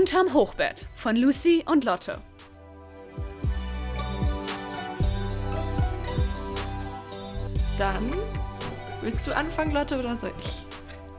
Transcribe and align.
Unterm 0.00 0.32
Hochbett 0.32 0.86
von 0.94 1.14
Lucy 1.14 1.62
und 1.66 1.84
Lotte. 1.84 2.22
Dann 7.76 8.10
willst 9.02 9.26
du 9.26 9.36
anfangen, 9.36 9.74
Lotte, 9.74 9.98
oder 9.98 10.16
soll 10.16 10.32
ich? 10.40 10.64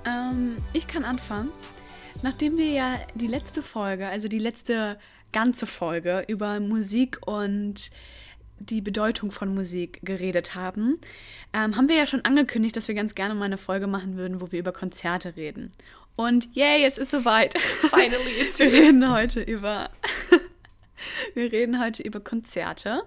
Ähm, 0.08 0.56
ich 0.74 0.88
kann 0.88 1.06
anfangen. 1.06 1.52
Nachdem 2.24 2.58
wir 2.58 2.72
ja 2.72 3.00
die 3.14 3.28
letzte 3.28 3.62
Folge, 3.62 4.08
also 4.08 4.28
die 4.28 4.40
letzte 4.40 4.98
ganze 5.32 5.68
Folge 5.68 6.26
über 6.28 6.60
Musik 6.60 7.20
und 7.28 7.92
die 8.58 8.82
Bedeutung 8.82 9.30
von 9.30 9.54
Musik 9.54 10.00
geredet 10.02 10.56
haben, 10.56 11.00
ähm, 11.54 11.76
haben 11.76 11.88
wir 11.88 11.98
ja 11.98 12.08
schon 12.08 12.26
angekündigt, 12.26 12.76
dass 12.76 12.88
wir 12.88 12.96
ganz 12.96 13.14
gerne 13.14 13.36
mal 13.36 13.46
eine 13.46 13.60
Folge 13.60 13.86
machen 13.86 14.18
würden, 14.18 14.42
wo 14.42 14.52
wir 14.52 14.60
über 14.60 14.72
Konzerte 14.72 15.36
reden. 15.36 15.72
Und 16.16 16.50
yay, 16.56 16.84
es 16.86 16.98
ist 16.98 17.12
soweit. 17.12 17.60
Finally, 17.60 18.42
it's 18.42 18.60
wir 18.60 18.72
reden 18.72 19.12
heute 19.12 19.42
über 19.42 19.90
wir 21.34 21.52
reden 21.52 21.80
heute 21.80 22.04
über 22.04 22.20
Konzerte. 22.20 23.04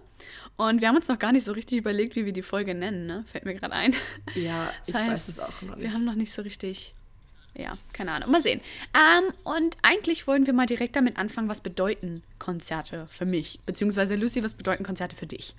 Und 0.56 0.80
wir 0.80 0.88
haben 0.88 0.96
uns 0.96 1.08
noch 1.08 1.18
gar 1.18 1.32
nicht 1.32 1.44
so 1.44 1.52
richtig 1.52 1.78
überlegt, 1.78 2.14
wie 2.14 2.24
wir 2.24 2.32
die 2.32 2.42
Folge 2.42 2.74
nennen, 2.74 3.06
ne? 3.06 3.24
Fällt 3.26 3.44
mir 3.44 3.54
gerade 3.54 3.74
ein. 3.74 3.94
Ja, 4.34 4.72
Das 4.80 4.88
ich 4.88 4.94
heißt, 4.94 5.10
weiß 5.10 5.28
es 5.28 5.40
auch 5.40 5.62
noch 5.62 5.76
nicht. 5.76 5.82
Wir 5.82 5.92
haben 5.92 6.04
noch 6.04 6.14
nicht 6.14 6.32
so 6.32 6.42
richtig. 6.42 6.94
Ja, 7.56 7.76
keine 7.92 8.12
Ahnung. 8.12 8.30
Mal 8.30 8.40
sehen. 8.40 8.60
Ähm, 8.94 9.32
und 9.44 9.76
eigentlich 9.82 10.26
wollen 10.26 10.46
wir 10.46 10.52
mal 10.52 10.66
direkt 10.66 10.96
damit 10.96 11.18
anfangen, 11.18 11.48
was 11.48 11.60
bedeuten 11.60 12.22
Konzerte 12.40 13.06
für 13.08 13.26
mich? 13.26 13.60
Beziehungsweise 13.66 14.16
Lucy, 14.16 14.42
was 14.42 14.54
bedeuten 14.54 14.84
Konzerte 14.84 15.14
für 15.14 15.26
dich? 15.26 15.54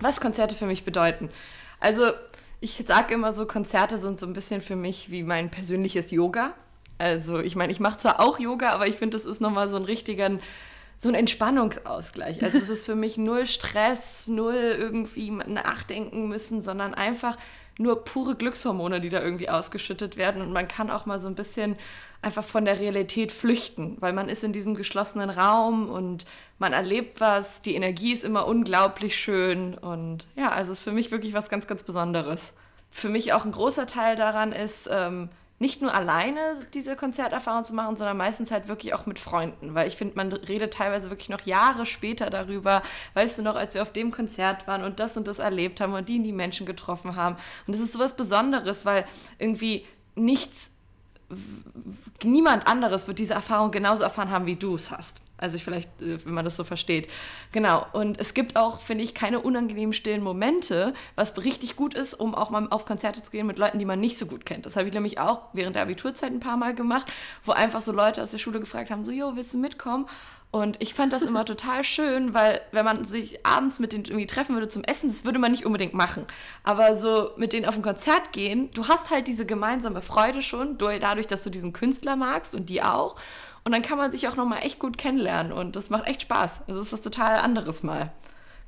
was 0.00 0.20
Konzerte 0.20 0.54
für 0.54 0.66
mich 0.66 0.84
bedeuten. 0.84 1.30
Also, 1.78 2.12
ich 2.60 2.72
sage 2.72 3.14
immer 3.14 3.32
so, 3.32 3.46
Konzerte 3.46 3.98
sind 3.98 4.20
so 4.20 4.26
ein 4.26 4.32
bisschen 4.32 4.60
für 4.60 4.76
mich 4.76 5.10
wie 5.10 5.22
mein 5.22 5.50
persönliches 5.50 6.10
Yoga. 6.10 6.54
Also, 7.00 7.40
ich 7.40 7.56
meine, 7.56 7.72
ich 7.72 7.80
mache 7.80 7.98
zwar 7.98 8.20
auch 8.20 8.38
Yoga, 8.38 8.70
aber 8.70 8.86
ich 8.86 8.96
finde, 8.96 9.16
das 9.16 9.24
ist 9.24 9.40
nochmal 9.40 9.68
so 9.68 9.76
ein 9.76 9.84
richtiger, 9.84 10.30
so 10.96 11.08
ein 11.08 11.14
Entspannungsausgleich. 11.14 12.42
Also, 12.44 12.58
es 12.58 12.68
ist 12.68 12.84
für 12.84 12.94
mich 12.94 13.16
null 13.16 13.46
Stress, 13.46 14.28
null 14.28 14.76
irgendwie 14.78 15.30
nachdenken 15.30 16.28
müssen, 16.28 16.60
sondern 16.60 16.94
einfach 16.94 17.36
nur 17.78 18.04
pure 18.04 18.34
Glückshormone, 18.34 19.00
die 19.00 19.08
da 19.08 19.22
irgendwie 19.22 19.48
ausgeschüttet 19.48 20.18
werden. 20.18 20.42
Und 20.42 20.52
man 20.52 20.68
kann 20.68 20.90
auch 20.90 21.06
mal 21.06 21.18
so 21.18 21.28
ein 21.28 21.34
bisschen 21.34 21.76
einfach 22.20 22.44
von 22.44 22.66
der 22.66 22.78
Realität 22.78 23.32
flüchten, 23.32 23.96
weil 24.00 24.12
man 24.12 24.28
ist 24.28 24.44
in 24.44 24.52
diesem 24.52 24.74
geschlossenen 24.74 25.30
Raum 25.30 25.88
und 25.88 26.26
man 26.58 26.74
erlebt 26.74 27.20
was, 27.20 27.62
die 27.62 27.74
Energie 27.74 28.12
ist 28.12 28.24
immer 28.24 28.46
unglaublich 28.46 29.16
schön 29.16 29.74
und 29.74 30.26
ja, 30.36 30.50
also 30.50 30.72
es 30.72 30.78
ist 30.78 30.84
für 30.84 30.92
mich 30.92 31.10
wirklich 31.10 31.32
was 31.32 31.48
ganz, 31.48 31.66
ganz 31.66 31.82
Besonderes. 31.82 32.52
Für 32.90 33.08
mich 33.08 33.32
auch 33.32 33.46
ein 33.46 33.52
großer 33.52 33.86
Teil 33.86 34.16
daran 34.16 34.52
ist, 34.52 34.88
ähm, 34.92 35.30
nicht 35.60 35.82
nur 35.82 35.94
alleine 35.94 36.40
diese 36.72 36.96
Konzerterfahrung 36.96 37.64
zu 37.64 37.74
machen, 37.74 37.94
sondern 37.94 38.16
meistens 38.16 38.50
halt 38.50 38.66
wirklich 38.66 38.94
auch 38.94 39.04
mit 39.04 39.18
Freunden, 39.18 39.74
weil 39.74 39.86
ich 39.86 39.96
finde, 39.96 40.16
man 40.16 40.32
redet 40.32 40.72
teilweise 40.72 41.10
wirklich 41.10 41.28
noch 41.28 41.42
Jahre 41.42 41.84
später 41.84 42.30
darüber, 42.30 42.82
weißt 43.12 43.38
du 43.38 43.42
noch, 43.42 43.56
als 43.56 43.74
wir 43.74 43.82
auf 43.82 43.92
dem 43.92 44.10
Konzert 44.10 44.66
waren 44.66 44.82
und 44.82 45.00
das 45.00 45.18
und 45.18 45.28
das 45.28 45.38
erlebt 45.38 45.82
haben 45.82 45.92
und 45.92 46.08
die 46.08 46.16
und 46.16 46.24
die 46.24 46.32
Menschen 46.32 46.64
getroffen 46.64 47.14
haben. 47.14 47.36
Und 47.66 47.74
das 47.74 47.82
ist 47.82 47.92
sowas 47.92 48.16
Besonderes, 48.16 48.86
weil 48.86 49.04
irgendwie 49.38 49.86
nichts 50.14 50.70
niemand 52.24 52.66
anderes 52.66 53.06
wird 53.06 53.18
diese 53.18 53.34
Erfahrung 53.34 53.70
genauso 53.70 54.02
erfahren 54.02 54.30
haben, 54.30 54.46
wie 54.46 54.56
du 54.56 54.74
es 54.74 54.90
hast. 54.90 55.20
Also 55.40 55.56
ich 55.56 55.64
vielleicht, 55.64 55.88
äh, 56.02 56.24
wenn 56.24 56.34
man 56.34 56.44
das 56.44 56.56
so 56.56 56.64
versteht. 56.64 57.08
Genau. 57.52 57.86
Und 57.92 58.18
es 58.20 58.34
gibt 58.34 58.56
auch, 58.56 58.80
finde 58.80 59.04
ich, 59.04 59.14
keine 59.14 59.40
unangenehmen 59.40 59.92
stillen 59.92 60.22
Momente, 60.22 60.94
was 61.14 61.36
richtig 61.38 61.76
gut 61.76 61.94
ist, 61.94 62.14
um 62.14 62.34
auch 62.34 62.50
mal 62.50 62.66
auf 62.70 62.84
Konzerte 62.84 63.22
zu 63.22 63.30
gehen 63.30 63.46
mit 63.46 63.58
Leuten, 63.58 63.78
die 63.78 63.84
man 63.84 64.00
nicht 64.00 64.18
so 64.18 64.26
gut 64.26 64.44
kennt. 64.46 64.66
Das 64.66 64.76
habe 64.76 64.88
ich 64.88 64.94
nämlich 64.94 65.18
auch 65.18 65.42
während 65.52 65.76
der 65.76 65.82
Abiturzeit 65.82 66.32
ein 66.32 66.40
paar 66.40 66.56
Mal 66.56 66.74
gemacht, 66.74 67.10
wo 67.44 67.52
einfach 67.52 67.82
so 67.82 67.92
Leute 67.92 68.22
aus 68.22 68.30
der 68.30 68.38
Schule 68.38 68.60
gefragt 68.60 68.90
haben, 68.90 69.04
so, 69.04 69.10
jo, 69.10 69.32
willst 69.34 69.54
du 69.54 69.58
mitkommen? 69.58 70.06
Und 70.52 70.82
ich 70.82 70.94
fand 70.94 71.12
das 71.12 71.22
immer 71.22 71.44
total 71.44 71.84
schön, 71.84 72.34
weil 72.34 72.60
wenn 72.72 72.84
man 72.84 73.04
sich 73.04 73.46
abends 73.46 73.78
mit 73.78 73.92
denen 73.92 74.04
irgendwie 74.04 74.26
treffen 74.26 74.56
würde 74.56 74.68
zum 74.68 74.82
Essen, 74.82 75.08
das 75.08 75.24
würde 75.24 75.38
man 75.38 75.52
nicht 75.52 75.64
unbedingt 75.64 75.94
machen. 75.94 76.26
Aber 76.64 76.96
so 76.96 77.30
mit 77.36 77.52
denen 77.52 77.66
auf 77.66 77.76
ein 77.76 77.82
Konzert 77.82 78.32
gehen, 78.32 78.68
du 78.74 78.88
hast 78.88 79.10
halt 79.10 79.28
diese 79.28 79.46
gemeinsame 79.46 80.02
Freude 80.02 80.42
schon, 80.42 80.76
dadurch, 80.76 81.28
dass 81.28 81.44
du 81.44 81.50
diesen 81.50 81.72
Künstler 81.72 82.16
magst 82.16 82.56
und 82.56 82.68
die 82.68 82.82
auch. 82.82 83.14
Und 83.64 83.72
dann 83.72 83.82
kann 83.82 83.98
man 83.98 84.10
sich 84.10 84.28
auch 84.28 84.36
nochmal 84.36 84.60
echt 84.62 84.78
gut 84.78 84.98
kennenlernen 84.98 85.52
und 85.52 85.76
das 85.76 85.90
macht 85.90 86.06
echt 86.06 86.22
Spaß. 86.22 86.62
Also 86.66 86.80
es 86.80 86.86
ist 86.86 86.92
was 86.92 87.02
total 87.02 87.38
anderes 87.40 87.82
mal. 87.82 88.10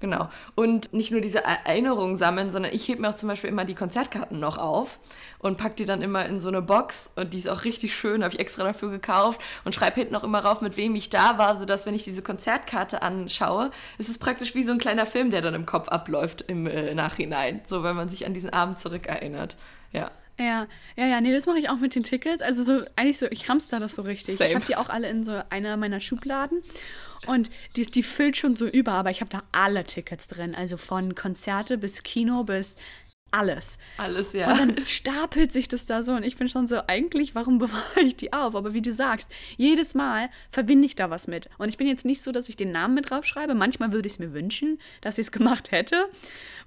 Genau. 0.03 0.29
Und 0.57 0.93
nicht 0.93 1.13
nur 1.13 1.21
diese 1.21 1.45
Erinnerungen 1.45 2.17
sammeln, 2.17 2.51
sondern 2.51 2.73
ich 2.75 2.89
hebe 2.89 3.01
mir 3.01 3.11
auch 3.11 3.15
zum 3.15 3.29
Beispiel 3.29 3.49
immer 3.49 3.65
die 3.65 3.77
Konzertkarten 3.77 4.41
noch 4.41 4.59
auf 4.59 4.99
und 5.39 5.59
packe 5.59 5.77
die 5.77 5.85
dann 5.85 6.03
immer 6.03 6.27
in 6.27 6.41
so 6.41 6.49
eine 6.49 6.61
Box 6.61 7.13
und 7.15 7.33
die 7.33 7.39
ist 7.39 7.49
auch 7.49 7.63
richtig 7.63 7.95
schön, 7.95 8.25
habe 8.25 8.35
ich 8.35 8.41
extra 8.41 8.65
dafür 8.65 8.91
gekauft 8.91 9.41
und 9.65 9.77
schreibe 9.77 10.01
hinten 10.01 10.17
auch 10.17 10.25
immer 10.25 10.41
rauf, 10.41 10.61
mit 10.61 10.77
wem 10.77 10.97
ich 10.97 11.09
da 11.09 11.39
war, 11.39 11.55
sodass, 11.55 11.87
wenn 11.87 11.95
ich 11.95 12.03
diese 12.03 12.21
Konzertkarte 12.21 13.01
anschaue, 13.01 13.71
ist 13.97 14.09
es 14.09 14.19
praktisch 14.19 14.57
wie 14.57 14.65
so 14.65 14.73
ein 14.73 14.79
kleiner 14.79 15.07
Film, 15.07 15.31
der 15.31 15.41
dann 15.41 15.55
im 15.55 15.67
Kopf 15.67 15.89
abläuft 15.89 16.43
im 16.49 16.67
äh, 16.67 16.95
Nachhinein, 16.95 17.61
so 17.65 17.85
wenn 17.85 17.95
man 17.95 18.09
sich 18.09 18.27
an 18.27 18.35
diesen 18.35 18.51
Abend 18.51 18.81
zurückerinnert. 18.81 19.57
Ja. 19.93 20.11
Ja, 20.39 20.67
ja, 20.97 21.07
ja, 21.07 21.21
nee, 21.21 21.33
das 21.33 21.47
mache 21.47 21.59
ich 21.59 21.69
auch 21.69 21.79
mit 21.79 21.95
den 21.95 22.03
Tickets. 22.03 22.43
Also 22.43 22.65
so, 22.65 22.85
eigentlich 22.97 23.19
so, 23.19 23.27
ich 23.31 23.49
hamster 23.49 23.81
das 23.81 23.95
so 23.95 24.03
richtig. 24.03 24.37
Same. 24.37 24.51
Ich 24.51 24.55
habe 24.57 24.65
die 24.65 24.77
auch 24.77 24.89
alle 24.89 25.09
in 25.09 25.25
so 25.25 25.43
einer 25.51 25.77
meiner 25.77 26.01
Schubladen. 26.01 26.63
Und 27.27 27.51
die, 27.77 27.87
die 27.87 28.03
füllt 28.03 28.37
schon 28.37 28.57
so 28.57 28.67
über, 28.67 28.93
aber 28.93 29.11
ich 29.11 29.21
habe 29.21 29.31
da 29.31 29.43
alle 29.53 29.85
Tickets 29.85 30.27
drin. 30.27 30.55
Also 30.55 30.77
von 30.77 31.15
Konzerte 31.15 31.79
bis 31.79 32.03
Kino 32.03 32.43
bis 32.43 32.77
alles. 33.33 33.79
Alles, 33.97 34.35
ja. 34.35 34.53
Und 34.53 34.59
dann 34.59 34.85
stapelt 34.85 35.53
sich 35.53 35.67
das 35.67 35.87
da 35.87 36.03
so 36.03 36.13
und 36.13 36.23
ich 36.23 36.37
bin 36.37 36.49
schon 36.49 36.67
so, 36.67 36.83
eigentlich, 36.87 37.35
warum 37.35 37.59
bewahre 37.59 38.01
ich 38.01 38.17
die 38.17 38.33
auf? 38.33 38.55
Aber 38.55 38.75
wie 38.75 38.83
du 38.83 38.93
sagst, 38.93 39.31
jedes 39.57 39.95
Mal 39.95 40.29
verbinde 40.51 40.87
ich 40.87 40.95
da 40.95 41.11
was 41.11 41.27
mit. 41.27 41.49
Und 41.59 41.69
ich 41.69 41.79
bin 41.79 41.87
jetzt 41.87 42.05
nicht 42.05 42.23
so, 42.23 42.31
dass 42.31 42.49
ich 42.49 42.57
den 42.57 42.73
Namen 42.73 42.95
mit 42.95 43.11
draufschreibe. 43.11 43.55
Manchmal 43.55 43.93
würde 43.93 44.07
ich 44.07 44.15
es 44.15 44.19
mir 44.19 44.33
wünschen, 44.33 44.79
dass 45.01 45.19
ich 45.19 45.27
es 45.27 45.33
gemacht 45.33 45.73
hätte, 45.73 46.09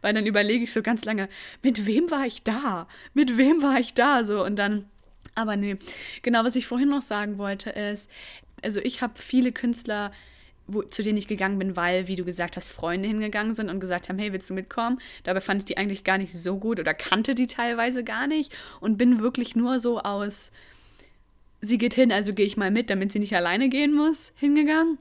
weil 0.02 0.14
dann 0.14 0.26
überlege 0.26 0.64
ich 0.64 0.74
so 0.74 0.82
ganz 0.82 1.06
lange, 1.06 1.30
mit 1.62 1.86
wem 1.86 2.10
war 2.12 2.26
ich 2.26 2.44
da? 2.44 2.88
Mit 3.14 3.38
wem 3.38 3.62
war 3.62 3.80
ich 3.80 3.94
da? 3.94 4.24
So 4.24 4.44
und 4.44 4.56
dann, 4.56 4.90
aber 5.36 5.56
nee. 5.56 5.78
Genau, 6.24 6.44
was 6.44 6.56
ich 6.56 6.68
vorhin 6.68 6.90
noch 6.90 7.04
sagen 7.04 7.38
wollte 7.38 7.70
ist, 7.70 8.10
also 8.64 8.80
ich 8.82 9.02
habe 9.02 9.14
viele 9.20 9.52
Künstler 9.52 10.12
wo, 10.68 10.82
zu 10.82 11.04
denen 11.04 11.18
ich 11.18 11.28
gegangen 11.28 11.60
bin, 11.60 11.76
weil, 11.76 12.08
wie 12.08 12.16
du 12.16 12.26
gesagt 12.26 12.56
hast, 12.56 12.68
Freunde 12.68 13.08
hingegangen 13.08 13.54
sind 13.54 13.70
und 13.70 13.80
gesagt 13.80 14.10
haben, 14.10 14.18
hey, 14.18 14.34
willst 14.34 14.50
du 14.50 14.54
mitkommen? 14.54 15.00
Dabei 15.24 15.42
fand 15.42 15.62
ich 15.62 15.66
die 15.66 15.78
eigentlich 15.78 16.04
gar 16.04 16.18
nicht 16.18 16.36
so 16.36 16.58
gut 16.58 16.80
oder 16.80 16.94
kannte 16.94 17.36
die 17.36 17.48
teilweise 17.48 18.04
gar 18.04 18.28
nicht 18.28 18.52
und 18.80 18.98
bin 18.98 19.20
wirklich 19.20 19.56
nur 19.56 19.80
so 19.80 20.00
aus, 20.00 20.52
sie 21.62 21.78
geht 21.78 21.94
hin, 21.94 22.12
also 22.12 22.34
gehe 22.34 22.46
ich 22.46 22.58
mal 22.58 22.72
mit, 22.72 22.90
damit 22.90 23.12
sie 23.12 23.20
nicht 23.20 23.36
alleine 23.36 23.70
gehen 23.70 23.94
muss, 23.94 24.32
hingegangen. 24.36 24.98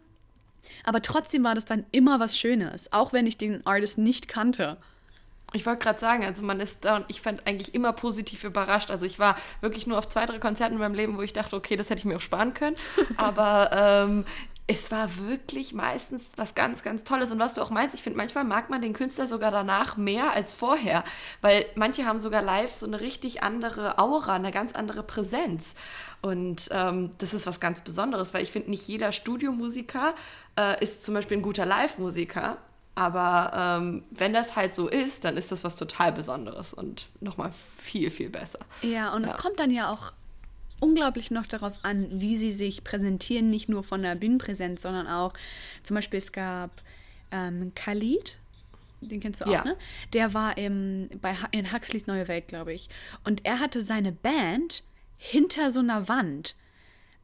Aber 0.82 1.02
trotzdem 1.02 1.44
war 1.44 1.54
das 1.54 1.64
dann 1.64 1.84
immer 1.92 2.20
was 2.20 2.38
Schönes, 2.38 2.92
auch 2.92 3.12
wenn 3.12 3.26
ich 3.26 3.36
den 3.36 3.66
Artist 3.66 3.98
nicht 3.98 4.28
kannte. 4.28 4.78
Ich 5.52 5.66
wollte 5.66 5.84
gerade 5.84 6.00
sagen, 6.00 6.24
also 6.24 6.42
man 6.42 6.58
ist 6.58 6.84
da 6.84 6.96
und 6.96 7.04
ich 7.08 7.20
fand 7.20 7.46
eigentlich 7.46 7.74
immer 7.74 7.92
positiv 7.92 8.42
überrascht. 8.42 8.90
Also 8.90 9.06
ich 9.06 9.20
war 9.20 9.36
wirklich 9.60 9.86
nur 9.86 9.98
auf 9.98 10.08
zwei, 10.08 10.26
drei 10.26 10.38
Konzerten 10.38 10.74
in 10.74 10.80
meinem 10.80 10.94
Leben, 10.94 11.16
wo 11.16 11.22
ich 11.22 11.32
dachte, 11.32 11.54
okay, 11.54 11.76
das 11.76 11.90
hätte 11.90 12.00
ich 12.00 12.04
mir 12.04 12.16
auch 12.16 12.20
sparen 12.20 12.54
können. 12.54 12.76
Aber 13.16 13.70
ähm, 13.72 14.24
es 14.66 14.90
war 14.90 15.18
wirklich 15.18 15.74
meistens 15.74 16.22
was 16.36 16.54
ganz, 16.54 16.82
ganz 16.82 17.04
Tolles. 17.04 17.30
Und 17.30 17.38
was 17.38 17.54
du 17.54 17.60
auch 17.60 17.70
meinst, 17.70 17.94
ich 17.94 18.02
finde, 18.02 18.16
manchmal 18.16 18.44
mag 18.44 18.70
man 18.70 18.80
den 18.80 18.94
Künstler 18.94 19.26
sogar 19.26 19.50
danach 19.50 19.98
mehr 19.98 20.32
als 20.32 20.54
vorher, 20.54 21.04
weil 21.42 21.66
manche 21.74 22.06
haben 22.06 22.18
sogar 22.18 22.40
live 22.40 22.74
so 22.74 22.86
eine 22.86 23.00
richtig 23.00 23.42
andere 23.42 23.98
Aura, 23.98 24.34
eine 24.34 24.50
ganz 24.50 24.72
andere 24.72 25.02
Präsenz. 25.02 25.74
Und 26.22 26.68
ähm, 26.70 27.10
das 27.18 27.34
ist 27.34 27.46
was 27.46 27.60
ganz 27.60 27.82
Besonderes, 27.82 28.32
weil 28.32 28.42
ich 28.42 28.52
finde, 28.52 28.70
nicht 28.70 28.88
jeder 28.88 29.12
Studiomusiker 29.12 30.14
äh, 30.58 30.82
ist 30.82 31.04
zum 31.04 31.12
Beispiel 31.12 31.36
ein 31.36 31.42
guter 31.42 31.66
Live-Musiker. 31.66 32.56
Aber 32.94 33.80
ähm, 33.82 34.04
wenn 34.12 34.32
das 34.32 34.56
halt 34.56 34.74
so 34.74 34.88
ist, 34.88 35.26
dann 35.26 35.36
ist 35.36 35.52
das 35.52 35.64
was 35.64 35.76
total 35.76 36.12
Besonderes 36.12 36.72
und 36.72 37.08
nochmal 37.20 37.50
viel, 37.76 38.10
viel 38.10 38.30
besser. 38.30 38.60
Ja, 38.80 39.12
und 39.12 39.24
ja. 39.24 39.28
es 39.28 39.36
kommt 39.36 39.58
dann 39.58 39.70
ja 39.70 39.90
auch 39.90 40.12
unglaublich 40.80 41.30
noch 41.30 41.46
darauf 41.46 41.78
an, 41.84 42.08
wie 42.10 42.36
sie 42.36 42.52
sich 42.52 42.84
präsentieren, 42.84 43.50
nicht 43.50 43.68
nur 43.68 43.84
von 43.84 44.02
der 44.02 44.14
Bühnenpräsenz, 44.14 44.82
sondern 44.82 45.06
auch 45.06 45.32
zum 45.82 45.94
Beispiel 45.94 46.18
es 46.18 46.32
gab 46.32 46.82
ähm, 47.30 47.72
Khalid, 47.74 48.36
den 49.00 49.20
kennst 49.20 49.40
du 49.40 49.46
auch, 49.46 49.50
Ja. 49.52 49.64
ne? 49.64 49.76
Der 50.12 50.34
war 50.34 50.56
im, 50.56 51.08
bei, 51.20 51.36
in 51.50 51.72
Huxleys 51.72 52.06
Neue 52.06 52.28
Welt, 52.28 52.48
glaube 52.48 52.72
ich. 52.72 52.88
Und 53.24 53.44
er 53.44 53.60
hatte 53.60 53.80
seine 53.82 54.12
Band 54.12 54.82
hinter 55.18 55.70
so 55.70 55.80
einer 55.80 56.08
Wand. 56.08 56.54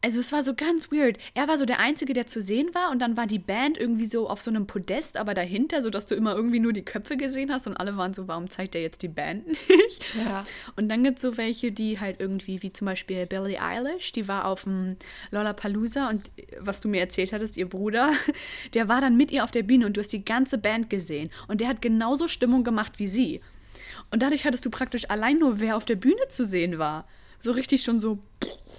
Also 0.02 0.18
es 0.18 0.32
war 0.32 0.42
so 0.42 0.54
ganz 0.54 0.90
weird. 0.90 1.18
Er 1.34 1.46
war 1.46 1.58
so 1.58 1.66
der 1.66 1.78
Einzige, 1.78 2.14
der 2.14 2.26
zu 2.26 2.40
sehen 2.40 2.74
war 2.74 2.90
und 2.90 3.00
dann 3.00 3.18
war 3.18 3.26
die 3.26 3.38
Band 3.38 3.76
irgendwie 3.76 4.06
so 4.06 4.30
auf 4.30 4.40
so 4.40 4.50
einem 4.50 4.66
Podest, 4.66 5.18
aber 5.18 5.34
dahinter, 5.34 5.82
sodass 5.82 6.06
du 6.06 6.14
immer 6.14 6.34
irgendwie 6.34 6.58
nur 6.58 6.72
die 6.72 6.84
Köpfe 6.84 7.18
gesehen 7.18 7.52
hast 7.52 7.66
und 7.66 7.76
alle 7.76 7.96
waren 7.98 8.14
so, 8.14 8.26
warum 8.26 8.48
zeigt 8.48 8.74
er 8.74 8.80
jetzt 8.80 9.02
die 9.02 9.08
Band 9.08 9.46
nicht? 9.68 10.04
Ja. 10.16 10.44
Und 10.76 10.88
dann 10.88 11.04
gibt 11.04 11.18
es 11.18 11.22
so 11.22 11.36
welche, 11.36 11.70
die 11.70 12.00
halt 12.00 12.18
irgendwie, 12.18 12.62
wie 12.62 12.72
zum 12.72 12.86
Beispiel 12.86 13.26
Billie 13.26 13.60
Eilish, 13.60 14.12
die 14.12 14.26
war 14.26 14.46
auf 14.46 14.64
dem 14.64 14.96
Lollapalooza 15.32 16.08
und 16.08 16.30
äh, 16.36 16.46
was 16.58 16.80
du 16.80 16.88
mir 16.88 17.00
erzählt 17.00 17.34
hattest, 17.34 17.58
ihr 17.58 17.68
Bruder, 17.68 18.12
der 18.74 18.88
war 18.88 19.02
dann 19.02 19.18
mit 19.18 19.30
ihr 19.30 19.44
auf 19.44 19.50
der 19.50 19.64
Bühne 19.64 19.84
und 19.84 19.96
du 19.96 20.00
hast 20.00 20.12
die 20.12 20.24
ganze 20.24 20.56
Band 20.56 20.88
gesehen 20.88 21.30
und 21.46 21.60
der 21.60 21.68
hat 21.68 21.82
genauso 21.82 22.26
Stimmung 22.26 22.64
gemacht 22.64 22.98
wie 22.98 23.06
sie. 23.06 23.40
Und 24.10 24.22
dadurch 24.22 24.46
hattest 24.46 24.64
du 24.64 24.70
praktisch 24.70 25.10
allein 25.10 25.38
nur, 25.38 25.60
wer 25.60 25.76
auf 25.76 25.84
der 25.84 25.96
Bühne 25.96 26.28
zu 26.28 26.44
sehen 26.44 26.78
war. 26.78 27.06
So 27.40 27.52
richtig 27.52 27.82
schon 27.82 28.00
so. 28.00 28.18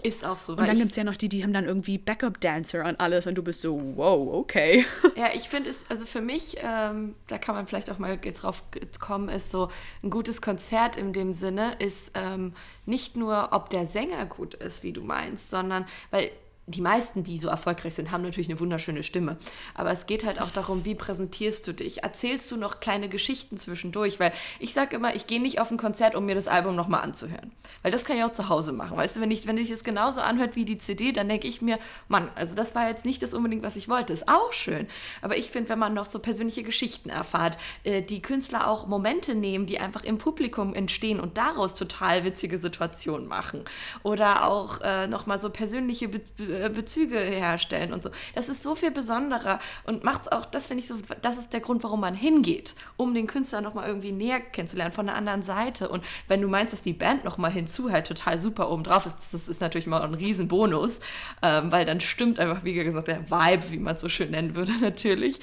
Ist 0.04 0.26
auch 0.26 0.38
so. 0.38 0.54
Und 0.54 0.68
dann 0.68 0.78
gibt 0.78 0.92
es 0.92 0.98
ja 0.98 1.04
noch 1.04 1.16
die, 1.16 1.30
die 1.30 1.44
haben 1.44 1.54
dann 1.54 1.66
irgendwie 1.66 1.98
Backup-Dancer 1.98 2.86
und 2.86 3.00
alles 3.00 3.28
und 3.28 3.36
du 3.36 3.44
bist 3.44 3.62
so, 3.62 3.80
wow, 3.96 4.34
okay. 4.34 4.86
Ja, 5.16 5.28
ich 5.36 5.50
finde 5.50 5.70
es, 5.70 5.86
also 5.90 6.06
für 6.06 6.22
mich, 6.22 6.58
ähm, 6.62 7.16
da 7.28 7.38
kann 7.38 7.54
man 7.54 7.68
vielleicht 7.68 7.90
auch 7.92 8.00
mal 8.00 8.20
jetzt 8.24 8.42
drauf 8.42 8.64
kommen, 9.00 9.30
ist 9.30 9.52
so 9.52 9.70
ein 10.02 10.10
gutes 10.10 10.42
Konzert 10.42 10.98
in 10.98 11.14
dem 11.14 11.34
Sinne, 11.34 11.76
ist 11.78 12.12
ähm, 12.16 12.54
nicht 12.86 13.16
nur, 13.16 13.50
ob 13.52 13.70
der 13.70 13.86
Sänger 13.86 14.26
gut 14.26 14.56
ist, 14.56 14.84
wie 14.84 14.94
du 14.94 15.02
meinst, 15.02 15.52
sondern, 15.52 15.86
weil 16.10 16.32
die 16.72 16.82
meisten, 16.82 17.24
die 17.24 17.38
so 17.38 17.48
erfolgreich 17.48 17.96
sind, 17.96 18.12
haben 18.12 18.24
natürlich 18.24 18.50
eine 18.50 18.60
wunderschöne 18.60 19.04
Stimme. 19.04 19.38
Aber 19.74 19.92
es 19.92 20.06
geht 20.06 20.26
halt 20.26 20.42
auch 20.42 20.52
darum, 20.52 20.86
wie 20.86 20.96
präsentierst 20.96 21.68
du 21.68 21.74
dich? 21.74 22.04
Erzählst 22.04 22.52
du 22.52 22.58
noch 22.58 22.80
kleine 22.80 23.10
Geschichten 23.10 23.58
zwischendurch? 23.58 24.20
Weil 24.20 24.34
ich 24.60 24.74
sage 24.74 24.96
immer, 24.96 25.16
ich 25.16 25.28
gehe 25.28 25.42
nicht 25.42 25.60
auf 25.60 25.72
ein 25.72 25.78
Konzert, 25.78 26.16
um 26.16 26.26
mir 26.26 26.36
das 26.36 26.48
Album 26.48 26.76
nochmal 26.76 27.02
anzuhören. 27.02 27.52
Weil 27.84 27.92
das 27.92 28.06
kann 28.06 28.18
ich 28.18 28.24
auch 28.24 28.34
zu 28.34 28.50
Hause 28.50 28.72
machen. 28.72 28.98
Weißt 28.98 29.16
du, 29.16 29.22
wenn 29.22 29.32
ich, 29.32 29.48
wenn 29.48 29.58
ich 29.58 29.72
es 29.72 29.84
genauso 29.84 30.22
anhört 30.22 30.56
wie 30.56 30.66
die 30.66 30.78
CD, 30.78 31.12
dann 31.12 31.30
denke 31.30 31.48
ich 31.48 31.62
mir, 31.62 31.80
Mann, 32.08 32.30
also 32.36 32.56
das 32.56 32.76
war 32.76 32.88
jetzt 32.88 33.06
nicht 33.06 33.24
das 33.24 33.34
unbedingt, 33.34 33.64
was 33.64 33.76
ich 33.76 33.90
wollte. 33.90 34.14
Ist 34.14 34.28
auch 34.28 34.54
schön. 34.54 34.88
Aber 35.22 35.38
ich 35.38 35.50
finde, 35.50 35.70
wenn 35.70 35.80
man 35.80 35.94
noch 35.94 36.06
so 36.06 36.20
persönliche 36.20 36.64
Geschichten 36.64 37.10
erfahrt, 37.10 37.58
äh, 37.84 38.02
die 38.02 38.22
Künstler 38.22 38.68
auch 38.68 38.88
Momente 38.88 39.36
nehmen, 39.36 39.66
die 39.66 39.80
einfach 39.80 40.04
im 40.04 40.18
Publikum 40.18 40.74
entstehen 40.74 41.20
und 41.20 41.38
daraus 41.38 41.76
total 41.76 42.24
witzige 42.24 42.58
Situationen 42.58 43.28
machen. 43.28 43.66
Oder 44.04 44.48
auch 44.48 44.82
äh, 44.82 45.08
nochmal 45.08 45.40
so 45.40 45.50
persönliche 45.50 46.08
Be 46.08 46.22
Bezüge 46.70 47.18
herstellen 47.18 47.94
und 47.94 48.04
so. 48.04 48.10
Das 48.36 48.50
ist 48.50 48.64
so 48.64 48.76
viel 48.76 48.92
besonderer 48.92 49.60
und 49.84 50.04
macht 50.04 50.24
es 50.24 50.32
auch, 50.32 50.46
das 50.46 50.68
finde 50.68 50.82
ich 50.82 50.88
so, 50.88 50.96
das 51.22 51.38
ist 51.38 51.54
der 51.54 51.60
Grund, 51.60 51.84
warum 51.84 52.02
man 52.02 52.16
hingeht, 52.16 52.76
um 52.98 53.14
den 53.14 53.28
Künstler 53.28 53.62
nochmal 53.62 53.88
irgendwie 53.88 54.12
näher 54.12 54.40
kennenzulernen, 54.40 54.94
von 54.94 55.06
der 55.06 55.16
anderen 55.16 55.42
Seite. 55.42 55.90
Und 55.90 56.04
wenn 56.28 56.42
du 56.42 56.48
meinst, 56.48 56.74
dass 56.74 56.82
die 56.82 56.94
Band 56.94 57.24
nochmal 57.24 57.52
hinzu 57.52 57.92
halt 57.92 58.08
total 58.08 58.40
super 58.40 58.70
oben 58.70 58.84
drauf 58.84 59.06
ist, 59.06 59.34
das 59.34 59.48
ist 59.48 59.62
natürlich 59.62 59.88
mal 59.88 60.02
ein 60.02 60.14
Riesenbonus, 60.14 61.00
ähm, 61.42 61.72
weil 61.72 61.86
dann 61.86 62.02
stimmt 62.02 62.40
einfach, 62.40 62.64
wie 62.64 62.74
gesagt, 62.74 63.08
der 63.08 63.30
Vibe, 63.30 63.72
wie 63.72 63.80
man 63.80 63.96
es 63.96 64.02
so 64.02 64.10
schön 64.10 64.32
nennen 64.32 64.56
würde, 64.56 64.72
natürlich. 64.82 65.40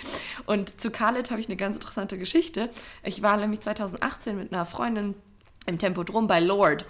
Und 0.47 0.81
zu 0.81 0.91
Khaled 0.91 1.31
habe 1.31 1.41
ich 1.41 1.49
eine 1.49 1.57
ganz 1.57 1.77
interessante 1.77 2.19
Geschichte. 2.19 2.71
Ich 3.03 3.23
war 3.23 3.37
nämlich 3.37 3.61
2018 3.61 4.37
mit 4.37 4.53
einer 4.53 4.67
Freundin 4.67 5.15
im 5.67 5.79
Tempodrom 5.79 6.27
bei 6.27 6.41
Lord 6.41 6.87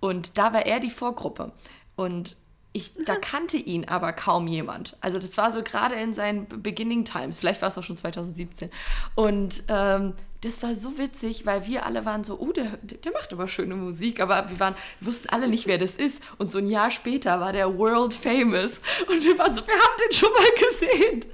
und 0.00 0.36
da 0.38 0.52
war 0.52 0.66
er 0.66 0.80
die 0.80 0.90
Vorgruppe. 0.90 1.52
Und 1.94 2.36
ich, 2.72 2.92
da 3.04 3.16
kannte 3.16 3.56
ihn 3.56 3.86
aber 3.86 4.12
kaum 4.12 4.46
jemand. 4.46 4.96
Also 5.00 5.18
das 5.18 5.36
war 5.36 5.50
so 5.50 5.62
gerade 5.62 5.94
in 5.94 6.14
seinen 6.14 6.46
Beginning 6.48 7.04
Times, 7.04 7.40
vielleicht 7.40 7.60
war 7.60 7.68
es 7.68 7.76
auch 7.76 7.82
schon 7.82 7.96
2017. 7.96 8.70
Und 9.14 9.64
ähm, 9.68 10.14
das 10.42 10.60
war 10.62 10.74
so 10.74 10.98
witzig, 10.98 11.46
weil 11.46 11.66
wir 11.66 11.86
alle 11.86 12.04
waren 12.04 12.24
so, 12.24 12.38
oh, 12.40 12.50
der, 12.50 12.76
der 12.82 13.12
macht 13.12 13.32
aber 13.32 13.46
schöne 13.46 13.76
Musik, 13.76 14.20
aber 14.20 14.50
wir 14.50 14.58
waren, 14.58 14.74
wussten 15.00 15.28
alle 15.28 15.46
nicht, 15.46 15.68
wer 15.68 15.78
das 15.78 15.94
ist. 15.94 16.20
Und 16.36 16.50
so 16.50 16.58
ein 16.58 16.66
Jahr 16.66 16.90
später 16.90 17.38
war 17.40 17.52
der 17.52 17.78
world 17.78 18.12
famous. 18.12 18.80
Und 19.08 19.22
wir 19.22 19.38
waren 19.38 19.54
so, 19.54 19.64
wir 19.64 19.74
haben 19.74 20.00
den 20.04 20.12
schon 20.12 20.32
mal 20.32 20.68
gesehen. 20.68 21.24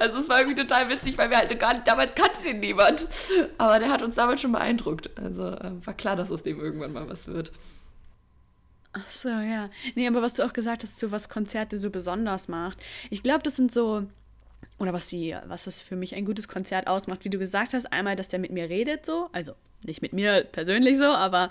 Also 0.00 0.18
es 0.18 0.28
war 0.28 0.40
irgendwie 0.40 0.60
total 0.60 0.88
witzig, 0.90 1.16
weil 1.16 1.30
wir 1.30 1.38
halt 1.38 1.58
gar 1.58 1.72
nicht, 1.72 1.88
damals 1.88 2.14
kannte 2.14 2.42
den 2.42 2.60
niemand. 2.60 3.08
Aber 3.56 3.78
der 3.78 3.88
hat 3.88 4.02
uns 4.02 4.16
damals 4.16 4.42
schon 4.42 4.52
beeindruckt. 4.52 5.10
Also 5.16 5.46
äh, 5.46 5.70
war 5.84 5.94
klar, 5.94 6.16
dass 6.16 6.30
aus 6.30 6.42
dem 6.42 6.60
irgendwann 6.60 6.92
mal 6.92 7.08
was 7.08 7.26
wird. 7.26 7.52
Ach 8.92 9.10
so, 9.10 9.28
ja. 9.28 9.70
Nee, 9.94 10.08
aber 10.08 10.22
was 10.22 10.34
du 10.34 10.44
auch 10.44 10.52
gesagt 10.52 10.82
hast, 10.82 10.98
so 10.98 11.10
was 11.10 11.28
Konzerte 11.28 11.78
so 11.78 11.90
besonders 11.90 12.48
macht. 12.48 12.78
Ich 13.10 13.22
glaube, 13.22 13.42
das 13.42 13.56
sind 13.56 13.72
so, 13.72 14.06
oder 14.78 14.92
was 14.92 15.08
die, 15.08 15.36
was 15.46 15.64
das 15.64 15.82
für 15.82 15.96
mich 15.96 16.14
ein 16.14 16.24
gutes 16.24 16.48
Konzert 16.48 16.86
ausmacht, 16.86 17.24
wie 17.24 17.30
du 17.30 17.38
gesagt 17.38 17.74
hast, 17.74 17.92
einmal, 17.92 18.16
dass 18.16 18.28
der 18.28 18.38
mit 18.38 18.50
mir 18.50 18.68
redet, 18.68 19.04
so, 19.04 19.28
also 19.32 19.52
nicht 19.82 20.02
mit 20.02 20.12
mir 20.12 20.44
persönlich 20.44 20.98
so, 20.98 21.04
aber 21.04 21.50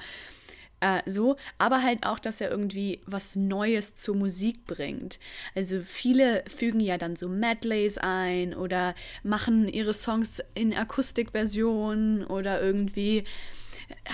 äh, 0.79 1.01
so, 1.05 1.37
aber 1.57 1.81
halt 1.81 2.05
auch, 2.05 2.19
dass 2.19 2.41
er 2.41 2.51
irgendwie 2.51 3.01
was 3.05 3.35
Neues 3.35 3.95
zur 3.95 4.15
Musik 4.15 4.65
bringt. 4.65 5.19
Also 5.55 5.81
viele 5.81 6.43
fügen 6.47 6.79
ja 6.79 6.97
dann 6.97 7.15
so 7.15 7.29
Medleys 7.29 7.97
ein 7.97 8.53
oder 8.53 8.93
machen 9.23 9.67
ihre 9.67 9.93
Songs 9.93 10.43
in 10.53 10.73
Akustikversion 10.73 12.23
oder 12.25 12.61
irgendwie 12.61 13.23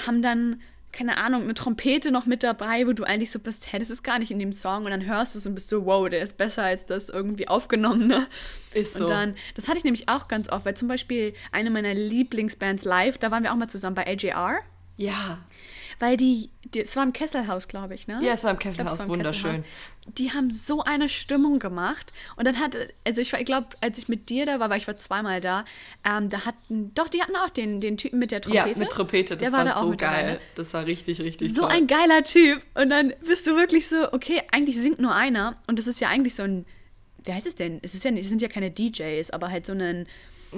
haben 0.05 0.21
dann 0.21 0.61
keine 0.93 1.17
Ahnung, 1.17 1.41
eine 1.43 1.55
Trompete 1.55 2.11
noch 2.11 2.25
mit 2.25 2.43
dabei, 2.43 2.87
wo 2.87 2.93
du 2.93 3.03
eigentlich 3.03 3.31
so 3.31 3.39
bist, 3.39 3.73
hä, 3.73 3.79
das 3.79 3.89
ist 3.89 4.03
gar 4.03 4.19
nicht 4.19 4.31
in 4.31 4.39
dem 4.39 4.53
Song 4.53 4.85
und 4.85 4.91
dann 4.91 5.05
hörst 5.05 5.35
du 5.35 5.39
es 5.39 5.45
und 5.45 5.55
bist 5.55 5.67
so, 5.67 5.85
wow, 5.85 6.07
der 6.07 6.21
ist 6.21 6.37
besser 6.37 6.63
als 6.63 6.85
das 6.85 7.09
irgendwie 7.09 7.47
aufgenommene. 7.47 8.27
Ist 8.73 8.93
so. 8.93 9.03
Und 9.03 9.09
dann, 9.09 9.35
das 9.55 9.67
hatte 9.67 9.79
ich 9.79 9.83
nämlich 9.83 10.07
auch 10.07 10.27
ganz 10.27 10.49
oft, 10.49 10.65
weil 10.65 10.75
zum 10.75 10.87
Beispiel 10.87 11.33
eine 11.51 11.69
meiner 11.69 11.93
Lieblingsbands 11.93 12.85
live, 12.85 13.17
da 13.17 13.31
waren 13.31 13.43
wir 13.43 13.51
auch 13.51 13.57
mal 13.57 13.67
zusammen 13.67 13.95
bei 13.95 14.07
AJR. 14.07 14.59
Ja 14.97 15.39
weil 15.99 16.17
die, 16.17 16.49
die 16.73 16.81
es 16.81 16.95
war 16.95 17.03
im 17.03 17.13
Kesselhaus, 17.13 17.67
glaube 17.67 17.93
ich, 17.93 18.07
ne? 18.07 18.19
Ja, 18.21 18.33
es 18.33 18.43
war 18.43 18.51
im 18.51 18.59
Kesselhaus, 18.59 18.97
glaub, 18.97 18.99
war 18.99 19.05
im 19.15 19.19
wunderschön. 19.19 19.51
Kesselhaus. 19.51 19.71
Die 20.17 20.31
haben 20.31 20.51
so 20.51 20.83
eine 20.83 21.07
Stimmung 21.07 21.59
gemacht 21.59 22.11
und 22.35 22.45
dann 22.45 22.59
hat, 22.59 22.75
also 23.05 23.21
ich, 23.21 23.31
ich 23.31 23.45
glaube, 23.45 23.67
als 23.79 23.97
ich 23.97 24.09
mit 24.09 24.29
dir 24.29 24.45
da 24.45 24.59
war, 24.59 24.69
weil 24.69 24.77
ich 24.77 24.87
war 24.87 24.97
zweimal 24.97 25.39
da, 25.39 25.63
ähm, 26.03 26.29
da 26.29 26.45
hatten, 26.45 26.93
doch, 26.93 27.07
die 27.07 27.21
hatten 27.21 27.35
auch 27.37 27.49
den, 27.49 27.79
den 27.79 27.95
Typen 27.97 28.19
mit 28.19 28.31
der 28.31 28.41
Trompete. 28.41 28.69
Ja, 28.69 28.77
mit 28.77 28.89
Trompete, 28.89 29.37
das 29.37 29.49
Der 29.49 29.57
war, 29.57 29.65
war 29.65 29.77
so 29.77 29.89
geil. 29.91 29.97
Dabei, 29.97 30.23
ne? 30.23 30.39
Das 30.55 30.73
war 30.73 30.85
richtig, 30.85 31.21
richtig 31.21 31.53
So 31.53 31.61
toll. 31.61 31.71
ein 31.71 31.87
geiler 31.87 32.23
Typ 32.23 32.61
und 32.73 32.89
dann 32.89 33.13
bist 33.25 33.47
du 33.47 33.55
wirklich 33.55 33.87
so, 33.87 34.11
okay, 34.11 34.41
eigentlich 34.51 34.77
singt 34.81 34.99
nur 34.99 35.15
einer 35.15 35.57
und 35.67 35.79
das 35.79 35.87
ist 35.87 36.01
ja 36.01 36.09
eigentlich 36.09 36.35
so 36.35 36.43
ein, 36.43 36.65
wie 37.23 37.31
heißt 37.31 37.47
es 37.47 37.55
denn? 37.55 37.79
Es, 37.81 37.95
ist 37.95 38.03
ja, 38.03 38.11
es 38.11 38.27
sind 38.27 38.41
ja 38.41 38.49
keine 38.49 38.71
DJs, 38.71 39.29
aber 39.31 39.49
halt 39.49 39.65
so 39.65 39.71
ein 39.73 40.05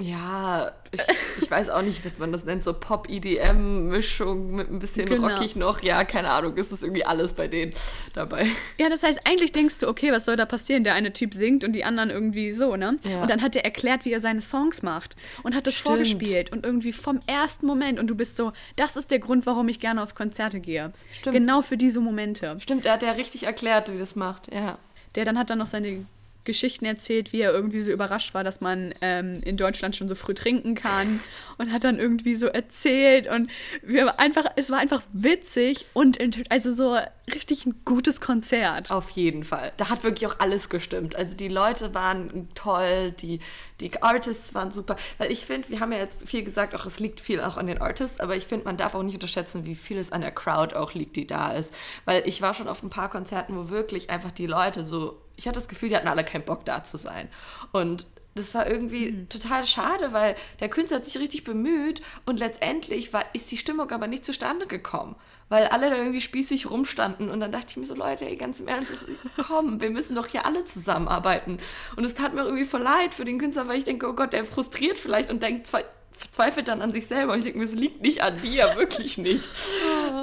ja, 0.00 0.72
ich, 0.90 1.00
ich, 1.42 1.50
weiß 1.50 1.68
auch 1.70 1.82
nicht, 1.82 2.04
was 2.04 2.18
man 2.18 2.32
das 2.32 2.44
nennt, 2.44 2.64
so 2.64 2.72
Pop-EDM-Mischung 2.72 4.54
mit 4.54 4.70
ein 4.70 4.78
bisschen 4.78 5.06
genau. 5.06 5.28
rockig 5.28 5.56
noch. 5.56 5.82
Ja, 5.82 6.04
keine 6.04 6.30
Ahnung, 6.30 6.56
ist 6.56 6.72
es 6.72 6.82
irgendwie 6.82 7.04
alles 7.04 7.32
bei 7.32 7.48
denen 7.48 7.72
dabei. 8.14 8.48
Ja, 8.78 8.88
das 8.88 9.02
heißt, 9.02 9.20
eigentlich 9.24 9.52
denkst 9.52 9.78
du, 9.78 9.88
okay, 9.88 10.12
was 10.12 10.24
soll 10.24 10.36
da 10.36 10.46
passieren? 10.46 10.84
Der 10.84 10.94
eine 10.94 11.12
Typ 11.12 11.34
singt 11.34 11.64
und 11.64 11.72
die 11.72 11.84
anderen 11.84 12.10
irgendwie 12.10 12.52
so, 12.52 12.76
ne? 12.76 12.98
Ja. 13.04 13.22
Und 13.22 13.30
dann 13.30 13.42
hat 13.42 13.56
er 13.56 13.64
erklärt, 13.64 14.04
wie 14.04 14.12
er 14.12 14.20
seine 14.20 14.42
Songs 14.42 14.82
macht 14.82 15.16
und 15.42 15.54
hat 15.54 15.66
das 15.66 15.74
Stimmt. 15.74 15.96
vorgespielt 15.96 16.52
und 16.52 16.64
irgendwie 16.64 16.92
vom 16.92 17.20
ersten 17.26 17.66
Moment 17.66 17.98
und 17.98 18.08
du 18.08 18.14
bist 18.14 18.36
so, 18.36 18.52
das 18.76 18.96
ist 18.96 19.10
der 19.10 19.18
Grund, 19.18 19.46
warum 19.46 19.68
ich 19.68 19.80
gerne 19.80 20.02
auf 20.02 20.14
Konzerte 20.14 20.60
gehe. 20.60 20.92
Stimmt. 21.12 21.34
Genau 21.34 21.62
für 21.62 21.76
diese 21.76 22.00
Momente. 22.00 22.56
Stimmt, 22.60 22.86
er 22.86 22.94
hat 22.94 23.02
ja 23.02 23.12
richtig 23.12 23.44
erklärt, 23.44 23.92
wie 23.92 23.98
das 23.98 24.16
macht, 24.16 24.52
ja. 24.52 24.78
Der 25.14 25.24
dann 25.24 25.38
hat 25.38 25.50
dann 25.50 25.58
noch 25.58 25.66
seine 25.66 26.04
Geschichten 26.46 26.86
erzählt, 26.86 27.34
wie 27.34 27.42
er 27.42 27.52
irgendwie 27.52 27.82
so 27.82 27.92
überrascht 27.92 28.32
war, 28.32 28.42
dass 28.42 28.62
man 28.62 28.94
ähm, 29.02 29.40
in 29.44 29.58
Deutschland 29.58 29.94
schon 29.94 30.08
so 30.08 30.14
früh 30.14 30.32
trinken 30.32 30.74
kann 30.74 31.20
und 31.58 31.72
hat 31.72 31.84
dann 31.84 31.98
irgendwie 31.98 32.34
so 32.34 32.46
erzählt 32.46 33.26
und 33.26 33.50
wir 33.82 34.18
einfach, 34.18 34.46
es 34.56 34.70
war 34.70 34.78
einfach 34.78 35.02
witzig 35.12 35.84
und 35.92 36.18
also 36.50 36.72
so 36.72 36.96
richtig 37.34 37.66
ein 37.66 37.82
gutes 37.84 38.20
Konzert. 38.20 38.90
Auf 38.90 39.10
jeden 39.10 39.42
Fall. 39.42 39.72
Da 39.76 39.90
hat 39.90 40.04
wirklich 40.04 40.26
auch 40.26 40.38
alles 40.38 40.68
gestimmt. 40.68 41.16
Also 41.16 41.36
die 41.36 41.48
Leute 41.48 41.92
waren 41.92 42.48
toll, 42.54 43.12
die, 43.12 43.40
die 43.80 44.02
Artists 44.02 44.54
waren 44.54 44.70
super. 44.70 44.96
Weil 45.18 45.32
ich 45.32 45.44
finde, 45.44 45.68
wir 45.68 45.80
haben 45.80 45.92
ja 45.92 45.98
jetzt 45.98 46.28
viel 46.28 46.44
gesagt, 46.44 46.74
auch 46.74 46.86
es 46.86 47.00
liegt 47.00 47.20
viel 47.20 47.40
auch 47.40 47.56
an 47.56 47.66
den 47.66 47.80
Artists, 47.80 48.20
aber 48.20 48.36
ich 48.36 48.46
finde, 48.46 48.64
man 48.64 48.76
darf 48.76 48.94
auch 48.94 49.02
nicht 49.02 49.14
unterschätzen, 49.14 49.66
wie 49.66 49.74
viel 49.74 49.98
es 49.98 50.12
an 50.12 50.20
der 50.20 50.32
Crowd 50.32 50.74
auch 50.76 50.94
liegt, 50.94 51.16
die 51.16 51.26
da 51.26 51.52
ist. 51.52 51.74
Weil 52.04 52.22
ich 52.26 52.40
war 52.42 52.54
schon 52.54 52.68
auf 52.68 52.82
ein 52.82 52.90
paar 52.90 53.10
Konzerten, 53.10 53.56
wo 53.56 53.68
wirklich 53.68 54.08
einfach 54.10 54.30
die 54.30 54.46
Leute 54.46 54.84
so 54.84 55.20
ich 55.36 55.46
hatte 55.46 55.58
das 55.58 55.68
Gefühl, 55.68 55.88
die 55.90 55.96
hatten 55.96 56.08
alle 56.08 56.24
keinen 56.24 56.44
Bock 56.44 56.64
da 56.64 56.84
zu 56.84 56.96
sein. 56.96 57.28
Und 57.72 58.06
das 58.36 58.54
war 58.54 58.68
irgendwie 58.68 59.12
mhm. 59.12 59.28
total 59.28 59.66
schade, 59.66 60.12
weil 60.12 60.36
der 60.60 60.68
Künstler 60.68 60.98
hat 60.98 61.04
sich 61.04 61.18
richtig 61.18 61.44
bemüht 61.44 62.02
und 62.26 62.38
letztendlich 62.38 63.12
war, 63.12 63.24
ist 63.32 63.50
die 63.50 63.56
Stimmung 63.56 63.90
aber 63.90 64.06
nicht 64.06 64.24
zustande 64.24 64.66
gekommen, 64.66 65.16
weil 65.48 65.66
alle 65.66 65.90
da 65.90 65.96
irgendwie 65.96 66.20
spießig 66.20 66.70
rumstanden 66.70 67.30
und 67.30 67.40
dann 67.40 67.50
dachte 67.50 67.68
ich 67.70 67.76
mir 67.78 67.86
so, 67.86 67.94
Leute, 67.94 68.26
ey, 68.26 68.36
ganz 68.36 68.60
im 68.60 68.68
Ernst, 68.68 69.06
komm, 69.46 69.80
wir 69.80 69.90
müssen 69.90 70.14
doch 70.14 70.26
hier 70.26 70.44
alle 70.44 70.64
zusammenarbeiten. 70.64 71.58
Und 71.96 72.04
es 72.04 72.14
tat 72.14 72.34
mir 72.34 72.44
irgendwie 72.44 72.66
voll 72.66 72.82
leid 72.82 73.14
für 73.14 73.24
den 73.24 73.38
Künstler, 73.38 73.68
weil 73.68 73.78
ich 73.78 73.84
denke, 73.84 74.06
oh 74.06 74.12
Gott, 74.12 74.32
der 74.32 74.44
frustriert 74.44 74.98
vielleicht 74.98 75.30
und 75.30 75.42
denkt 75.42 75.66
zwar, 75.66 75.82
verzweifelt 76.16 76.68
dann 76.68 76.82
an 76.82 76.92
sich 76.92 77.06
selber. 77.06 77.32
Und 77.32 77.38
ich 77.38 77.44
denke 77.44 77.58
mir, 77.58 77.64
es 77.64 77.74
liegt 77.74 78.02
nicht 78.02 78.22
an 78.22 78.40
dir, 78.40 78.72
wirklich 78.76 79.18
nicht. 79.18 79.48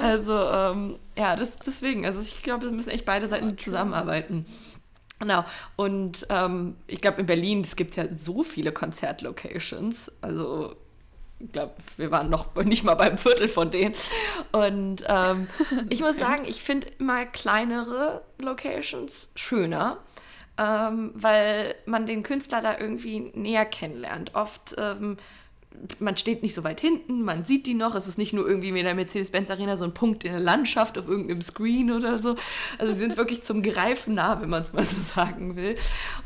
Also, 0.00 0.32
ähm, 0.32 0.98
ja, 1.16 1.36
das, 1.36 1.56
deswegen, 1.56 2.04
also 2.04 2.20
ich 2.20 2.42
glaube, 2.42 2.66
es 2.66 2.72
müssen 2.72 2.90
echt 2.90 3.04
beide 3.04 3.28
Seiten 3.28 3.56
zusammenarbeiten. 3.58 4.44
Genau. 5.20 5.44
Und 5.76 6.26
ähm, 6.28 6.76
ich 6.86 7.00
glaube, 7.00 7.20
in 7.20 7.26
Berlin, 7.26 7.60
es 7.62 7.76
gibt 7.76 7.96
ja 7.96 8.12
so 8.12 8.42
viele 8.42 8.72
Konzertlocations. 8.72 10.10
Also, 10.20 10.76
ich 11.38 11.52
glaube, 11.52 11.74
wir 11.96 12.10
waren 12.10 12.30
noch 12.30 12.54
nicht 12.64 12.84
mal 12.84 12.94
beim 12.94 13.18
Viertel 13.18 13.48
von 13.48 13.70
denen. 13.70 13.94
Und 14.52 15.04
ähm, 15.08 15.48
ich 15.90 16.00
muss 16.00 16.16
sagen, 16.16 16.44
ich 16.46 16.62
finde 16.62 16.88
immer 16.98 17.26
kleinere 17.26 18.22
Locations 18.38 19.30
schöner. 19.34 19.98
Ähm, 20.56 21.10
weil 21.14 21.74
man 21.84 22.06
den 22.06 22.22
Künstler 22.22 22.62
da 22.62 22.78
irgendwie 22.78 23.32
näher 23.34 23.64
kennenlernt. 23.64 24.36
Oft 24.36 24.76
ähm, 24.78 25.16
man 25.98 26.16
steht 26.16 26.42
nicht 26.42 26.54
so 26.54 26.64
weit 26.64 26.80
hinten, 26.80 27.22
man 27.22 27.44
sieht 27.44 27.66
die 27.66 27.74
noch. 27.74 27.94
Es 27.94 28.06
ist 28.06 28.18
nicht 28.18 28.32
nur 28.32 28.46
irgendwie 28.46 28.74
wie 28.74 28.78
in 28.78 28.84
der 28.84 28.94
Mercedes-Benz 28.94 29.50
Arena 29.50 29.76
so 29.76 29.84
ein 29.84 29.94
Punkt 29.94 30.24
in 30.24 30.32
der 30.32 30.40
Landschaft 30.40 30.96
auf 30.98 31.06
irgendeinem 31.06 31.42
Screen 31.42 31.90
oder 31.90 32.18
so. 32.18 32.36
Also 32.78 32.92
sie 32.92 33.00
sind 33.00 33.16
wirklich 33.16 33.42
zum 33.42 33.62
Greifen 33.62 34.14
nah, 34.14 34.40
wenn 34.40 34.48
man 34.48 34.62
es 34.62 34.72
mal 34.72 34.84
so 34.84 34.96
sagen 35.00 35.56
will. 35.56 35.76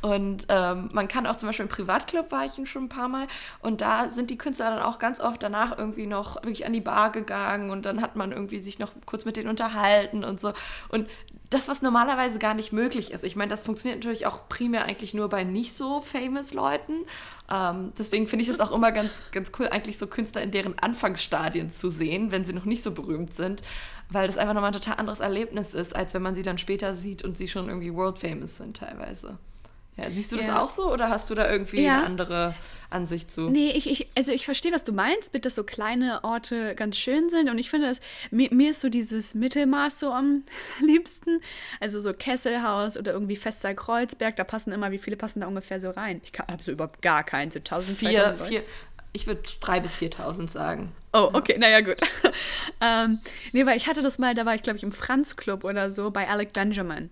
Und 0.02 0.46
ähm, 0.48 0.90
man 0.92 1.08
kann 1.08 1.26
auch 1.26 1.36
zum 1.36 1.48
Beispiel 1.48 1.64
im 1.64 1.70
Privatclub 1.70 2.30
war 2.30 2.44
ich 2.44 2.52
schon 2.68 2.84
ein 2.84 2.88
paar 2.88 3.08
Mal 3.08 3.26
und 3.60 3.80
da 3.80 4.10
sind 4.10 4.30
die 4.30 4.38
Künstler 4.38 4.70
dann 4.70 4.82
auch 4.82 4.98
ganz 4.98 5.20
oft 5.20 5.42
danach 5.42 5.78
irgendwie 5.78 6.06
noch 6.06 6.36
wirklich 6.36 6.66
an 6.66 6.72
die 6.72 6.80
Bar 6.80 7.12
gegangen 7.12 7.70
und 7.70 7.84
dann 7.84 8.00
hat 8.00 8.16
man 8.16 8.32
irgendwie 8.32 8.58
sich 8.58 8.78
noch 8.78 8.90
kurz 9.06 9.24
mit 9.24 9.36
denen 9.36 9.48
unterhalten 9.48 10.24
und 10.24 10.40
so. 10.40 10.52
Und 10.88 11.08
das, 11.50 11.66
was 11.68 11.80
normalerweise 11.80 12.38
gar 12.38 12.54
nicht 12.54 12.72
möglich 12.72 13.10
ist. 13.12 13.24
Ich 13.24 13.34
meine, 13.34 13.50
das 13.50 13.62
funktioniert 13.62 14.00
natürlich 14.00 14.26
auch 14.26 14.48
primär 14.48 14.84
eigentlich 14.84 15.14
nur 15.14 15.28
bei 15.28 15.44
nicht 15.44 15.74
so 15.74 16.02
famous 16.02 16.52
Leuten. 16.52 17.04
Ähm, 17.50 17.92
deswegen 17.98 18.28
finde 18.28 18.42
ich 18.42 18.48
es 18.50 18.60
auch 18.60 18.70
immer 18.70 18.92
ganz, 18.92 19.22
ganz 19.32 19.50
cool, 19.58 19.68
eigentlich 19.68 19.96
so 19.96 20.06
Künstler 20.06 20.42
in 20.42 20.50
deren 20.50 20.78
Anfangsstadien 20.78 21.70
zu 21.70 21.88
sehen, 21.88 22.30
wenn 22.30 22.44
sie 22.44 22.52
noch 22.52 22.66
nicht 22.66 22.82
so 22.82 22.90
berühmt 22.90 23.34
sind, 23.34 23.62
weil 24.10 24.26
das 24.26 24.36
einfach 24.36 24.52
nochmal 24.52 24.70
ein 24.70 24.80
total 24.80 24.96
anderes 24.96 25.20
Erlebnis 25.20 25.72
ist, 25.72 25.96
als 25.96 26.12
wenn 26.12 26.22
man 26.22 26.34
sie 26.34 26.42
dann 26.42 26.58
später 26.58 26.94
sieht 26.94 27.24
und 27.24 27.38
sie 27.38 27.48
schon 27.48 27.68
irgendwie 27.68 27.94
world 27.94 28.18
famous 28.18 28.58
sind 28.58 28.76
teilweise. 28.76 29.38
Ja, 29.98 30.10
siehst 30.10 30.30
du 30.30 30.36
das 30.36 30.46
ja. 30.46 30.62
auch 30.62 30.70
so 30.70 30.92
oder 30.92 31.08
hast 31.08 31.28
du 31.28 31.34
da 31.34 31.50
irgendwie 31.50 31.82
ja. 31.82 31.96
eine 31.96 32.04
andere 32.04 32.54
Ansicht 32.88 33.32
zu? 33.32 33.50
Nee, 33.50 33.72
ich, 33.72 33.90
ich, 33.90 34.08
also 34.16 34.30
ich 34.30 34.44
verstehe, 34.44 34.72
was 34.72 34.84
du 34.84 34.92
meinst, 34.92 35.32
mit 35.32 35.44
dass 35.44 35.56
so 35.56 35.64
kleine 35.64 36.22
Orte 36.22 36.76
ganz 36.76 36.96
schön 36.96 37.28
sind 37.28 37.50
und 37.50 37.58
ich 37.58 37.68
finde, 37.68 37.88
dass, 37.88 38.00
mir, 38.30 38.48
mir 38.54 38.70
ist 38.70 38.80
so 38.80 38.88
dieses 38.88 39.34
Mittelmaß 39.34 39.98
so 39.98 40.12
am 40.12 40.44
liebsten. 40.80 41.40
Also 41.80 42.00
so 42.00 42.14
Kesselhaus 42.14 42.96
oder 42.96 43.12
irgendwie 43.12 43.34
Fester 43.34 43.74
Kreuzberg, 43.74 44.36
da 44.36 44.44
passen 44.44 44.72
immer, 44.72 44.92
wie 44.92 44.98
viele 44.98 45.16
passen 45.16 45.40
da 45.40 45.48
ungefähr 45.48 45.80
so 45.80 45.90
rein? 45.90 46.20
Ich 46.22 46.32
habe 46.38 46.62
so 46.62 46.70
überhaupt 46.70 47.02
gar 47.02 47.24
keinen, 47.24 47.50
so 47.50 47.58
1000, 47.58 47.98
vier, 47.98 48.36
vier, 48.36 48.62
ich 49.12 49.26
würde 49.26 49.42
3.000 49.42 49.80
bis 49.80 49.96
4.000 49.96 50.48
sagen. 50.48 50.92
Oh, 51.12 51.30
okay, 51.32 51.56
naja, 51.58 51.80
gut. 51.80 52.00
ähm, 52.80 53.18
nee, 53.52 53.66
weil 53.66 53.76
ich 53.76 53.88
hatte 53.88 54.02
das 54.02 54.20
mal, 54.20 54.34
da 54.34 54.46
war 54.46 54.54
ich, 54.54 54.62
glaube 54.62 54.76
ich, 54.76 54.84
im 54.84 54.92
Franz 54.92 55.36
Club 55.36 55.64
oder 55.64 55.90
so 55.90 56.12
bei 56.12 56.28
Alec 56.28 56.52
Benjamin. 56.52 57.10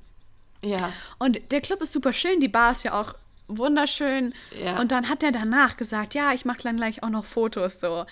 Ja. 0.62 0.92
Und 1.18 1.40
der 1.52 1.60
Club 1.60 1.82
ist 1.82 1.92
super 1.92 2.12
schön, 2.12 2.40
die 2.40 2.48
Bar 2.48 2.72
ist 2.72 2.84
ja 2.84 2.98
auch 2.98 3.14
wunderschön. 3.48 4.34
Ja. 4.58 4.80
Und 4.80 4.92
dann 4.92 5.08
hat 5.08 5.22
er 5.22 5.32
danach 5.32 5.76
gesagt, 5.76 6.14
ja, 6.14 6.32
ich 6.32 6.44
mache 6.44 6.62
dann 6.62 6.76
gleich 6.76 7.02
auch 7.02 7.10
noch 7.10 7.24
Fotos 7.24 7.80
so. 7.80 8.06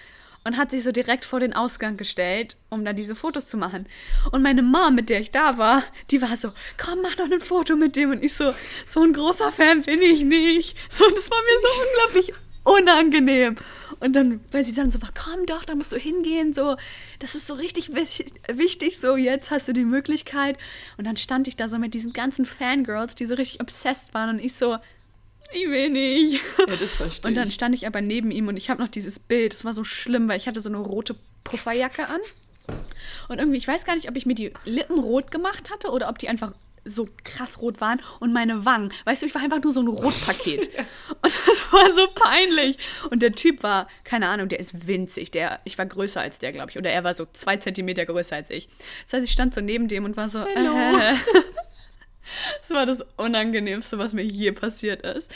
Und 0.46 0.58
hat 0.58 0.72
sich 0.72 0.82
so 0.82 0.92
direkt 0.92 1.24
vor 1.24 1.40
den 1.40 1.54
Ausgang 1.54 1.96
gestellt, 1.96 2.58
um 2.68 2.84
dann 2.84 2.96
diese 2.96 3.14
Fotos 3.14 3.46
zu 3.46 3.56
machen. 3.56 3.86
Und 4.30 4.42
meine 4.42 4.62
Mom, 4.62 4.94
mit 4.94 5.08
der 5.08 5.20
ich 5.20 5.30
da 5.30 5.56
war, 5.56 5.82
die 6.10 6.20
war 6.20 6.36
so, 6.36 6.52
komm, 6.76 7.00
mach 7.00 7.16
noch 7.16 7.30
ein 7.30 7.40
Foto 7.40 7.76
mit 7.76 7.96
dem. 7.96 8.10
Und 8.10 8.22
ich 8.22 8.34
so, 8.34 8.52
so 8.86 9.02
ein 9.02 9.14
großer 9.14 9.50
Fan 9.52 9.82
bin 9.82 10.02
ich 10.02 10.22
nicht. 10.22 10.76
So, 10.92 11.04
das 11.08 11.30
war 11.30 11.38
mir 11.38 11.60
so 11.62 11.82
unglaublich 12.12 12.43
unangenehm. 12.64 13.56
Und 14.00 14.14
dann, 14.14 14.40
weil 14.50 14.64
sie 14.64 14.72
dann 14.72 14.90
so 14.90 15.00
war, 15.00 15.10
komm 15.14 15.46
doch, 15.46 15.64
da 15.64 15.74
musst 15.74 15.92
du 15.92 15.96
hingehen, 15.96 16.52
so, 16.52 16.76
das 17.20 17.34
ist 17.34 17.46
so 17.46 17.54
richtig 17.54 17.90
wichtig, 17.94 18.98
so, 18.98 19.16
jetzt 19.16 19.50
hast 19.50 19.68
du 19.68 19.72
die 19.72 19.84
Möglichkeit. 19.84 20.58
Und 20.96 21.04
dann 21.04 21.16
stand 21.16 21.46
ich 21.46 21.56
da 21.56 21.68
so 21.68 21.78
mit 21.78 21.94
diesen 21.94 22.12
ganzen 22.12 22.44
Fangirls, 22.44 23.14
die 23.14 23.26
so 23.26 23.34
richtig 23.34 23.60
obsessed 23.60 24.14
waren 24.14 24.30
und 24.30 24.38
ich 24.40 24.54
so, 24.54 24.76
ich 25.52 25.68
will 25.68 25.90
nicht. 25.90 26.40
Ja, 26.58 26.66
das 26.66 26.94
verstehe 26.94 27.06
ich. 27.06 27.24
Und 27.24 27.34
dann 27.34 27.50
stand 27.50 27.74
ich 27.74 27.86
aber 27.86 28.00
neben 28.00 28.30
ihm 28.30 28.48
und 28.48 28.56
ich 28.56 28.70
habe 28.70 28.82
noch 28.82 28.88
dieses 28.88 29.18
Bild, 29.18 29.52
das 29.52 29.64
war 29.64 29.74
so 29.74 29.84
schlimm, 29.84 30.26
weil 30.26 30.38
ich 30.38 30.48
hatte 30.48 30.60
so 30.60 30.68
eine 30.68 30.78
rote 30.78 31.14
Pufferjacke 31.44 32.08
an. 32.08 32.20
Und 33.28 33.38
irgendwie, 33.38 33.58
ich 33.58 33.68
weiß 33.68 33.84
gar 33.84 33.94
nicht, 33.94 34.08
ob 34.08 34.16
ich 34.16 34.26
mir 34.26 34.34
die 34.34 34.52
Lippen 34.64 34.98
rot 34.98 35.30
gemacht 35.30 35.70
hatte 35.70 35.90
oder 35.90 36.08
ob 36.08 36.18
die 36.18 36.28
einfach 36.28 36.54
so 36.84 37.08
krass 37.24 37.60
rot 37.60 37.80
waren 37.80 38.00
und 38.20 38.32
meine 38.32 38.64
Wangen. 38.64 38.92
Weißt 39.04 39.22
du, 39.22 39.26
ich 39.26 39.34
war 39.34 39.42
einfach 39.42 39.62
nur 39.62 39.72
so 39.72 39.80
ein 39.80 39.88
Rotpaket. 39.88 40.68
und 41.22 41.34
das 41.46 41.72
war 41.72 41.90
so 41.90 42.06
peinlich. 42.14 42.78
Und 43.10 43.22
der 43.22 43.32
Typ 43.32 43.62
war, 43.62 43.88
keine 44.04 44.28
Ahnung, 44.28 44.48
der 44.48 44.60
ist 44.60 44.86
winzig. 44.86 45.30
Der, 45.30 45.60
ich 45.64 45.78
war 45.78 45.86
größer 45.86 46.20
als 46.20 46.38
der, 46.38 46.52
glaube 46.52 46.70
ich. 46.70 46.78
Oder 46.78 46.90
er 46.90 47.04
war 47.04 47.14
so 47.14 47.26
zwei 47.32 47.56
Zentimeter 47.56 48.04
größer 48.06 48.36
als 48.36 48.50
ich. 48.50 48.68
Das 49.04 49.14
heißt, 49.14 49.24
ich 49.24 49.32
stand 49.32 49.54
so 49.54 49.60
neben 49.60 49.88
dem 49.88 50.04
und 50.04 50.16
war 50.16 50.28
so, 50.28 50.44
Hello. 50.44 50.74
Äh. 50.76 51.14
das 52.60 52.70
war 52.70 52.86
das 52.86 53.04
Unangenehmste, 53.16 53.98
was 53.98 54.12
mir 54.12 54.24
je 54.24 54.52
passiert 54.52 55.02
ist. 55.02 55.32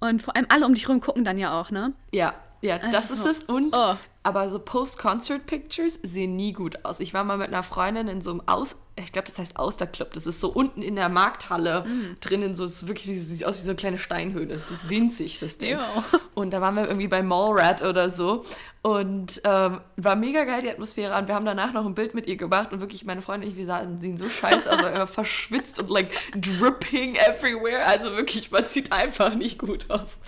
Und 0.00 0.22
vor 0.22 0.36
allem 0.36 0.46
alle 0.48 0.66
um 0.66 0.74
dich 0.74 0.88
rum 0.88 1.00
gucken 1.00 1.24
dann 1.24 1.38
ja 1.38 1.58
auch, 1.58 1.70
ne? 1.70 1.94
Ja, 2.12 2.34
ja, 2.60 2.76
also, 2.76 2.90
das 2.90 3.10
ist 3.10 3.24
es. 3.24 3.42
Und 3.44 3.74
oh. 3.76 3.96
Aber 4.26 4.50
so 4.50 4.58
Post-Concert-Pictures 4.58 6.00
sehen 6.02 6.34
nie 6.34 6.52
gut 6.52 6.84
aus. 6.84 6.98
Ich 6.98 7.14
war 7.14 7.22
mal 7.22 7.38
mit 7.38 7.48
einer 7.48 7.62
Freundin 7.62 8.08
in 8.08 8.20
so 8.20 8.32
einem 8.32 8.42
Aus 8.46 8.76
ich 8.98 9.12
glaube, 9.12 9.28
das 9.28 9.38
heißt 9.38 9.58
Austerclub. 9.58 10.12
Das 10.14 10.26
ist 10.26 10.40
so 10.40 10.48
unten 10.48 10.80
in 10.80 10.96
der 10.96 11.10
Markthalle 11.10 11.84
mm. 11.84 12.16
drinnen, 12.20 12.54
so 12.54 12.64
es 12.64 12.82
ist 12.82 12.88
wirklich 12.88 13.04
sieht 13.20 13.44
aus 13.44 13.58
wie 13.58 13.62
so 13.62 13.70
eine 13.70 13.76
kleine 13.76 13.98
Steinhöhle. 13.98 14.46
Das 14.46 14.70
ist 14.70 14.88
winzig, 14.88 15.38
das 15.38 15.58
Ding. 15.58 15.72
Ja. 15.72 16.04
Und 16.34 16.52
da 16.52 16.62
waren 16.62 16.76
wir 16.76 16.86
irgendwie 16.86 17.08
bei 17.08 17.22
Mallrat 17.22 17.82
oder 17.82 18.08
so. 18.08 18.42
Und 18.80 19.42
ähm, 19.44 19.80
war 19.96 20.16
mega 20.16 20.44
geil, 20.44 20.62
die 20.62 20.70
Atmosphäre. 20.70 21.18
Und 21.18 21.28
wir 21.28 21.34
haben 21.34 21.44
danach 21.44 21.74
noch 21.74 21.84
ein 21.84 21.94
Bild 21.94 22.14
mit 22.14 22.26
ihr 22.26 22.36
gemacht. 22.36 22.72
Und 22.72 22.80
wirklich, 22.80 23.04
meine 23.04 23.20
Freundin 23.20 23.50
und 23.50 23.54
ich, 23.54 23.58
wir 23.58 23.66
sahen, 23.66 23.98
sehen 23.98 24.16
so 24.16 24.30
scheiße 24.30 24.70
also 24.70 24.86
immer 24.94 25.06
verschwitzt 25.06 25.78
und 25.78 25.90
like 25.90 26.10
dripping 26.34 27.16
everywhere. 27.16 27.84
Also 27.84 28.12
wirklich, 28.12 28.50
man 28.50 28.64
sieht 28.64 28.92
einfach 28.92 29.34
nicht 29.34 29.58
gut 29.58 29.90
aus. 29.90 30.20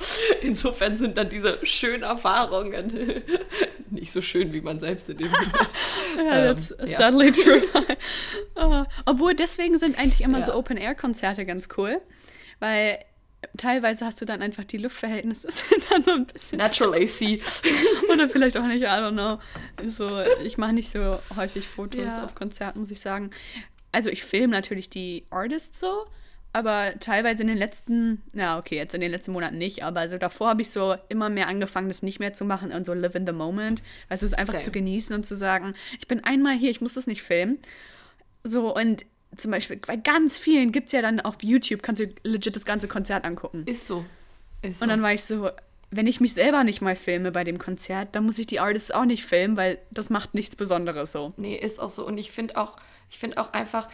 Insofern 0.42 0.98
sind 0.98 1.16
dann 1.16 1.30
diese 1.30 1.64
schönen 1.64 2.02
Erfahrungen 2.02 3.22
nicht 3.90 4.12
so 4.12 4.20
schön, 4.20 4.52
wie 4.52 4.60
man 4.60 4.80
selbst 4.80 5.08
in 5.08 5.18
dem 5.18 5.30
Moment. 5.32 5.52
ja, 6.16 6.54
that's 6.54 6.74
ähm, 6.78 6.88
sadly 6.88 7.26
ja. 7.26 7.32
true. 7.42 7.62
Oh, 8.56 8.84
obwohl 9.06 9.34
deswegen 9.34 9.78
sind 9.78 9.98
eigentlich 9.98 10.20
immer 10.20 10.38
ja. 10.38 10.44
so 10.44 10.54
Open-Air-Konzerte 10.54 11.44
ganz 11.46 11.68
cool, 11.76 12.00
weil 12.60 12.98
teilweise 13.56 14.04
hast 14.04 14.20
du 14.20 14.24
dann 14.24 14.42
einfach 14.42 14.64
die 14.64 14.78
Luftverhältnisse 14.78 15.48
sind 15.50 15.90
dann 15.90 16.02
so 16.02 16.12
ein 16.12 16.26
bisschen. 16.26 16.58
Natural 16.58 16.94
AC. 16.94 17.40
Oder 18.12 18.28
vielleicht 18.28 18.56
auch 18.56 18.66
nicht, 18.66 18.82
I 18.82 18.86
don't 18.86 19.12
know. 19.12 19.38
So, 19.88 20.22
ich 20.44 20.58
mache 20.58 20.72
nicht 20.72 20.90
so 20.90 21.18
häufig 21.36 21.66
Fotos 21.66 22.16
ja. 22.16 22.24
auf 22.24 22.34
Konzerten, 22.34 22.80
muss 22.80 22.90
ich 22.90 23.00
sagen. 23.00 23.30
Also 23.92 24.10
ich 24.10 24.24
filme 24.24 24.52
natürlich 24.52 24.90
die 24.90 25.26
Artists 25.30 25.80
so, 25.80 26.06
aber 26.52 26.94
teilweise 26.98 27.42
in 27.42 27.48
den 27.48 27.58
letzten, 27.58 28.22
na 28.32 28.58
okay, 28.58 28.76
jetzt 28.76 28.94
in 28.94 29.00
den 29.00 29.10
letzten 29.10 29.32
Monaten 29.32 29.58
nicht, 29.58 29.84
aber 29.84 30.08
so 30.08 30.18
davor 30.18 30.48
habe 30.48 30.62
ich 30.62 30.70
so 30.70 30.96
immer 31.08 31.28
mehr 31.28 31.46
angefangen, 31.46 31.88
das 31.88 32.02
nicht 32.02 32.20
mehr 32.20 32.32
zu 32.32 32.44
machen 32.44 32.72
und 32.72 32.86
so 32.86 32.94
live 32.94 33.14
in 33.14 33.26
the 33.26 33.32
moment, 33.32 33.82
weißt 34.08 34.22
du, 34.22 34.26
es 34.26 34.34
einfach 34.34 34.54
Same. 34.54 34.64
zu 34.64 34.70
genießen 34.70 35.14
und 35.14 35.26
zu 35.26 35.36
sagen, 35.36 35.74
ich 35.98 36.08
bin 36.08 36.24
einmal 36.24 36.56
hier, 36.56 36.70
ich 36.70 36.80
muss 36.80 36.94
das 36.94 37.06
nicht 37.06 37.22
filmen. 37.22 37.58
So, 38.44 38.74
und 38.74 39.04
zum 39.36 39.50
Beispiel 39.50 39.76
bei 39.76 39.96
ganz 39.96 40.38
vielen 40.38 40.72
gibt 40.72 40.86
es 40.86 40.92
ja 40.92 41.02
dann 41.02 41.20
auf 41.20 41.36
YouTube, 41.42 41.82
kannst 41.82 42.02
du 42.02 42.06
legit 42.24 42.56
das 42.56 42.64
ganze 42.64 42.88
Konzert 42.88 43.24
angucken. 43.24 43.64
Ist 43.66 43.86
so. 43.86 44.04
Ist 44.62 44.78
so. 44.78 44.84
Und 44.84 44.88
dann 44.88 45.02
war 45.02 45.12
ich 45.12 45.24
so, 45.24 45.50
wenn 45.90 46.06
ich 46.06 46.20
mich 46.20 46.34
selber 46.34 46.64
nicht 46.64 46.80
mal 46.80 46.96
filme 46.96 47.30
bei 47.30 47.44
dem 47.44 47.58
Konzert, 47.58 48.08
dann 48.12 48.24
muss 48.24 48.38
ich 48.38 48.46
die 48.46 48.60
Artists 48.60 48.90
auch 48.90 49.04
nicht 49.04 49.24
filmen, 49.24 49.56
weil 49.56 49.78
das 49.90 50.10
macht 50.10 50.34
nichts 50.34 50.56
Besonderes 50.56 51.12
so. 51.12 51.32
Nee, 51.36 51.56
ist 51.56 51.78
auch 51.78 51.90
so. 51.90 52.06
Und 52.06 52.18
ich 52.18 52.30
finde 52.30 52.56
auch, 52.56 52.76
ich 53.10 53.18
finde 53.18 53.38
auch 53.38 53.52
einfach, 53.52 53.88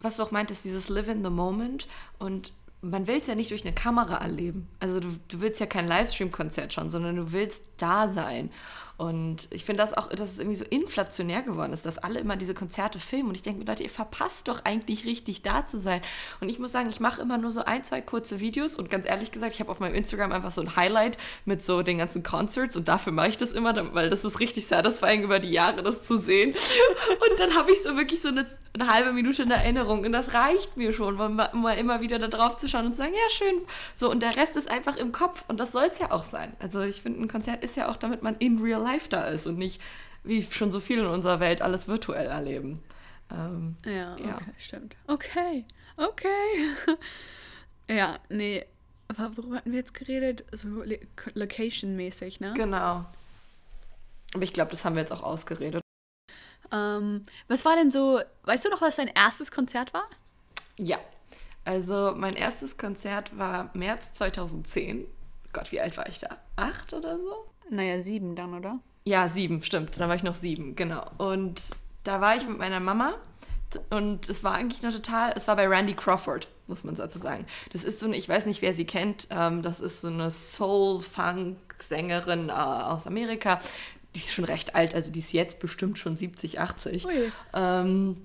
was 0.00 0.16
du 0.16 0.22
auch 0.22 0.30
meintest, 0.30 0.64
dieses 0.64 0.88
Live 0.88 1.08
in 1.08 1.24
the 1.24 1.30
Moment 1.30 1.88
und 2.18 2.52
man 2.80 3.06
will 3.06 3.16
es 3.20 3.26
ja 3.26 3.34
nicht 3.34 3.50
durch 3.50 3.64
eine 3.64 3.74
Kamera 3.74 4.16
erleben. 4.16 4.68
Also 4.78 5.00
du, 5.00 5.08
du 5.28 5.40
willst 5.40 5.60
ja 5.60 5.66
kein 5.66 5.88
Livestream-Konzert 5.88 6.72
schauen, 6.72 6.90
sondern 6.90 7.16
du 7.16 7.32
willst 7.32 7.72
da 7.78 8.06
sein. 8.06 8.50
Und 8.98 9.46
ich 9.50 9.64
finde 9.64 9.80
das 9.80 9.94
auch, 9.94 10.08
dass 10.08 10.32
es 10.32 10.38
irgendwie 10.40 10.56
so 10.56 10.64
inflationär 10.64 11.42
geworden 11.42 11.72
ist, 11.72 11.86
dass 11.86 11.98
alle 11.98 12.18
immer 12.18 12.34
diese 12.34 12.52
Konzerte 12.52 12.98
filmen. 12.98 13.28
Und 13.28 13.36
ich 13.36 13.42
denke 13.42 13.60
mir, 13.60 13.64
Leute, 13.64 13.84
ihr 13.84 13.90
verpasst 13.90 14.48
doch 14.48 14.64
eigentlich 14.64 15.04
richtig 15.04 15.42
da 15.42 15.64
zu 15.68 15.78
sein. 15.78 16.00
Und 16.40 16.48
ich 16.48 16.58
muss 16.58 16.72
sagen, 16.72 16.90
ich 16.90 16.98
mache 16.98 17.22
immer 17.22 17.38
nur 17.38 17.52
so 17.52 17.64
ein, 17.64 17.84
zwei 17.84 18.00
kurze 18.00 18.40
Videos. 18.40 18.74
Und 18.74 18.90
ganz 18.90 19.06
ehrlich 19.06 19.30
gesagt, 19.30 19.54
ich 19.54 19.60
habe 19.60 19.70
auf 19.70 19.78
meinem 19.78 19.94
Instagram 19.94 20.32
einfach 20.32 20.50
so 20.50 20.62
ein 20.62 20.74
Highlight 20.74 21.16
mit 21.44 21.64
so 21.64 21.82
den 21.82 21.98
ganzen 21.98 22.24
Concerts. 22.24 22.76
Und 22.76 22.88
dafür 22.88 23.12
mache 23.12 23.28
ich 23.28 23.36
das 23.36 23.52
immer, 23.52 23.94
weil 23.94 24.10
das 24.10 24.24
ist 24.24 24.40
richtig 24.40 24.66
satisfying 24.66 25.22
über 25.22 25.38
die 25.38 25.52
Jahre, 25.52 25.84
das 25.84 26.02
zu 26.02 26.18
sehen. 26.18 26.56
Und 27.08 27.38
dann 27.38 27.54
habe 27.54 27.70
ich 27.70 27.80
so 27.80 27.96
wirklich 27.96 28.20
so 28.20 28.28
eine, 28.28 28.46
eine, 28.74 28.92
halbe 28.92 29.12
Minute 29.12 29.44
in 29.44 29.52
Erinnerung. 29.52 30.04
Und 30.04 30.10
das 30.10 30.34
reicht 30.34 30.76
mir 30.76 30.92
schon, 30.92 31.14
mal, 31.14 31.74
immer 31.78 32.00
wieder 32.00 32.18
da 32.18 32.26
drauf 32.26 32.56
zu 32.56 32.68
schauen 32.68 32.86
und 32.86 32.94
zu 32.94 32.98
sagen, 32.98 33.14
ja, 33.14 33.30
schön. 33.30 33.60
So, 33.94 34.10
und 34.10 34.24
der 34.24 34.34
Rest 34.36 34.56
ist 34.56 34.68
einfach 34.68 34.96
im 34.96 35.12
Kopf. 35.12 35.44
Und 35.46 35.60
das 35.60 35.70
soll 35.70 35.84
es 35.84 36.00
ja 36.00 36.10
auch 36.10 36.24
sein. 36.24 36.56
Also 36.58 36.80
ich 36.80 37.02
finde, 37.02 37.22
ein 37.22 37.28
Konzert 37.28 37.62
ist 37.62 37.76
ja 37.76 37.88
auch, 37.88 37.96
damit 37.96 38.24
man 38.24 38.34
in 38.40 38.60
real 38.60 38.82
life 38.82 38.87
da 39.08 39.24
ist 39.28 39.46
und 39.46 39.58
nicht, 39.58 39.80
wie 40.24 40.42
schon 40.42 40.70
so 40.70 40.80
viel 40.80 40.98
in 40.98 41.06
unserer 41.06 41.40
Welt, 41.40 41.62
alles 41.62 41.88
virtuell 41.88 42.26
erleben. 42.26 42.82
Ähm, 43.30 43.76
ja, 43.84 44.14
okay, 44.14 44.26
ja, 44.26 44.38
stimmt. 44.56 44.96
Okay, 45.06 45.64
okay. 45.96 46.96
ja, 47.88 48.18
nee, 48.28 48.64
aber 49.08 49.36
worüber 49.36 49.56
hatten 49.56 49.72
wir 49.72 49.78
jetzt 49.78 49.94
geredet? 49.94 50.44
So 50.52 50.84
Location-mäßig, 51.34 52.40
ne? 52.40 52.52
Genau. 52.54 53.04
Aber 54.34 54.42
ich 54.42 54.52
glaube, 54.52 54.70
das 54.70 54.84
haben 54.84 54.94
wir 54.94 55.00
jetzt 55.00 55.12
auch 55.12 55.22
ausgeredet. 55.22 55.82
Ähm, 56.70 57.24
was 57.48 57.64
war 57.64 57.76
denn 57.76 57.90
so, 57.90 58.20
weißt 58.44 58.66
du 58.66 58.68
noch, 58.68 58.82
was 58.82 58.96
dein 58.96 59.08
erstes 59.08 59.50
Konzert 59.50 59.94
war? 59.94 60.04
Ja, 60.76 60.98
also 61.64 62.14
mein 62.14 62.34
erstes 62.34 62.76
Konzert 62.76 63.36
war 63.38 63.70
März 63.74 64.12
2010. 64.12 65.06
Gott, 65.52 65.72
wie 65.72 65.80
alt 65.80 65.96
war 65.96 66.08
ich 66.08 66.18
da? 66.18 66.28
Acht 66.56 66.92
oder 66.94 67.18
so? 67.18 67.46
Naja, 67.70 68.00
sieben 68.00 68.36
dann, 68.36 68.54
oder? 68.54 68.78
Ja, 69.04 69.28
sieben, 69.28 69.62
stimmt. 69.62 69.98
Da 69.98 70.08
war 70.08 70.14
ich 70.14 70.22
noch 70.22 70.34
sieben, 70.34 70.76
genau. 70.76 71.04
Und 71.18 71.62
da 72.04 72.20
war 72.20 72.36
ich 72.36 72.46
mit 72.46 72.58
meiner 72.58 72.80
Mama 72.80 73.14
und 73.90 74.28
es 74.28 74.44
war 74.44 74.54
eigentlich 74.54 74.82
noch 74.82 74.92
total, 74.92 75.32
es 75.36 75.46
war 75.48 75.56
bei 75.56 75.68
Randy 75.68 75.94
Crawford, 75.94 76.48
muss 76.66 76.84
man 76.84 76.94
dazu 76.94 77.18
sagen. 77.18 77.46
Das 77.72 77.84
ist 77.84 78.00
so 78.00 78.06
eine, 78.06 78.16
ich 78.16 78.28
weiß 78.28 78.46
nicht, 78.46 78.62
wer 78.62 78.72
sie 78.72 78.86
kennt, 78.86 79.28
ähm, 79.30 79.62
das 79.62 79.80
ist 79.80 80.00
so 80.00 80.08
eine 80.08 80.30
Soul-Funk- 80.30 81.56
Sängerin 81.80 82.48
äh, 82.48 82.52
aus 82.52 83.06
Amerika. 83.06 83.60
Die 84.14 84.20
ist 84.20 84.32
schon 84.32 84.44
recht 84.44 84.74
alt, 84.74 84.94
also 84.94 85.12
die 85.12 85.20
ist 85.20 85.32
jetzt 85.32 85.60
bestimmt 85.60 85.98
schon 85.98 86.16
70, 86.16 86.60
80. 86.60 87.06
Ähm, 87.54 88.16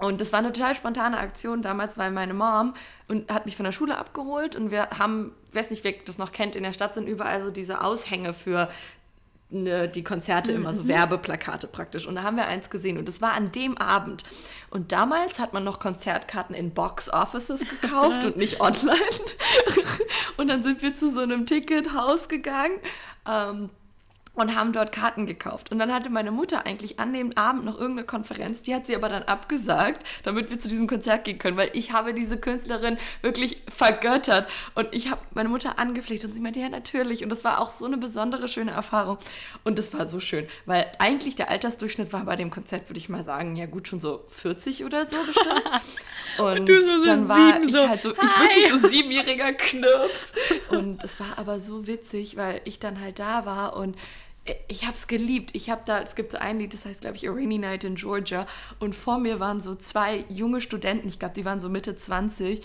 und 0.00 0.20
das 0.20 0.32
war 0.32 0.38
eine 0.40 0.52
total 0.52 0.74
spontane 0.74 1.18
Aktion 1.18 1.62
damals, 1.62 1.98
weil 1.98 2.10
meine 2.10 2.34
Mom 2.34 2.74
und 3.08 3.32
hat 3.32 3.46
mich 3.46 3.56
von 3.56 3.64
der 3.64 3.72
Schule 3.72 3.98
abgeholt 3.98 4.56
und 4.56 4.70
wir 4.70 4.90
haben, 4.98 5.32
ich 5.48 5.54
weiß 5.54 5.70
nicht, 5.70 5.84
wer 5.84 5.92
das 6.04 6.18
noch 6.18 6.32
kennt, 6.32 6.56
in 6.56 6.62
der 6.62 6.72
Stadt 6.72 6.94
sind 6.94 7.06
überall 7.08 7.42
so 7.42 7.50
diese 7.50 7.82
Aushänge 7.82 8.32
für 8.32 8.68
ne, 9.50 9.88
die 9.88 10.02
Konzerte 10.02 10.52
immer 10.52 10.72
so 10.72 10.82
mhm. 10.82 10.88
Werbeplakate 10.88 11.66
praktisch. 11.66 12.06
Und 12.06 12.14
da 12.14 12.22
haben 12.22 12.36
wir 12.36 12.46
eins 12.46 12.70
gesehen 12.70 12.98
und 12.98 13.08
das 13.08 13.20
war 13.20 13.32
an 13.32 13.52
dem 13.52 13.76
Abend. 13.78 14.22
Und 14.70 14.92
damals 14.92 15.38
hat 15.38 15.52
man 15.52 15.64
noch 15.64 15.80
Konzertkarten 15.80 16.54
in 16.54 16.72
Box-Offices 16.72 17.66
gekauft 17.68 18.24
und 18.24 18.36
nicht 18.36 18.60
online. 18.60 18.98
und 20.36 20.48
dann 20.48 20.62
sind 20.62 20.82
wir 20.82 20.94
zu 20.94 21.10
so 21.10 21.20
einem 21.20 21.46
Tickethaus 21.46 22.28
gegangen. 22.28 22.78
Ähm, 23.28 23.70
und 24.40 24.54
haben 24.54 24.72
dort 24.72 24.92
Karten 24.92 25.26
gekauft. 25.26 25.70
Und 25.70 25.78
dann 25.78 25.92
hatte 25.92 26.10
meine 26.10 26.30
Mutter 26.30 26.66
eigentlich 26.66 26.98
an 26.98 27.12
dem 27.12 27.36
Abend 27.36 27.64
noch 27.64 27.78
irgendeine 27.78 28.06
Konferenz, 28.06 28.62
die 28.62 28.74
hat 28.74 28.86
sie 28.86 28.96
aber 28.96 29.08
dann 29.08 29.22
abgesagt, 29.24 30.06
damit 30.22 30.50
wir 30.50 30.58
zu 30.58 30.68
diesem 30.68 30.86
Konzert 30.86 31.24
gehen 31.24 31.38
können, 31.38 31.56
weil 31.56 31.70
ich 31.74 31.92
habe 31.92 32.14
diese 32.14 32.38
Künstlerin 32.38 32.98
wirklich 33.22 33.62
vergöttert. 33.68 34.48
Und 34.74 34.88
ich 34.92 35.10
habe 35.10 35.20
meine 35.34 35.48
Mutter 35.48 35.78
angepflegt 35.78 36.24
und 36.24 36.32
sie 36.32 36.40
meinte, 36.40 36.60
ja 36.60 36.68
natürlich. 36.68 37.22
Und 37.22 37.30
das 37.30 37.44
war 37.44 37.60
auch 37.60 37.72
so 37.72 37.84
eine 37.84 37.98
besondere, 37.98 38.48
schöne 38.48 38.70
Erfahrung. 38.70 39.18
Und 39.64 39.78
das 39.78 39.92
war 39.92 40.08
so 40.08 40.20
schön, 40.20 40.46
weil 40.66 40.90
eigentlich 40.98 41.36
der 41.36 41.50
Altersdurchschnitt 41.50 42.12
war 42.12 42.24
bei 42.24 42.36
dem 42.36 42.50
Konzert, 42.50 42.88
würde 42.88 42.98
ich 42.98 43.08
mal 43.08 43.22
sagen, 43.22 43.56
ja 43.56 43.66
gut, 43.66 43.88
schon 43.88 44.00
so 44.00 44.24
40 44.28 44.84
oder 44.84 45.06
so 45.06 45.16
bestimmt. 45.24 45.82
Und, 46.38 46.44
und 46.60 46.68
du 46.68 46.80
so, 46.80 46.98
so 46.98 47.04
dann 47.04 47.28
war 47.28 47.52
sieben, 47.52 47.64
ich 47.64 47.72
so, 47.72 47.88
halt 47.88 48.02
so, 48.02 48.10
ich 48.12 48.18
wirklich 48.18 48.72
so 48.72 48.88
siebenjähriger 48.88 49.52
Knirps. 49.52 50.32
Und 50.70 51.02
es 51.02 51.18
war 51.18 51.38
aber 51.38 51.58
so 51.60 51.86
witzig, 51.86 52.36
weil 52.36 52.60
ich 52.64 52.78
dann 52.78 53.00
halt 53.00 53.18
da 53.18 53.44
war 53.44 53.76
und 53.76 53.96
ich 54.68 54.84
habe 54.84 54.94
es 54.94 55.06
geliebt. 55.06 55.50
Ich 55.54 55.68
habe 55.70 55.82
da, 55.84 56.00
es 56.00 56.14
gibt 56.14 56.32
so 56.32 56.38
ein 56.38 56.58
Lied, 56.58 56.72
das 56.72 56.86
heißt, 56.86 57.02
glaube 57.02 57.16
ich, 57.16 57.28
A 57.28 57.32
Rainy 57.32 57.58
Night 57.58 57.84
in 57.84 57.94
Georgia. 57.94 58.46
Und 58.78 58.94
vor 58.94 59.18
mir 59.18 59.38
waren 59.38 59.60
so 59.60 59.74
zwei 59.74 60.24
junge 60.28 60.60
Studenten, 60.60 61.08
ich 61.08 61.18
glaube, 61.18 61.34
die 61.34 61.44
waren 61.44 61.60
so 61.60 61.68
Mitte 61.68 61.94
20. 61.94 62.62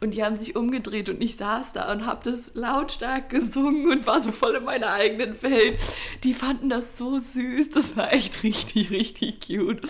Und 0.00 0.14
die 0.14 0.22
haben 0.22 0.36
sich 0.36 0.54
umgedreht 0.54 1.08
und 1.08 1.22
ich 1.22 1.36
saß 1.36 1.72
da 1.72 1.90
und 1.90 2.06
habe 2.06 2.30
das 2.30 2.54
lautstark 2.54 3.30
gesungen 3.30 3.90
und 3.90 4.06
war 4.06 4.22
so 4.22 4.30
voll 4.30 4.54
in 4.56 4.64
meiner 4.64 4.92
eigenen 4.92 5.42
Welt. 5.42 5.80
Die 6.22 6.34
fanden 6.34 6.68
das 6.68 6.96
so 6.96 7.18
süß. 7.18 7.70
Das 7.70 7.96
war 7.96 8.12
echt 8.12 8.42
richtig, 8.42 8.90
richtig 8.90 9.46
cute. 9.46 9.80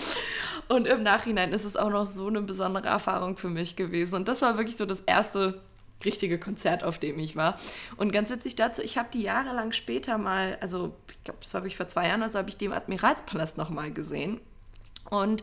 Und 0.68 0.86
im 0.86 1.02
Nachhinein 1.02 1.52
ist 1.52 1.64
es 1.64 1.76
auch 1.76 1.90
noch 1.90 2.06
so 2.06 2.28
eine 2.28 2.42
besondere 2.42 2.88
Erfahrung 2.88 3.36
für 3.36 3.50
mich 3.50 3.76
gewesen. 3.76 4.14
Und 4.14 4.28
das 4.28 4.42
war 4.42 4.56
wirklich 4.56 4.76
so 4.76 4.86
das 4.86 5.00
erste 5.00 5.60
richtige 6.04 6.38
Konzert, 6.38 6.84
auf 6.84 6.98
dem 6.98 7.18
ich 7.18 7.36
war. 7.36 7.58
Und 7.96 8.12
ganz 8.12 8.30
witzig 8.30 8.56
dazu, 8.56 8.82
ich 8.82 8.98
habe 8.98 9.08
die 9.12 9.22
jahrelang 9.22 9.72
später 9.72 10.18
mal, 10.18 10.58
also 10.60 10.94
ich 11.08 11.24
glaube, 11.24 11.40
das 11.42 11.54
habe 11.54 11.66
ich 11.66 11.76
vor 11.76 11.88
zwei 11.88 12.08
Jahren, 12.08 12.22
also 12.22 12.38
habe 12.38 12.48
ich 12.48 12.56
die 12.56 12.66
im 12.66 12.72
Admiralspalast 12.72 13.56
nochmal 13.56 13.90
gesehen. 13.92 14.40
Und 15.08 15.42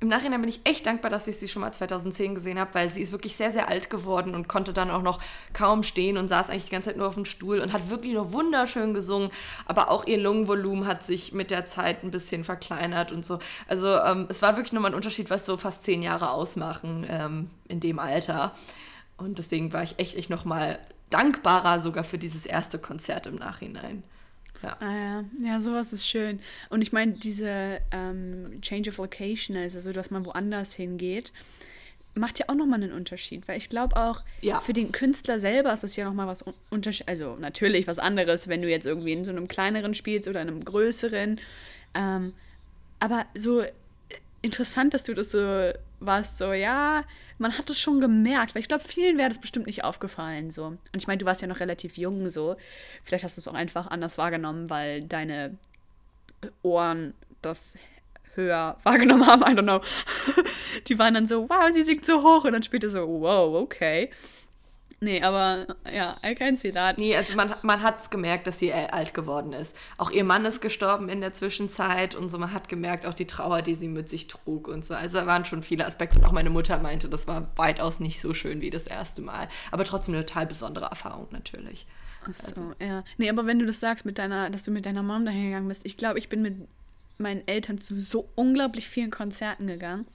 im 0.00 0.08
Nachhinein 0.08 0.40
bin 0.42 0.50
ich 0.50 0.60
echt 0.64 0.84
dankbar, 0.86 1.10
dass 1.10 1.26
ich 1.28 1.38
sie 1.38 1.48
schon 1.48 1.62
mal 1.62 1.72
2010 1.72 2.34
gesehen 2.34 2.58
habe, 2.58 2.74
weil 2.74 2.90
sie 2.90 3.00
ist 3.00 3.12
wirklich 3.12 3.36
sehr, 3.36 3.50
sehr 3.50 3.68
alt 3.68 3.88
geworden 3.88 4.34
und 4.34 4.48
konnte 4.48 4.74
dann 4.74 4.90
auch 4.90 5.00
noch 5.00 5.18
kaum 5.54 5.82
stehen 5.82 6.18
und 6.18 6.28
saß 6.28 6.50
eigentlich 6.50 6.66
die 6.66 6.72
ganze 6.72 6.90
Zeit 6.90 6.98
nur 6.98 7.08
auf 7.08 7.14
dem 7.14 7.24
Stuhl 7.24 7.60
und 7.60 7.72
hat 7.72 7.88
wirklich 7.88 8.12
nur 8.12 8.32
wunderschön 8.32 8.92
gesungen. 8.92 9.30
Aber 9.64 9.90
auch 9.90 10.06
ihr 10.06 10.18
Lungenvolumen 10.18 10.86
hat 10.86 11.06
sich 11.06 11.32
mit 11.32 11.50
der 11.50 11.64
Zeit 11.64 12.02
ein 12.02 12.10
bisschen 12.10 12.44
verkleinert 12.44 13.12
und 13.12 13.24
so. 13.24 13.38
Also 13.66 13.96
ähm, 13.98 14.26
es 14.28 14.42
war 14.42 14.56
wirklich 14.56 14.74
nochmal 14.74 14.90
ein 14.90 14.96
Unterschied, 14.96 15.30
was 15.30 15.46
so 15.46 15.56
fast 15.56 15.84
zehn 15.84 16.02
Jahre 16.02 16.32
ausmachen 16.32 17.06
ähm, 17.08 17.50
in 17.68 17.80
dem 17.80 17.98
Alter. 17.98 18.52
Und 19.16 19.38
deswegen 19.38 19.72
war 19.72 19.82
ich 19.82 19.98
echt, 19.98 20.16
echt 20.16 20.30
nochmal 20.30 20.78
dankbarer 21.10 21.80
sogar 21.80 22.04
für 22.04 22.18
dieses 22.18 22.46
erste 22.46 22.78
Konzert 22.78 23.26
im 23.26 23.36
Nachhinein. 23.36 24.02
Ja. 24.62 24.76
Ah, 24.80 24.96
ja. 24.96 25.24
ja, 25.42 25.60
sowas 25.60 25.92
ist 25.92 26.06
schön. 26.06 26.40
Und 26.70 26.82
ich 26.82 26.92
meine, 26.92 27.12
diese 27.12 27.80
ähm, 27.90 28.60
Change 28.62 28.90
of 28.90 28.98
Location, 28.98 29.56
also 29.56 29.92
dass 29.92 30.10
man 30.10 30.24
woanders 30.24 30.74
hingeht, 30.74 31.32
macht 32.14 32.38
ja 32.38 32.46
auch 32.48 32.54
nochmal 32.54 32.82
einen 32.82 32.92
Unterschied. 32.92 33.46
Weil 33.46 33.58
ich 33.58 33.68
glaube 33.68 33.96
auch, 33.96 34.22
ja. 34.40 34.60
für 34.60 34.72
den 34.72 34.92
Künstler 34.92 35.40
selber 35.40 35.72
ist 35.72 35.82
das 35.82 35.96
ja 35.96 36.04
nochmal 36.04 36.26
was 36.26 36.44
Unterschied. 36.70 37.08
Also 37.08 37.36
natürlich 37.36 37.86
was 37.86 37.98
anderes, 37.98 38.48
wenn 38.48 38.62
du 38.62 38.68
jetzt 38.68 38.86
irgendwie 38.86 39.12
in 39.12 39.24
so 39.24 39.30
einem 39.30 39.48
kleineren 39.48 39.94
spielst 39.94 40.28
oder 40.28 40.40
in 40.40 40.48
einem 40.48 40.64
größeren. 40.64 41.40
Ähm, 41.94 42.32
aber 43.00 43.26
so 43.34 43.62
interessant, 44.42 44.94
dass 44.94 45.04
du 45.04 45.14
das 45.14 45.30
so 45.30 45.72
warst, 46.00 46.38
so, 46.38 46.52
ja, 46.52 47.04
man 47.38 47.56
hat 47.58 47.68
es 47.70 47.80
schon 47.80 48.00
gemerkt, 48.00 48.54
weil 48.54 48.60
ich 48.60 48.68
glaube, 48.68 48.84
vielen 48.84 49.18
wäre 49.18 49.28
das 49.28 49.40
bestimmt 49.40 49.66
nicht 49.66 49.84
aufgefallen, 49.84 50.50
so. 50.50 50.66
Und 50.66 50.80
ich 50.94 51.06
meine, 51.06 51.18
du 51.18 51.26
warst 51.26 51.42
ja 51.42 51.48
noch 51.48 51.60
relativ 51.60 51.96
jung, 51.96 52.30
so. 52.30 52.56
Vielleicht 53.02 53.24
hast 53.24 53.36
du 53.36 53.40
es 53.40 53.48
auch 53.48 53.54
einfach 53.54 53.88
anders 53.88 54.18
wahrgenommen, 54.18 54.70
weil 54.70 55.02
deine 55.02 55.56
Ohren 56.62 57.14
das 57.42 57.76
höher 58.34 58.78
wahrgenommen 58.84 59.26
haben, 59.26 59.42
I 59.42 59.56
don't 59.56 59.62
know. 59.62 59.80
Die 60.86 60.98
waren 60.98 61.14
dann 61.14 61.26
so, 61.26 61.48
wow, 61.48 61.70
sie 61.70 61.82
singt 61.82 62.04
so 62.04 62.22
hoch 62.22 62.44
und 62.44 62.52
dann 62.52 62.62
später 62.62 62.88
so, 62.88 63.06
wow, 63.06 63.54
okay. 63.62 64.10
Nee, 65.04 65.20
aber 65.20 65.66
ja, 65.92 66.16
see 66.54 66.72
that. 66.72 66.96
Nee, 66.96 67.14
also 67.14 67.34
man, 67.34 67.54
man 67.60 67.82
hat 67.82 68.00
es 68.00 68.08
gemerkt, 68.08 68.46
dass 68.46 68.58
sie 68.58 68.70
äh, 68.70 68.88
alt 68.90 69.12
geworden 69.12 69.52
ist. 69.52 69.76
Auch 69.98 70.10
ihr 70.10 70.24
Mann 70.24 70.46
ist 70.46 70.62
gestorben 70.62 71.10
in 71.10 71.20
der 71.20 71.34
Zwischenzeit 71.34 72.14
und 72.14 72.30
so. 72.30 72.38
Man 72.38 72.54
hat 72.54 72.70
gemerkt, 72.70 73.04
auch 73.04 73.12
die 73.12 73.26
Trauer, 73.26 73.60
die 73.60 73.74
sie 73.74 73.88
mit 73.88 74.08
sich 74.08 74.28
trug 74.28 74.66
und 74.66 74.82
so. 74.86 74.94
Also 74.94 75.18
da 75.18 75.26
waren 75.26 75.44
schon 75.44 75.62
viele 75.62 75.84
Aspekte. 75.84 76.18
Und 76.18 76.24
auch 76.24 76.32
meine 76.32 76.48
Mutter 76.48 76.78
meinte, 76.78 77.10
das 77.10 77.28
war 77.28 77.48
weitaus 77.56 78.00
nicht 78.00 78.18
so 78.18 78.32
schön 78.32 78.62
wie 78.62 78.70
das 78.70 78.86
erste 78.86 79.20
Mal. 79.20 79.48
Aber 79.70 79.84
trotzdem 79.84 80.14
eine 80.14 80.24
total 80.24 80.46
besondere 80.46 80.86
Erfahrung 80.86 81.28
natürlich. 81.32 81.86
Ach 82.22 82.32
so, 82.32 82.62
also. 82.62 82.74
ja. 82.80 83.04
Nee, 83.18 83.28
aber 83.28 83.44
wenn 83.44 83.58
du 83.58 83.66
das 83.66 83.80
sagst, 83.80 84.06
mit 84.06 84.18
deiner, 84.18 84.48
dass 84.48 84.64
du 84.64 84.70
mit 84.70 84.86
deiner 84.86 85.02
Mom 85.02 85.26
dahin 85.26 85.44
gegangen 85.44 85.68
bist, 85.68 85.84
ich 85.84 85.98
glaube, 85.98 86.18
ich 86.18 86.30
bin 86.30 86.40
mit 86.40 86.56
meinen 87.18 87.46
Eltern 87.46 87.78
zu 87.78 87.98
so 88.00 88.28
unglaublich 88.34 88.88
vielen 88.88 89.10
Konzerten 89.10 89.66
gegangen. 89.66 90.06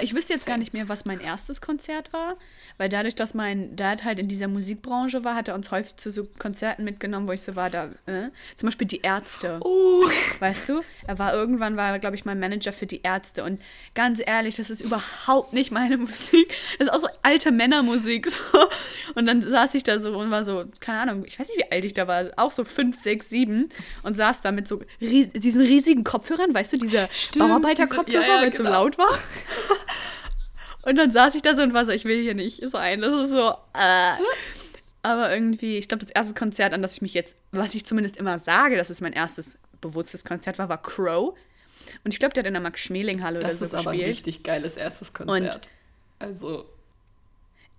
Ich 0.00 0.14
wüsste 0.14 0.32
jetzt 0.32 0.46
gar 0.46 0.58
nicht 0.58 0.72
mehr, 0.74 0.88
was 0.88 1.04
mein 1.04 1.20
erstes 1.20 1.60
Konzert 1.60 2.12
war, 2.12 2.36
weil 2.76 2.88
dadurch, 2.88 3.14
dass 3.14 3.32
mein 3.32 3.76
Dad 3.76 4.04
halt 4.04 4.18
in 4.18 4.28
dieser 4.28 4.48
Musikbranche 4.48 5.24
war, 5.24 5.34
hat 5.34 5.48
er 5.48 5.54
uns 5.54 5.70
häufig 5.70 5.96
zu 5.96 6.10
so 6.10 6.26
Konzerten 6.38 6.84
mitgenommen, 6.84 7.26
wo 7.26 7.32
ich 7.32 7.42
so 7.42 7.56
war, 7.56 7.70
da, 7.70 7.90
äh? 8.06 8.30
zum 8.56 8.66
Beispiel 8.66 8.86
die 8.86 9.00
Ärzte. 9.00 9.58
Oh. 9.62 10.04
Weißt 10.40 10.68
du? 10.68 10.82
Er 11.06 11.18
war 11.18 11.32
irgendwann, 11.32 11.76
war 11.76 11.98
glaube 11.98 12.16
ich, 12.16 12.24
mein 12.24 12.38
Manager 12.38 12.72
für 12.72 12.86
die 12.86 13.02
Ärzte 13.02 13.44
und 13.44 13.62
ganz 13.94 14.20
ehrlich, 14.24 14.56
das 14.56 14.68
ist 14.68 14.82
überhaupt 14.82 15.52
nicht 15.52 15.70
meine 15.70 15.96
Musik. 15.96 16.52
Das 16.78 16.88
ist 16.88 16.92
auch 16.92 16.98
so 16.98 17.08
alte 17.22 17.50
Männermusik. 17.50 18.28
So. 18.28 18.68
Und 19.14 19.26
dann 19.26 19.40
saß 19.40 19.74
ich 19.74 19.82
da 19.82 19.98
so 19.98 20.18
und 20.18 20.30
war 20.30 20.44
so, 20.44 20.64
keine 20.80 21.00
Ahnung, 21.00 21.24
ich 21.24 21.38
weiß 21.38 21.48
nicht, 21.48 21.58
wie 21.58 21.72
alt 21.72 21.84
ich 21.84 21.94
da 21.94 22.06
war, 22.06 22.30
auch 22.36 22.50
so 22.50 22.64
fünf, 22.64 23.00
sechs, 23.00 23.30
sieben 23.30 23.68
und 24.02 24.14
saß 24.14 24.42
da 24.42 24.52
mit 24.52 24.68
so 24.68 24.82
ries 25.00 25.30
diesen 25.30 25.62
riesigen 25.62 26.04
Kopfhörern, 26.26 26.54
weißt 26.54 26.72
du, 26.72 26.76
dieser 26.78 27.08
Bauarbeiterkopfhörer, 27.38 28.26
ja, 28.26 28.34
ja, 28.36 28.42
weil 28.42 28.50
es 28.50 28.56
genau. 28.56 28.70
so 28.70 28.74
laut 28.74 28.98
war. 28.98 29.10
Und 30.82 30.96
dann 30.96 31.10
saß 31.10 31.34
ich 31.34 31.42
da 31.42 31.54
so 31.54 31.62
und 31.62 31.74
war 31.74 31.84
so, 31.84 31.90
ich 31.90 32.04
will 32.04 32.22
hier 32.22 32.34
nicht 32.34 32.62
sein. 32.70 33.00
Das 33.00 33.12
ist 33.12 33.30
so, 33.30 33.50
äh. 33.74 34.12
Aber 35.02 35.32
irgendwie, 35.34 35.78
ich 35.78 35.88
glaube, 35.88 36.04
das 36.04 36.12
erste 36.12 36.34
Konzert, 36.34 36.72
an 36.72 36.80
das 36.80 36.94
ich 36.94 37.02
mich 37.02 37.12
jetzt, 37.12 37.38
was 37.50 37.74
ich 37.74 37.84
zumindest 37.84 38.16
immer 38.16 38.38
sage, 38.38 38.76
dass 38.76 38.88
es 38.88 39.00
mein 39.00 39.12
erstes 39.12 39.58
bewusstes 39.80 40.24
Konzert 40.24 40.60
war, 40.60 40.68
war 40.68 40.80
Crow. 40.80 41.36
Und 42.04 42.14
ich 42.14 42.20
glaube, 42.20 42.34
der 42.34 42.42
hat 42.42 42.46
in 42.46 42.54
der 42.54 42.62
Max-Schmeling-Halle 42.62 43.40
oder 43.40 43.48
so 43.48 43.64
gespielt. 43.64 43.72
Das 43.72 43.80
ist 43.80 43.86
aber 43.86 43.90
ein 43.90 44.00
richtig 44.00 44.44
geiles 44.44 44.76
erstes 44.76 45.12
Konzert. 45.12 45.56
Und 45.56 45.68
also. 46.20 46.66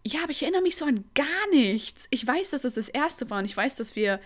Ja, 0.03 0.23
aber 0.23 0.31
ich 0.31 0.43
erinnere 0.43 0.61
mich 0.61 0.75
so 0.75 0.83
an 0.83 1.05
gar 1.15 1.49
nichts. 1.51 2.07
Ich 2.09 2.27
weiß, 2.27 2.49
dass 2.49 2.65
es 2.65 2.73
das 2.73 2.89
erste 2.89 3.29
war 3.29 3.39
und 3.39 3.45
ich 3.45 3.55
weiß, 3.55 3.77
dass 3.77 3.95
wir 3.95 4.19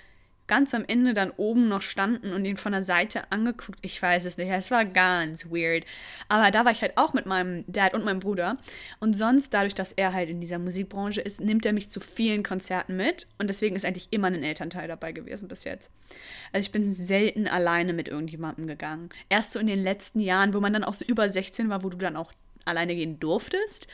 ganz 0.51 0.73
am 0.73 0.83
Ende 0.85 1.13
dann 1.13 1.31
oben 1.37 1.69
noch 1.69 1.81
standen 1.81 2.33
und 2.33 2.43
ihn 2.43 2.57
von 2.57 2.73
der 2.73 2.83
Seite 2.83 3.31
angeguckt. 3.31 3.79
Ich 3.83 4.01
weiß 4.01 4.25
es 4.25 4.37
nicht, 4.37 4.51
es 4.51 4.69
war 4.69 4.83
ganz 4.83 5.45
weird. 5.49 5.85
Aber 6.27 6.51
da 6.51 6.65
war 6.65 6.73
ich 6.73 6.81
halt 6.81 6.97
auch 6.97 7.13
mit 7.13 7.25
meinem 7.25 7.63
Dad 7.67 7.93
und 7.93 8.03
meinem 8.03 8.19
Bruder. 8.19 8.57
Und 8.99 9.13
sonst, 9.13 9.53
dadurch, 9.53 9.75
dass 9.75 9.93
er 9.93 10.11
halt 10.11 10.29
in 10.29 10.41
dieser 10.41 10.59
Musikbranche 10.59 11.21
ist, 11.21 11.39
nimmt 11.39 11.65
er 11.65 11.71
mich 11.71 11.89
zu 11.89 12.01
vielen 12.01 12.43
Konzerten 12.43 12.97
mit. 12.97 13.27
Und 13.37 13.47
deswegen 13.47 13.77
ist 13.77 13.85
eigentlich 13.85 14.09
immer 14.11 14.27
ein 14.27 14.43
Elternteil 14.43 14.89
dabei 14.89 15.13
gewesen 15.13 15.47
bis 15.47 15.63
jetzt. 15.63 15.89
Also 16.51 16.65
ich 16.65 16.73
bin 16.73 16.89
selten 16.89 17.47
alleine 17.47 17.93
mit 17.93 18.09
irgendjemandem 18.09 18.67
gegangen. 18.67 19.07
Erst 19.29 19.53
so 19.53 19.59
in 19.59 19.67
den 19.67 19.81
letzten 19.81 20.19
Jahren, 20.19 20.53
wo 20.53 20.59
man 20.59 20.73
dann 20.73 20.83
auch 20.83 20.95
so 20.95 21.05
über 21.05 21.29
16 21.29 21.69
war, 21.69 21.85
wo 21.85 21.87
du 21.87 21.97
dann 21.97 22.17
auch 22.17 22.33
alleine 22.65 22.93
gehen 22.93 23.21
durftest 23.21 23.87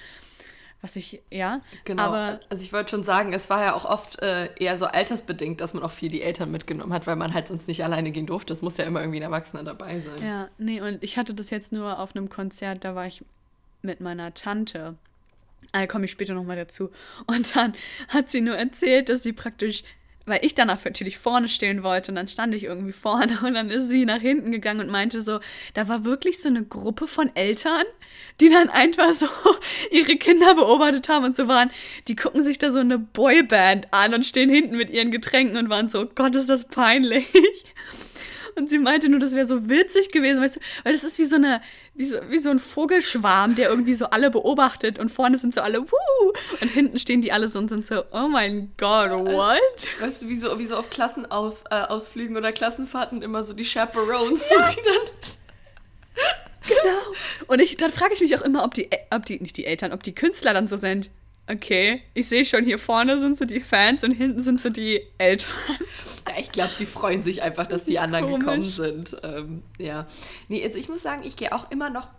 was 0.81 0.95
ich, 0.95 1.21
ja. 1.31 1.61
Genau. 1.85 2.03
Aber, 2.03 2.39
also 2.49 2.63
ich 2.63 2.71
wollte 2.71 2.91
schon 2.91 3.03
sagen, 3.03 3.33
es 3.33 3.49
war 3.49 3.63
ja 3.63 3.73
auch 3.73 3.85
oft 3.85 4.21
äh, 4.21 4.53
eher 4.55 4.77
so 4.77 4.85
altersbedingt, 4.85 5.59
dass 5.59 5.73
man 5.73 5.83
auch 5.83 5.91
viel 5.91 6.09
die 6.09 6.21
Eltern 6.21 6.51
mitgenommen 6.51 6.93
hat, 6.93 7.07
weil 7.07 7.15
man 7.15 7.33
halt 7.33 7.47
sonst 7.47 7.67
nicht 7.67 7.83
alleine 7.83 8.11
gehen 8.11 8.27
durfte. 8.27 8.53
Es 8.53 8.61
muss 8.61 8.77
ja 8.77 8.85
immer 8.85 8.99
irgendwie 8.99 9.19
ein 9.19 9.23
Erwachsener 9.23 9.63
dabei 9.63 9.99
sein. 9.99 10.23
Ja, 10.23 10.49
nee, 10.57 10.81
und 10.81 11.03
ich 11.03 11.17
hatte 11.17 11.33
das 11.33 11.49
jetzt 11.49 11.73
nur 11.73 11.99
auf 11.99 12.15
einem 12.15 12.29
Konzert, 12.29 12.83
da 12.83 12.93
war 12.95 13.07
ich 13.07 13.25
mit 13.81 14.01
meiner 14.01 14.33
Tante. 14.33 14.95
Da 15.71 15.87
komme 15.87 16.05
ich 16.05 16.11
später 16.11 16.33
nochmal 16.33 16.55
dazu. 16.55 16.91
Und 17.25 17.55
dann 17.55 17.73
hat 18.09 18.29
sie 18.29 18.41
nur 18.41 18.55
erzählt, 18.55 19.09
dass 19.09 19.23
sie 19.23 19.33
praktisch 19.33 19.83
weil 20.27 20.39
ich 20.43 20.53
dann 20.53 20.67
natürlich 20.67 21.17
vorne 21.17 21.49
stehen 21.49 21.81
wollte 21.81 22.11
und 22.11 22.15
dann 22.15 22.27
stand 22.27 22.53
ich 22.53 22.65
irgendwie 22.65 22.91
vorne 22.91 23.39
und 23.43 23.53
dann 23.53 23.71
ist 23.71 23.87
sie 23.87 24.05
nach 24.05 24.21
hinten 24.21 24.51
gegangen 24.51 24.81
und 24.81 24.89
meinte 24.89 25.21
so, 25.21 25.39
da 25.73 25.87
war 25.87 26.05
wirklich 26.05 26.41
so 26.41 26.49
eine 26.49 26.63
Gruppe 26.63 27.07
von 27.07 27.35
Eltern, 27.35 27.85
die 28.41 28.49
dann 28.49 28.69
einfach 28.69 29.11
so 29.13 29.27
ihre 29.91 30.17
Kinder 30.17 30.53
beobachtet 30.53 31.09
haben 31.09 31.25
und 31.25 31.35
so 31.35 31.47
waren, 31.47 31.71
die 32.07 32.15
gucken 32.15 32.43
sich 32.43 32.59
da 32.59 32.71
so 32.71 32.79
eine 32.79 32.99
Boyband 32.99 33.93
an 33.93 34.13
und 34.13 34.25
stehen 34.25 34.49
hinten 34.49 34.77
mit 34.77 34.89
ihren 34.89 35.11
Getränken 35.11 35.57
und 35.57 35.69
waren 35.69 35.89
so, 35.89 36.05
Gott, 36.13 36.35
ist 36.35 36.49
das 36.49 36.65
peinlich. 36.65 37.25
Und 38.57 38.69
sie 38.69 38.79
meinte 38.79 39.07
nur, 39.07 39.19
das 39.19 39.33
wäre 39.33 39.45
so 39.45 39.69
witzig 39.69 40.09
gewesen, 40.09 40.41
weißt 40.41 40.55
du, 40.55 40.59
weil 40.83 40.93
das 40.93 41.03
ist 41.03 41.19
wie 41.19 41.25
so 41.25 41.35
eine, 41.35 41.61
wie 41.93 42.05
so, 42.05 42.17
wie 42.29 42.39
so 42.39 42.49
ein 42.49 42.59
Vogelschwarm, 42.59 43.55
der 43.55 43.69
irgendwie 43.69 43.93
so 43.93 44.07
alle 44.07 44.31
beobachtet 44.31 44.97
und 44.97 45.09
vorne 45.09 45.37
sind 45.37 45.53
so 45.53 45.61
alle, 45.61 45.81
wuh, 45.81 46.33
und 46.61 46.67
hinten 46.69 46.97
stehen 46.97 47.21
die 47.21 47.31
alle 47.31 47.47
so 47.47 47.59
und 47.59 47.69
sind 47.69 47.85
so, 47.85 48.03
oh 48.11 48.27
mein 48.27 48.73
Gott, 48.77 49.11
what? 49.11 49.89
Weißt 49.99 50.23
du, 50.23 50.29
wie 50.29 50.35
so, 50.35 50.57
wie 50.57 50.65
so 50.65 50.75
auf 50.75 50.89
Klassenausflügen 50.89 52.35
äh, 52.35 52.39
oder 52.39 52.51
Klassenfahrten 52.51 53.21
immer 53.21 53.43
so 53.43 53.53
die 53.53 53.63
Chaperones 53.63 54.49
ja. 54.49 54.67
sind, 54.67 54.77
die 54.77 54.89
dann. 54.89 55.03
genau. 56.63 57.45
Und 57.47 57.61
ich, 57.61 57.77
dann 57.77 57.91
frage 57.91 58.15
ich 58.15 58.21
mich 58.21 58.35
auch 58.35 58.41
immer, 58.41 58.63
ob 58.63 58.73
die, 58.73 58.89
ob 59.11 59.25
die, 59.25 59.39
nicht 59.39 59.55
die 59.57 59.65
Eltern, 59.65 59.93
ob 59.93 60.01
die 60.01 60.15
Künstler 60.15 60.53
dann 60.53 60.67
so 60.67 60.77
sind. 60.77 61.11
Okay, 61.49 62.01
ich 62.13 62.27
sehe 62.27 62.43
schon, 62.43 62.65
hier 62.65 62.77
vorne 62.77 63.19
sind 63.19 63.37
so 63.37 63.45
die 63.45 63.61
Fans 63.61 64.03
und 64.03 64.11
hinten 64.11 64.41
sind 64.41 64.59
so 64.59 64.69
die 64.69 65.01
Eltern. 65.17 65.53
Ja, 66.27 66.33
ich 66.37 66.51
glaube, 66.51 66.71
die 66.77 66.85
freuen 66.85 67.23
sich 67.23 67.41
einfach, 67.41 67.67
dass 67.67 67.85
die 67.85 67.99
anderen 67.99 68.25
Komisch. 68.25 68.39
gekommen 68.39 68.65
sind. 68.65 69.17
Ähm, 69.23 69.63
ja. 69.77 70.05
Nee, 70.49 70.61
also 70.63 70.77
ich 70.77 70.89
muss 70.89 71.01
sagen, 71.01 71.23
ich 71.23 71.37
gehe 71.37 71.53
auch 71.53 71.71
immer 71.71 71.89
noch 71.89 72.09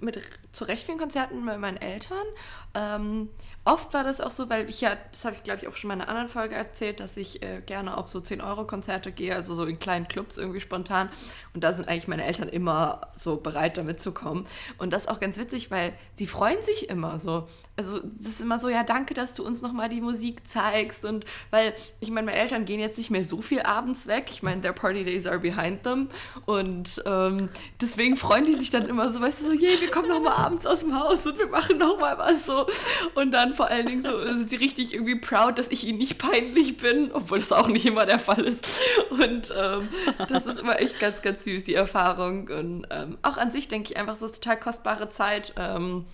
mit 0.00 0.20
zu 0.50 0.64
recht 0.64 0.84
vielen 0.84 0.98
Konzerten 0.98 1.44
mit 1.44 1.58
meinen 1.58 1.76
Eltern. 1.76 2.26
Ähm, 2.74 3.28
oft 3.64 3.94
war 3.94 4.02
das 4.02 4.20
auch 4.20 4.32
so, 4.32 4.50
weil 4.50 4.68
ich 4.68 4.80
ja, 4.80 4.96
das 5.12 5.24
habe 5.24 5.36
ich 5.36 5.42
glaube 5.42 5.60
ich 5.60 5.68
auch 5.68 5.76
schon 5.76 5.88
mal 5.88 5.94
in 5.94 6.00
einer 6.00 6.10
anderen 6.10 6.28
Folge 6.28 6.54
erzählt, 6.54 6.98
dass 6.98 7.16
ich 7.16 7.42
äh, 7.42 7.60
gerne 7.64 7.96
auf 7.96 8.08
so 8.08 8.18
10-Euro-Konzerte 8.18 9.12
gehe, 9.12 9.34
also 9.34 9.54
so 9.54 9.64
in 9.64 9.78
kleinen 9.78 10.08
Clubs 10.08 10.36
irgendwie 10.36 10.60
spontan. 10.60 11.08
Und 11.54 11.62
da 11.62 11.72
sind 11.72 11.88
eigentlich 11.88 12.08
meine 12.08 12.24
Eltern 12.24 12.48
immer 12.48 13.02
so 13.18 13.36
bereit, 13.36 13.76
da 13.76 13.82
mitzukommen. 13.82 14.46
Und 14.78 14.92
das 14.92 15.02
ist 15.02 15.08
auch 15.08 15.20
ganz 15.20 15.36
witzig, 15.36 15.70
weil 15.70 15.92
sie 16.14 16.26
freuen 16.26 16.60
sich 16.62 16.88
immer 16.90 17.18
so. 17.18 17.46
Also 17.76 18.00
das 18.00 18.26
ist 18.26 18.40
immer 18.40 18.58
so, 18.58 18.68
ja, 18.68 18.82
danke, 18.82 19.14
dass 19.14 19.34
du 19.34 19.44
uns 19.44 19.62
nochmal 19.62 19.88
die 19.88 20.00
Musik 20.00 20.48
zeigst. 20.48 21.04
Und 21.04 21.24
weil, 21.50 21.72
ich 22.00 22.10
meine, 22.10 22.26
meine 22.26 22.38
Eltern 22.38 22.64
gehen 22.64 22.80
jetzt 22.80 22.98
nicht 22.98 23.10
mehr 23.10 23.24
so 23.24 23.42
viel 23.42 23.62
abends 23.62 24.06
weg. 24.06 24.26
Ich 24.30 24.42
meine, 24.42 24.60
their 24.60 24.72
party 24.72 25.04
days 25.04 25.26
are 25.26 25.38
behind 25.38 25.84
them. 25.84 26.08
Und 26.46 27.02
ähm, 27.06 27.48
deswegen 27.80 28.16
freuen 28.16 28.44
die 28.44 28.54
sich 28.54 28.70
dann 28.70 28.88
immer 28.88 29.12
so, 29.12 29.20
weißt 29.20 29.42
du, 29.42 29.46
so, 29.46 29.52
je, 29.52 29.80
wir 29.80 29.90
kommen 29.90 30.08
nochmal 30.08 30.34
abends 30.34 30.66
aus 30.66 30.80
dem 30.80 30.98
Haus 30.98 31.24
und 31.26 31.38
wir 31.38 31.46
machen 31.46 31.78
nochmal 31.78 32.18
was 32.18 32.46
so. 32.46 32.66
Und 33.14 33.30
dann 33.32 33.51
vor 33.54 33.68
allen 33.68 33.86
Dingen 33.86 34.02
so 34.02 34.24
sind 34.32 34.50
sie 34.50 34.56
richtig 34.56 34.94
irgendwie 34.94 35.16
proud, 35.16 35.58
dass 35.58 35.68
ich 35.68 35.86
ihnen 35.86 35.98
nicht 35.98 36.18
peinlich 36.18 36.76
bin, 36.76 37.10
obwohl 37.12 37.38
das 37.38 37.52
auch 37.52 37.68
nicht 37.68 37.86
immer 37.86 38.06
der 38.06 38.18
Fall 38.18 38.44
ist. 38.44 38.80
Und 39.10 39.52
ähm, 39.56 39.88
das 40.28 40.46
ist 40.46 40.58
immer 40.58 40.80
echt 40.80 41.00
ganz, 41.00 41.22
ganz 41.22 41.44
süß, 41.44 41.64
die 41.64 41.74
Erfahrung. 41.74 42.48
Und 42.48 42.86
ähm, 42.90 43.18
auch 43.22 43.36
an 43.36 43.50
sich 43.50 43.68
denke 43.68 43.92
ich 43.92 43.98
einfach, 43.98 44.14
es 44.14 44.22
ist 44.22 44.42
total 44.42 44.58
kostbare 44.58 45.08
Zeit 45.08 45.52
ähm, 45.56 46.06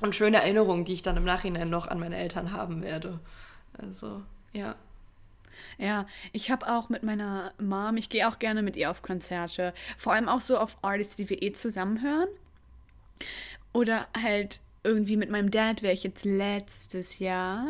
und 0.00 0.14
schöne 0.14 0.38
Erinnerungen, 0.38 0.84
die 0.84 0.94
ich 0.94 1.02
dann 1.02 1.16
im 1.16 1.24
Nachhinein 1.24 1.70
noch 1.70 1.86
an 1.86 1.98
meine 1.98 2.16
Eltern 2.16 2.52
haben 2.52 2.82
werde. 2.82 3.18
Also, 3.78 4.22
ja. 4.52 4.74
Ja, 5.76 6.06
ich 6.32 6.50
habe 6.50 6.68
auch 6.68 6.88
mit 6.88 7.02
meiner 7.02 7.52
Mom, 7.60 7.96
ich 7.96 8.08
gehe 8.08 8.28
auch 8.28 8.38
gerne 8.38 8.62
mit 8.62 8.76
ihr 8.76 8.90
auf 8.90 9.02
Konzerte. 9.02 9.74
Vor 9.96 10.12
allem 10.12 10.28
auch 10.28 10.40
so 10.40 10.58
auf 10.58 10.76
Artists, 10.82 11.16
die 11.16 11.28
wir 11.30 11.42
eh 11.42 11.52
zusammenhören. 11.52 12.28
Oder 13.72 14.06
halt 14.20 14.60
irgendwie 14.88 15.16
mit 15.16 15.30
meinem 15.30 15.50
Dad 15.50 15.82
wäre 15.82 15.92
ich 15.92 16.02
jetzt 16.02 16.24
letztes 16.24 17.18
Jahr, 17.18 17.64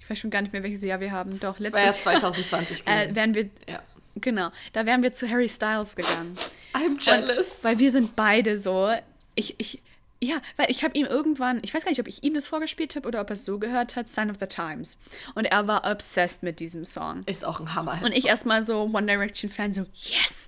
ich 0.00 0.08
weiß 0.08 0.18
schon 0.18 0.30
gar 0.30 0.40
nicht 0.40 0.52
mehr, 0.52 0.62
welches 0.62 0.84
Jahr 0.84 1.00
wir 1.00 1.10
haben, 1.10 1.30
doch 1.40 1.58
letztes 1.58 1.82
Jahr. 1.82 1.92
2020 1.92 2.84
gewesen. 2.84 3.10
Äh, 3.10 3.14
wären 3.14 3.34
wir, 3.34 3.50
ja. 3.68 3.82
Genau, 4.18 4.50
da 4.72 4.86
wären 4.86 5.02
wir 5.02 5.12
zu 5.12 5.28
Harry 5.28 5.48
Styles 5.48 5.94
gegangen. 5.94 6.38
I'm 6.72 6.98
jealous. 6.98 7.48
Und, 7.48 7.64
weil 7.64 7.78
wir 7.78 7.90
sind 7.90 8.16
beide 8.16 8.56
so, 8.56 8.90
ich, 9.34 9.56
ich, 9.58 9.82
ja, 10.22 10.40
weil 10.56 10.70
ich 10.70 10.84
habe 10.84 10.96
ihm 10.96 11.04
irgendwann, 11.04 11.60
ich 11.62 11.74
weiß 11.74 11.84
gar 11.84 11.90
nicht, 11.90 12.00
ob 12.00 12.08
ich 12.08 12.22
ihm 12.22 12.32
das 12.32 12.46
vorgespielt 12.46 12.96
habe 12.96 13.06
oder 13.06 13.20
ob 13.20 13.28
er 13.28 13.34
es 13.34 13.44
so 13.44 13.58
gehört 13.58 13.96
hat, 13.96 14.08
Sign 14.08 14.30
of 14.30 14.36
the 14.40 14.46
Times. 14.46 14.98
Und 15.34 15.44
er 15.44 15.66
war 15.66 15.90
obsessed 15.90 16.42
mit 16.42 16.60
diesem 16.60 16.86
Song. 16.86 17.24
Ist 17.26 17.44
auch 17.44 17.60
ein 17.60 17.74
Hammer. 17.74 18.00
Und 18.02 18.16
ich 18.16 18.26
erstmal 18.26 18.62
so 18.62 18.84
One 18.84 19.06
Direction 19.06 19.50
Fan, 19.50 19.74
so, 19.74 19.84
yes! 19.92 20.46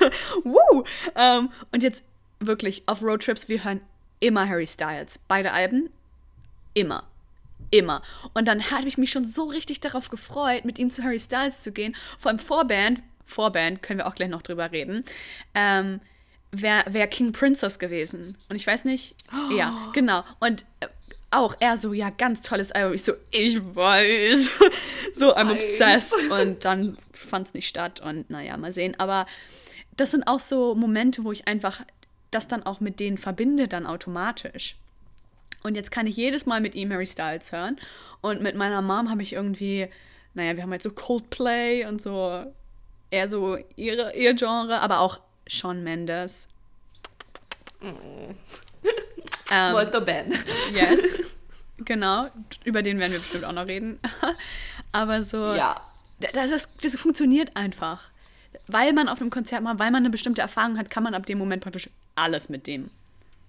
Woo! 0.44 0.84
Um, 1.14 1.52
und 1.72 1.82
jetzt 1.82 2.04
wirklich 2.40 2.84
auf 2.86 3.02
Roadtrips, 3.02 3.48
wir 3.48 3.64
hören 3.64 3.80
immer 4.20 4.48
Harry 4.48 4.66
Styles. 4.66 5.20
Beide 5.28 5.52
Alben, 5.52 5.90
immer. 6.74 7.04
Immer. 7.70 8.02
Und 8.34 8.48
dann 8.48 8.70
habe 8.70 8.88
ich 8.88 8.96
mich 8.98 9.10
schon 9.10 9.24
so 9.24 9.44
richtig 9.44 9.80
darauf 9.80 10.08
gefreut, 10.08 10.64
mit 10.64 10.78
ihm 10.78 10.90
zu 10.90 11.02
Harry 11.02 11.20
Styles 11.20 11.60
zu 11.60 11.72
gehen. 11.72 11.94
Vor 12.18 12.30
allem 12.30 12.38
Vorband, 12.38 13.02
Vorband, 13.24 13.82
können 13.82 13.98
wir 13.98 14.06
auch 14.06 14.14
gleich 14.14 14.30
noch 14.30 14.42
drüber 14.42 14.72
reden, 14.72 15.04
ähm, 15.54 16.00
wäre 16.50 16.84
wär 16.92 17.06
King 17.08 17.32
Princess 17.32 17.78
gewesen. 17.78 18.38
Und 18.48 18.56
ich 18.56 18.66
weiß 18.66 18.84
nicht, 18.84 19.14
oh. 19.32 19.54
ja, 19.54 19.90
genau. 19.92 20.24
Und 20.40 20.64
äh, 20.80 20.86
auch 21.30 21.54
er 21.60 21.76
so, 21.76 21.92
ja, 21.92 22.08
ganz 22.10 22.40
tolles 22.40 22.72
Album. 22.72 22.94
Ich 22.94 23.04
so, 23.04 23.12
ich 23.30 23.60
weiß. 23.60 24.50
so, 25.14 25.36
I'm 25.36 25.52
obsessed. 25.52 26.30
Und 26.30 26.64
dann 26.64 26.96
fand 27.12 27.48
es 27.48 27.54
nicht 27.54 27.68
statt 27.68 28.00
und 28.00 28.30
naja, 28.30 28.56
mal 28.56 28.72
sehen. 28.72 28.98
Aber 28.98 29.26
das 29.96 30.12
sind 30.12 30.26
auch 30.26 30.40
so 30.40 30.74
Momente, 30.74 31.24
wo 31.24 31.32
ich 31.32 31.46
einfach 31.46 31.82
das 32.30 32.48
dann 32.48 32.62
auch 32.62 32.80
mit 32.80 33.00
denen 33.00 33.18
verbinde, 33.18 33.68
dann 33.68 33.86
automatisch. 33.86 34.76
Und 35.62 35.74
jetzt 35.74 35.90
kann 35.90 36.06
ich 36.06 36.16
jedes 36.16 36.46
Mal 36.46 36.60
mit 36.60 36.74
ihm 36.74 36.92
Harry 36.92 37.06
Styles 37.06 37.52
hören. 37.52 37.78
Und 38.20 38.42
mit 38.42 38.56
meiner 38.56 38.82
Mom 38.82 39.10
habe 39.10 39.22
ich 39.22 39.32
irgendwie, 39.32 39.88
naja, 40.34 40.56
wir 40.56 40.62
haben 40.62 40.70
halt 40.70 40.82
so 40.82 40.90
Coldplay 40.90 41.86
und 41.86 42.00
so, 42.00 42.44
eher 43.10 43.28
so 43.28 43.58
ihre, 43.76 44.14
ihr 44.14 44.34
Genre, 44.34 44.80
aber 44.80 45.00
auch 45.00 45.20
Shawn 45.46 45.82
Mendes. 45.82 46.48
Mm. 47.80 48.34
ähm, 49.50 49.72
Molto 49.72 50.00
bene. 50.00 50.34
Yes. 50.74 51.34
Genau, 51.84 52.26
über 52.64 52.82
den 52.82 52.98
werden 52.98 53.12
wir 53.12 53.20
bestimmt 53.20 53.44
auch 53.44 53.52
noch 53.52 53.68
reden. 53.68 54.00
aber 54.92 55.22
so, 55.22 55.54
ja. 55.54 55.80
das, 56.18 56.50
das, 56.50 56.68
das 56.82 56.96
funktioniert 56.96 57.54
einfach 57.54 58.10
weil 58.68 58.92
man 58.92 59.08
auf 59.08 59.20
einem 59.20 59.30
Konzert 59.30 59.62
mal, 59.62 59.78
weil 59.78 59.90
man 59.90 60.02
eine 60.02 60.10
bestimmte 60.10 60.42
Erfahrung 60.42 60.78
hat, 60.78 60.90
kann 60.90 61.02
man 61.02 61.14
ab 61.14 61.26
dem 61.26 61.38
Moment 61.38 61.62
praktisch 61.62 61.90
alles 62.18 62.48
mit 62.48 62.66
dem 62.66 62.90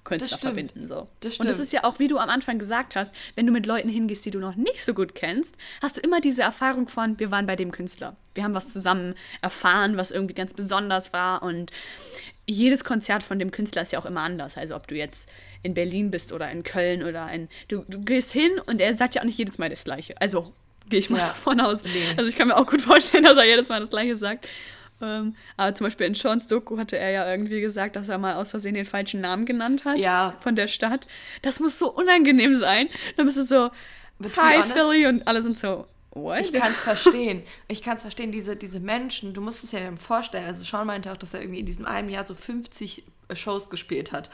Künstler 0.03 0.37
verbinden. 0.37 0.87
So. 0.87 1.07
Das 1.19 1.37
und 1.37 1.47
das 1.47 1.59
ist 1.59 1.71
ja 1.71 1.83
auch, 1.83 1.99
wie 1.99 2.07
du 2.07 2.17
am 2.17 2.29
Anfang 2.29 2.57
gesagt 2.57 2.95
hast, 2.95 3.13
wenn 3.35 3.45
du 3.45 3.51
mit 3.51 3.65
Leuten 3.65 3.89
hingehst, 3.89 4.25
die 4.25 4.31
du 4.31 4.39
noch 4.39 4.55
nicht 4.55 4.83
so 4.83 4.93
gut 4.93 5.13
kennst, 5.15 5.55
hast 5.81 5.97
du 5.97 6.01
immer 6.01 6.19
diese 6.19 6.41
Erfahrung 6.41 6.87
von, 6.87 7.19
wir 7.19 7.31
waren 7.31 7.45
bei 7.45 7.55
dem 7.55 7.71
Künstler. 7.71 8.15
Wir 8.33 8.43
haben 8.43 8.53
was 8.53 8.71
zusammen 8.71 9.15
erfahren, 9.41 9.97
was 9.97 10.11
irgendwie 10.11 10.33
ganz 10.33 10.53
besonders 10.53 11.13
war. 11.13 11.43
Und 11.43 11.71
jedes 12.47 12.83
Konzert 12.83 13.23
von 13.23 13.39
dem 13.39 13.51
Künstler 13.51 13.83
ist 13.83 13.91
ja 13.91 13.99
auch 13.99 14.05
immer 14.05 14.21
anders. 14.21 14.57
Also 14.57 14.75
ob 14.75 14.87
du 14.87 14.95
jetzt 14.95 15.29
in 15.61 15.73
Berlin 15.73 16.09
bist 16.09 16.33
oder 16.33 16.49
in 16.49 16.63
Köln 16.63 17.03
oder 17.03 17.31
in. 17.31 17.49
Du, 17.67 17.85
du 17.87 18.01
gehst 18.01 18.31
hin 18.31 18.51
und 18.65 18.81
er 18.81 18.93
sagt 18.93 19.15
ja 19.15 19.21
auch 19.21 19.25
nicht 19.25 19.37
jedes 19.37 19.57
Mal 19.57 19.69
das 19.69 19.83
Gleiche. 19.83 20.19
Also 20.19 20.53
gehe 20.89 20.99
ich 20.99 21.09
mal 21.09 21.19
ja. 21.19 21.27
davon 21.27 21.59
aus. 21.59 21.83
Nee. 21.83 21.89
Also 22.17 22.29
ich 22.29 22.35
kann 22.35 22.47
mir 22.47 22.57
auch 22.57 22.65
gut 22.65 22.81
vorstellen, 22.81 23.23
dass 23.23 23.37
er 23.37 23.45
jedes 23.45 23.69
Mal 23.69 23.79
das 23.79 23.89
Gleiche 23.89 24.15
sagt. 24.15 24.47
Ähm, 25.01 25.35
aber 25.57 25.73
zum 25.75 25.85
Beispiel 25.85 26.07
in 26.07 26.13
Sean's 26.13 26.47
Doku 26.47 26.77
hatte 26.77 26.97
er 26.97 27.11
ja 27.11 27.29
irgendwie 27.29 27.61
gesagt, 27.61 27.95
dass 27.95 28.09
er 28.09 28.17
mal 28.17 28.35
aus 28.35 28.51
Versehen 28.51 28.75
den 28.75 28.85
falschen 28.85 29.21
Namen 29.21 29.45
genannt 29.45 29.85
hat 29.85 29.97
ja. 29.97 30.35
von 30.39 30.55
der 30.55 30.67
Stadt. 30.67 31.07
Das 31.41 31.59
muss 31.59 31.79
so 31.79 31.91
unangenehm 31.91 32.55
sein. 32.55 32.89
Dann 33.17 33.25
bist 33.25 33.37
du 33.37 33.43
so, 33.43 33.69
hi 34.37 34.63
Philly 34.63 35.07
und 35.07 35.27
alle 35.27 35.41
sind 35.41 35.57
so, 35.57 35.85
What? 36.11 36.41
Ich 36.41 36.53
kann 36.53 36.71
es 36.71 36.81
verstehen. 36.81 37.43
Ich 37.67 37.83
kann 37.83 37.95
es 37.95 38.01
verstehen, 38.01 38.31
diese, 38.31 38.55
diese 38.55 38.79
Menschen, 38.79 39.33
du 39.33 39.41
musst 39.41 39.63
es 39.63 39.71
ja 39.71 39.79
vorstellen. 39.95 40.45
Also 40.45 40.63
Sean 40.63 40.87
meinte 40.87 41.11
auch, 41.11 41.17
dass 41.17 41.33
er 41.33 41.41
irgendwie 41.41 41.59
in 41.59 41.65
diesem 41.65 41.85
einen 41.85 42.09
Jahr 42.09 42.25
so 42.25 42.33
50 42.33 43.03
Shows 43.33 43.69
gespielt 43.69 44.11
hat. 44.11 44.29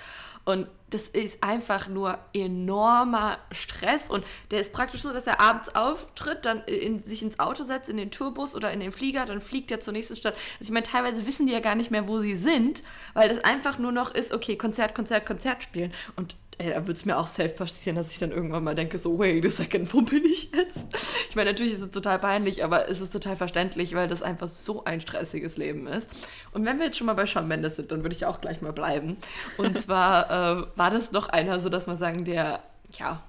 Und 0.45 0.67
das 0.91 1.09
ist 1.09 1.43
einfach 1.43 1.87
nur 1.87 2.19
enormer 2.31 3.39
Stress. 3.51 4.11
Und 4.11 4.23
der 4.51 4.59
ist 4.59 4.73
praktisch 4.73 5.01
so, 5.01 5.11
dass 5.11 5.25
er 5.25 5.41
abends 5.41 5.73
auftritt, 5.73 6.45
dann 6.45 6.63
in, 6.65 6.99
sich 6.99 7.23
ins 7.23 7.39
Auto 7.39 7.63
setzt, 7.63 7.89
in 7.89 7.97
den 7.97 8.11
Tourbus 8.11 8.55
oder 8.55 8.71
in 8.71 8.79
den 8.79 8.91
Flieger, 8.91 9.25
dann 9.25 9.41
fliegt 9.41 9.71
er 9.71 9.79
zur 9.79 9.93
nächsten 9.93 10.15
Stadt. 10.15 10.35
Also 10.35 10.69
ich 10.69 10.71
meine, 10.71 10.83
teilweise 10.83 11.25
wissen 11.25 11.47
die 11.47 11.53
ja 11.53 11.61
gar 11.61 11.73
nicht 11.73 11.89
mehr, 11.89 12.07
wo 12.07 12.19
sie 12.19 12.35
sind, 12.35 12.83
weil 13.15 13.29
das 13.29 13.43
einfach 13.43 13.79
nur 13.79 13.91
noch 13.91 14.13
ist, 14.13 14.31
okay, 14.31 14.55
Konzert, 14.55 14.93
Konzert, 14.93 15.25
Konzert 15.25 15.63
spielen. 15.63 15.91
Und 16.15 16.37
ey, 16.57 16.69
da 16.69 16.87
würde 16.87 16.93
es 16.93 17.05
mir 17.05 17.17
auch 17.17 17.27
selbst 17.27 17.57
passieren, 17.57 17.95
dass 17.95 18.11
ich 18.11 18.19
dann 18.19 18.31
irgendwann 18.31 18.63
mal 18.63 18.75
denke, 18.75 18.97
so, 18.97 19.19
wait 19.19 19.45
a 19.45 19.49
second, 19.49 19.93
wo 19.93 20.01
bin 20.01 20.23
ich 20.25 20.51
jetzt? 20.51 20.85
Ich 21.29 21.35
meine, 21.35 21.51
natürlich 21.51 21.73
ist 21.73 21.81
es 21.81 21.91
total 21.91 22.19
peinlich, 22.19 22.63
aber 22.63 22.89
es 22.89 23.01
ist 23.01 23.11
total 23.11 23.35
verständlich, 23.35 23.95
weil 23.95 24.07
das 24.07 24.21
einfach 24.21 24.47
so 24.47 24.85
ein 24.85 25.01
stressiges 25.01 25.57
Leben 25.57 25.87
ist. 25.87 26.09
Und 26.51 26.65
wenn 26.65 26.77
wir 26.77 26.85
jetzt 26.85 26.97
schon 26.97 27.07
mal 27.07 27.13
bei 27.13 27.25
Shawn 27.25 27.47
Mendes 27.47 27.75
sind, 27.75 27.91
dann 27.91 28.03
würde 28.03 28.15
ich 28.15 28.25
auch 28.25 28.41
gleich 28.41 28.61
mal 28.61 28.73
bleiben. 28.73 29.17
Und 29.57 29.79
zwar 29.79 30.29
äh, 30.29 30.65
war 30.75 30.91
das 30.91 31.11
noch 31.11 31.29
einer, 31.29 31.59
so 31.59 31.69
dass 31.69 31.87
man 31.87 31.97
sagen, 31.97 32.25
der, 32.25 32.61
ja, 32.97 33.23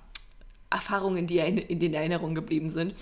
Erfahrungen, 0.71 1.27
die 1.27 1.39
in 1.39 1.79
den 1.79 1.95
Erinnerungen 1.95 2.35
geblieben 2.35 2.69
sind. 2.69 2.95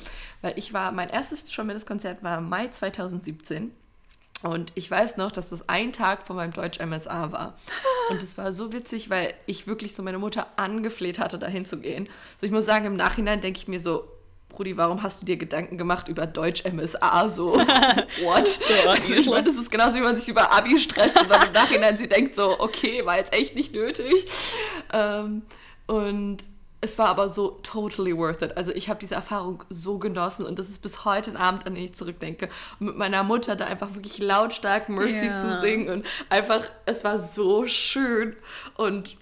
Weil 0.42 0.52
ich 0.56 0.72
war, 0.72 0.92
mein 0.92 1.08
erstes 1.08 1.50
Shawn 1.52 1.66
Mendes 1.66 1.86
Konzert 1.86 2.22
war 2.22 2.40
Mai 2.40 2.68
2017 2.68 3.72
und 4.44 4.72
ich 4.74 4.90
weiß 4.90 5.16
noch, 5.16 5.32
dass 5.32 5.48
das 5.48 5.70
ein 5.70 5.94
Tag 5.94 6.26
vor 6.26 6.36
meinem 6.36 6.52
Deutsch-MSA 6.52 7.32
war. 7.32 7.56
Und 8.10 8.22
es 8.22 8.36
war 8.36 8.52
so 8.52 8.74
witzig, 8.74 9.08
weil 9.08 9.32
ich 9.46 9.66
wirklich 9.66 9.94
so 9.94 10.02
meine 10.02 10.18
Mutter 10.18 10.46
angefleht 10.56 11.18
hatte, 11.18 11.38
dahin 11.38 11.64
zu 11.64 11.80
gehen. 11.80 12.10
So, 12.38 12.44
ich 12.44 12.52
muss 12.52 12.66
sagen, 12.66 12.84
im 12.84 12.94
Nachhinein 12.94 13.40
denke 13.40 13.58
ich 13.58 13.68
mir 13.68 13.80
so, 13.80 14.06
Brudi, 14.50 14.76
warum 14.76 15.02
hast 15.02 15.22
du 15.22 15.26
dir 15.26 15.38
Gedanken 15.38 15.78
gemacht 15.78 16.08
über 16.08 16.26
Deutsch 16.26 16.62
MSA? 16.70 17.30
So, 17.30 17.54
what? 18.22 18.46
so, 18.46 18.90
also, 18.90 19.14
ich 19.14 19.26
meine, 19.26 19.46
das 19.46 19.56
ist 19.56 19.70
genauso, 19.70 19.94
wie 19.94 20.00
man 20.00 20.18
sich 20.18 20.28
über 20.28 20.52
Abi 20.52 20.78
stresst 20.78 21.18
und 21.18 21.30
dann 21.30 21.46
im 21.46 21.52
Nachhinein 21.52 21.96
sie 21.96 22.06
denkt 22.06 22.34
so, 22.34 22.60
okay, 22.60 23.06
war 23.06 23.16
jetzt 23.16 23.32
echt 23.32 23.54
nicht 23.54 23.72
nötig. 23.72 24.26
Ähm, 24.92 25.40
und 25.86 26.44
es 26.84 26.98
war 26.98 27.08
aber 27.08 27.30
so 27.30 27.58
totally 27.62 28.16
worth 28.16 28.42
it. 28.42 28.56
Also 28.56 28.72
ich 28.72 28.88
habe 28.90 29.00
diese 29.00 29.14
Erfahrung 29.14 29.64
so 29.70 29.98
genossen 29.98 30.44
und 30.44 30.58
das 30.58 30.68
ist 30.68 30.82
bis 30.82 31.04
heute 31.06 31.30
ein 31.30 31.36
Abend, 31.36 31.66
an 31.66 31.74
den 31.74 31.84
ich 31.84 31.94
zurückdenke. 31.94 32.50
Und 32.78 32.88
mit 32.88 32.96
meiner 32.96 33.22
Mutter 33.22 33.56
da 33.56 33.64
einfach 33.64 33.94
wirklich 33.94 34.18
lautstark 34.18 34.90
Mercy 34.90 35.26
yeah. 35.26 35.34
zu 35.34 35.60
singen 35.60 35.88
und 35.88 36.06
einfach, 36.28 36.62
es 36.84 37.02
war 37.02 37.18
so 37.18 37.66
schön. 37.66 38.36
Und 38.76 39.16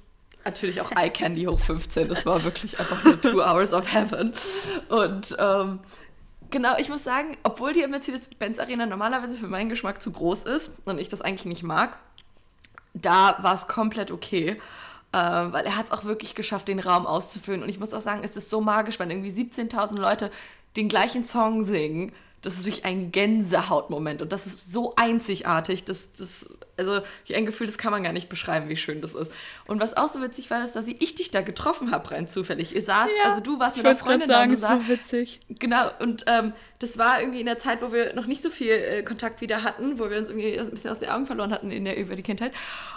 natürlich 0.45 0.81
auch 0.81 0.91
Eye 0.91 1.11
Candy 1.11 1.45
hoch 1.45 1.61
15. 1.61 2.09
Das 2.09 2.27
war 2.27 2.43
wirklich 2.43 2.81
einfach 2.81 3.05
nur 3.05 3.21
Two 3.21 3.41
Hours 3.45 3.73
of 3.73 3.93
Heaven. 3.93 4.33
Und 4.89 5.37
ähm, 5.39 5.79
genau, 6.51 6.77
ich 6.79 6.89
muss 6.89 7.05
sagen, 7.05 7.37
obwohl 7.45 7.73
die 7.73 7.87
Mercedes-Benz 7.87 8.59
Arena 8.59 8.87
normalerweise 8.87 9.37
für 9.37 9.47
meinen 9.47 9.69
Geschmack 9.69 10.03
zu 10.03 10.11
groß 10.11 10.45
ist 10.47 10.83
und 10.85 10.99
ich 10.99 11.09
das 11.09 11.21
eigentlich 11.21 11.47
nicht 11.47 11.63
mag, 11.63 11.97
da 12.93 13.37
war 13.41 13.55
es 13.55 13.69
komplett 13.69 14.11
okay. 14.11 14.61
Äh, 15.13 15.19
weil 15.19 15.67
er 15.67 15.77
hat 15.77 15.87
es 15.87 15.93
auch 15.93 16.05
wirklich 16.05 16.35
geschafft, 16.35 16.69
den 16.69 16.81
Raum 16.81 17.07
auszufüllen. 17.07 17.63
Und 17.63 17.69
ich 17.69 17.79
muss 17.79 17.93
auch 17.93 18.01
sagen, 18.01 18.23
es 18.25 18.37
ist 18.37 18.51
so 18.51 18.61
magisch, 18.61 18.99
wenn 18.99 19.11
irgendwie 19.11 19.31
17.000 19.31 19.99
Leute 19.99 20.31
den 20.77 20.89
gleichen 20.89 21.23
Song 21.23 21.63
singen 21.63 22.13
das 22.43 22.55
ist 22.55 22.67
wirklich 22.67 22.85
ein 22.85 23.13
Gänsehautmoment 23.13 24.21
und 24.21 24.33
das 24.33 24.47
ist 24.47 24.73
so 24.73 24.95
einzigartig. 24.97 25.85
Das, 25.85 26.13
das, 26.13 26.47
also 26.77 27.01
ich 27.25 27.37
ein 27.37 27.47
Gefühl, 27.47 27.69
das 27.69 27.79
kann 27.79 27.93
man 27.93 28.03
gar 28.03 28.13
nicht 28.13 28.29
beschreiben, 28.29 28.69
wie 28.69 28.77
schön 28.77 29.01
das 29.01 29.15
ist. 29.15 29.31
Und 29.67 29.81
was 29.81 29.97
auch 29.97 30.09
so 30.09 30.21
witzig 30.21 30.51
war, 30.51 30.65
ist, 30.65 30.75
dass 30.75 30.89
ich 30.89 31.15
dich 31.15 31.31
da 31.31 31.41
getroffen 31.41 31.93
habe, 31.93 32.11
rein 32.11 32.27
zufällig. 32.27 32.75
Ihr 32.75 32.83
saßt, 32.83 33.13
ja, 33.23 33.31
also 33.31 33.41
du 33.41 33.61
warst 33.61 33.77
mit 33.77 33.87
einer 33.87 33.97
Freundin 33.97 34.27
sagen, 34.27 34.51
da. 34.53 34.57
Sagen, 34.59 34.81
ist 34.81 34.87
so 34.87 34.93
witzig. 34.93 35.41
Genau, 35.51 35.89
und 36.01 36.25
ähm, 36.27 36.53
das 36.81 36.99
war 36.99 37.21
irgendwie 37.21 37.39
in 37.39 37.47
der 37.47 37.59
Zeit, 37.59 37.81
wo 37.81 37.93
wir 37.93 38.13
noch 38.15 38.27
nicht 38.27 38.43
so 38.43 38.51
viel 38.51 38.73
äh, 38.73 39.03
Kontakt 39.05 39.41
wieder 39.41 39.63
hatten, 39.63 40.01
wo 40.01 40.11
wir 40.11 40.19
uns 40.19 40.29
irgendwie 40.29 40.59
ein 40.59 40.71
bisschen 40.71 40.91
aus 40.91 40.99
den 40.99 41.11
Augen 41.11 41.27
verloren 41.27 41.53
hatten 41.53 41.71
in 41.71 41.85
der, 41.85 41.97
über 41.97 42.17
die 42.17 42.25
Kindheit. 42.25 42.53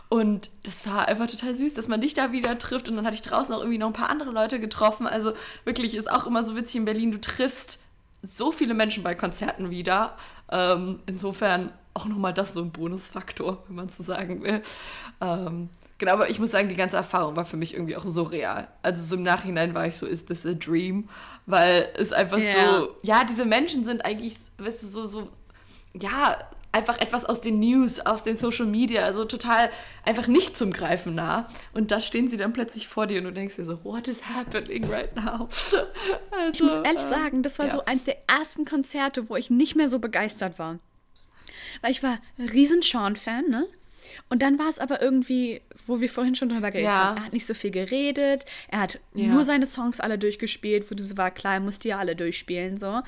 Und 0.09 0.49
das 0.63 0.87
war 0.87 1.07
einfach 1.07 1.29
total 1.29 1.53
süß, 1.53 1.75
dass 1.75 1.87
man 1.87 2.01
dich 2.01 2.15
da 2.15 2.31
wieder 2.31 2.57
trifft. 2.57 2.89
Und 2.89 2.95
dann 2.95 3.05
hatte 3.05 3.15
ich 3.15 3.21
draußen 3.21 3.53
auch 3.53 3.59
irgendwie 3.59 3.77
noch 3.77 3.87
ein 3.87 3.93
paar 3.93 4.09
andere 4.09 4.31
Leute 4.31 4.59
getroffen. 4.59 5.05
Also 5.05 5.33
wirklich 5.65 5.93
ist 5.93 6.09
auch 6.09 6.25
immer 6.25 6.41
so 6.41 6.55
witzig 6.55 6.77
in 6.77 6.85
Berlin, 6.85 7.11
du 7.11 7.21
triffst 7.21 7.79
so 8.25 8.51
viele 8.51 8.73
Menschen 8.73 9.03
bei 9.03 9.15
Konzerten 9.15 9.69
wieder. 9.69 10.17
Ähm, 10.51 10.99
insofern 11.05 11.71
auch 11.93 12.05
nochmal 12.05 12.33
das 12.33 12.53
so 12.53 12.61
ein 12.61 12.71
Bonusfaktor, 12.71 13.63
wenn 13.67 13.75
man 13.75 13.89
so 13.89 14.03
sagen 14.03 14.43
will. 14.43 14.61
Ähm, 15.21 15.69
genau, 15.97 16.13
aber 16.13 16.29
ich 16.29 16.39
muss 16.39 16.51
sagen, 16.51 16.67
die 16.69 16.75
ganze 16.75 16.97
Erfahrung 16.97 17.35
war 17.35 17.45
für 17.45 17.57
mich 17.57 17.73
irgendwie 17.73 17.95
auch 17.95 18.05
so 18.05 18.23
real. 18.23 18.67
Also 18.81 19.03
so 19.03 19.15
im 19.15 19.23
Nachhinein 19.23 19.73
war 19.73 19.87
ich 19.87 19.95
so, 19.95 20.05
is 20.05 20.25
this 20.25 20.45
a 20.45 20.53
dream? 20.53 21.09
Weil 21.45 21.89
es 21.95 22.11
einfach 22.11 22.37
yeah. 22.37 22.79
so, 22.79 22.95
ja, 23.03 23.23
diese 23.23 23.45
Menschen 23.45 23.83
sind 23.83 24.03
eigentlich, 24.03 24.35
weißt 24.57 24.83
du, 24.83 24.87
so, 24.87 25.05
so, 25.05 25.29
ja, 25.93 26.37
einfach 26.75 26.99
etwas 26.99 27.23
aus 27.23 27.39
den 27.39 27.59
News, 27.59 28.01
aus 28.01 28.23
den 28.23 28.35
Social 28.35 28.65
Media, 28.65 29.03
also 29.03 29.23
total 29.23 29.69
einfach 30.03 30.27
nicht 30.27 30.57
zum 30.57 30.71
Greifen 30.71 31.15
nah. 31.15 31.47
Und 31.73 31.91
da 31.91 32.01
stehen 32.01 32.27
sie 32.27 32.35
dann 32.35 32.51
plötzlich 32.51 32.87
vor 32.87 33.07
dir 33.07 33.19
und 33.19 33.23
du 33.23 33.31
denkst 33.31 33.55
dir 33.55 33.63
so, 33.63 33.83
what 33.85 34.07
is 34.09 34.27
happening 34.27 34.83
right 34.91 35.15
now? 35.15 35.47
Also, 35.47 35.77
ich 36.53 36.61
muss 36.61 36.77
ehrlich 36.77 37.01
äh, 37.01 37.07
sagen, 37.07 37.43
das 37.43 37.59
war 37.59 37.67
ja. 37.67 37.71
so 37.71 37.85
eins 37.85 38.03
der 38.03 38.17
ersten 38.27 38.65
Konzerte, 38.65 39.29
wo 39.29 39.37
ich 39.37 39.49
nicht 39.49 39.75
mehr 39.75 39.87
so 39.87 39.99
begeistert 39.99 40.59
war. 40.59 40.79
Weil 41.81 41.91
ich 41.91 42.03
war 42.03 42.19
riesen 42.37 42.81
Sean-Fan, 42.81 43.49
ne? 43.49 43.67
Und 44.29 44.41
dann 44.41 44.59
war 44.59 44.67
es 44.67 44.77
aber 44.77 45.01
irgendwie, 45.01 45.61
wo 45.87 46.01
wir 46.01 46.09
vorhin 46.09 46.35
schon 46.35 46.49
drüber 46.49 46.71
geredet 46.71 46.91
ja. 46.91 47.05
haben, 47.05 47.17
er 47.17 47.25
hat 47.25 47.33
nicht 47.33 47.45
so 47.45 47.53
viel 47.53 47.71
geredet, 47.71 48.45
er 48.67 48.81
hat 48.81 48.99
ja. 49.13 49.27
nur 49.27 49.45
seine 49.45 49.65
Songs 49.65 49.99
alle 49.99 50.19
durchgespielt, 50.19 50.91
wo 50.91 50.95
du 50.95 51.03
so 51.03 51.17
war, 51.17 51.31
klar, 51.31 51.55
er 51.55 51.59
musste 51.59 51.87
ja 51.87 51.97
alle 51.97 52.15
durchspielen, 52.15 52.77
so. 52.77 53.01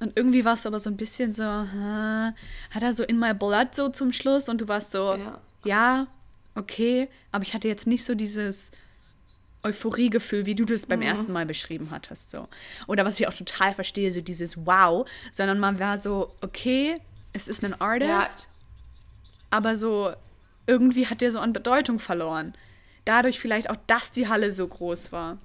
Und 0.00 0.16
irgendwie 0.16 0.44
warst 0.44 0.64
du 0.64 0.68
aber 0.68 0.78
so 0.78 0.90
ein 0.90 0.96
bisschen 0.96 1.32
so, 1.32 1.42
hm, 1.42 2.32
hat 2.70 2.82
er 2.82 2.92
so 2.92 3.04
in 3.04 3.18
my 3.18 3.34
blood 3.34 3.74
so 3.74 3.88
zum 3.88 4.12
Schluss 4.12 4.48
und 4.48 4.60
du 4.60 4.68
warst 4.68 4.92
so, 4.92 5.14
ja. 5.14 5.40
ja, 5.64 6.06
okay, 6.54 7.08
aber 7.32 7.42
ich 7.42 7.54
hatte 7.54 7.68
jetzt 7.68 7.86
nicht 7.86 8.04
so 8.04 8.14
dieses 8.14 8.70
Euphoriegefühl, 9.64 10.46
wie 10.46 10.54
du 10.54 10.64
das 10.64 10.86
beim 10.86 11.00
mhm. 11.00 11.06
ersten 11.06 11.32
Mal 11.32 11.46
beschrieben 11.46 11.88
hattest, 11.90 12.30
so. 12.30 12.48
Oder 12.86 13.04
was 13.04 13.18
ich 13.18 13.26
auch 13.26 13.34
total 13.34 13.74
verstehe, 13.74 14.12
so 14.12 14.20
dieses 14.20 14.56
Wow, 14.66 15.08
sondern 15.32 15.58
man 15.58 15.80
war 15.80 15.98
so, 15.98 16.32
okay, 16.42 17.00
es 17.32 17.48
ist 17.48 17.64
ein 17.64 17.80
Artist, 17.80 18.44
ja. 18.44 18.48
aber 19.50 19.74
so, 19.74 20.12
irgendwie 20.66 21.06
hat 21.06 21.20
der 21.20 21.32
so 21.32 21.40
an 21.40 21.52
Bedeutung 21.52 21.98
verloren. 21.98 22.54
Dadurch 23.04 23.40
vielleicht 23.40 23.68
auch, 23.70 23.76
dass 23.86 24.10
die 24.10 24.28
Halle 24.28 24.52
so 24.52 24.66
groß 24.66 25.12
war. 25.12 25.38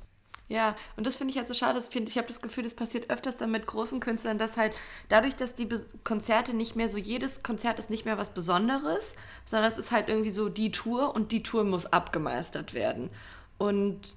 Ja, 0.50 0.76
und 0.98 1.08
das 1.08 1.16
finde 1.16 1.32
ich 1.32 1.38
halt 1.38 1.48
so 1.48 1.54
schade. 1.54 1.82
Find, 1.82 2.10
ich 2.10 2.18
habe 2.18 2.28
das 2.28 2.42
Gefühl, 2.42 2.64
das 2.64 2.74
passiert 2.74 3.10
öfters 3.10 3.38
dann 3.38 3.52
mit 3.52 3.66
großen 3.66 4.00
Künstlern, 4.00 4.38
dass 4.38 4.58
halt 4.58 4.74
dadurch, 5.10 5.36
dass 5.36 5.56
die 5.56 5.66
Be 5.66 5.84
Konzerte 6.04 6.56
nicht 6.56 6.76
mehr 6.76 6.90
so, 6.90 6.98
jedes 6.98 7.44
Konzert 7.44 7.80
ist 7.80 7.90
nicht 7.90 8.06
mehr 8.06 8.18
was 8.18 8.34
Besonderes, 8.34 9.16
sondern 9.46 9.68
es 9.68 9.78
ist 9.78 9.92
halt 9.92 10.10
irgendwie 10.10 10.30
so 10.30 10.50
die 10.50 10.72
Tour 10.72 11.16
und 11.16 11.32
die 11.32 11.44
Tour 11.44 11.64
muss 11.64 11.86
abgemeistert 11.86 12.74
werden. 12.74 13.10
Und 13.58 14.16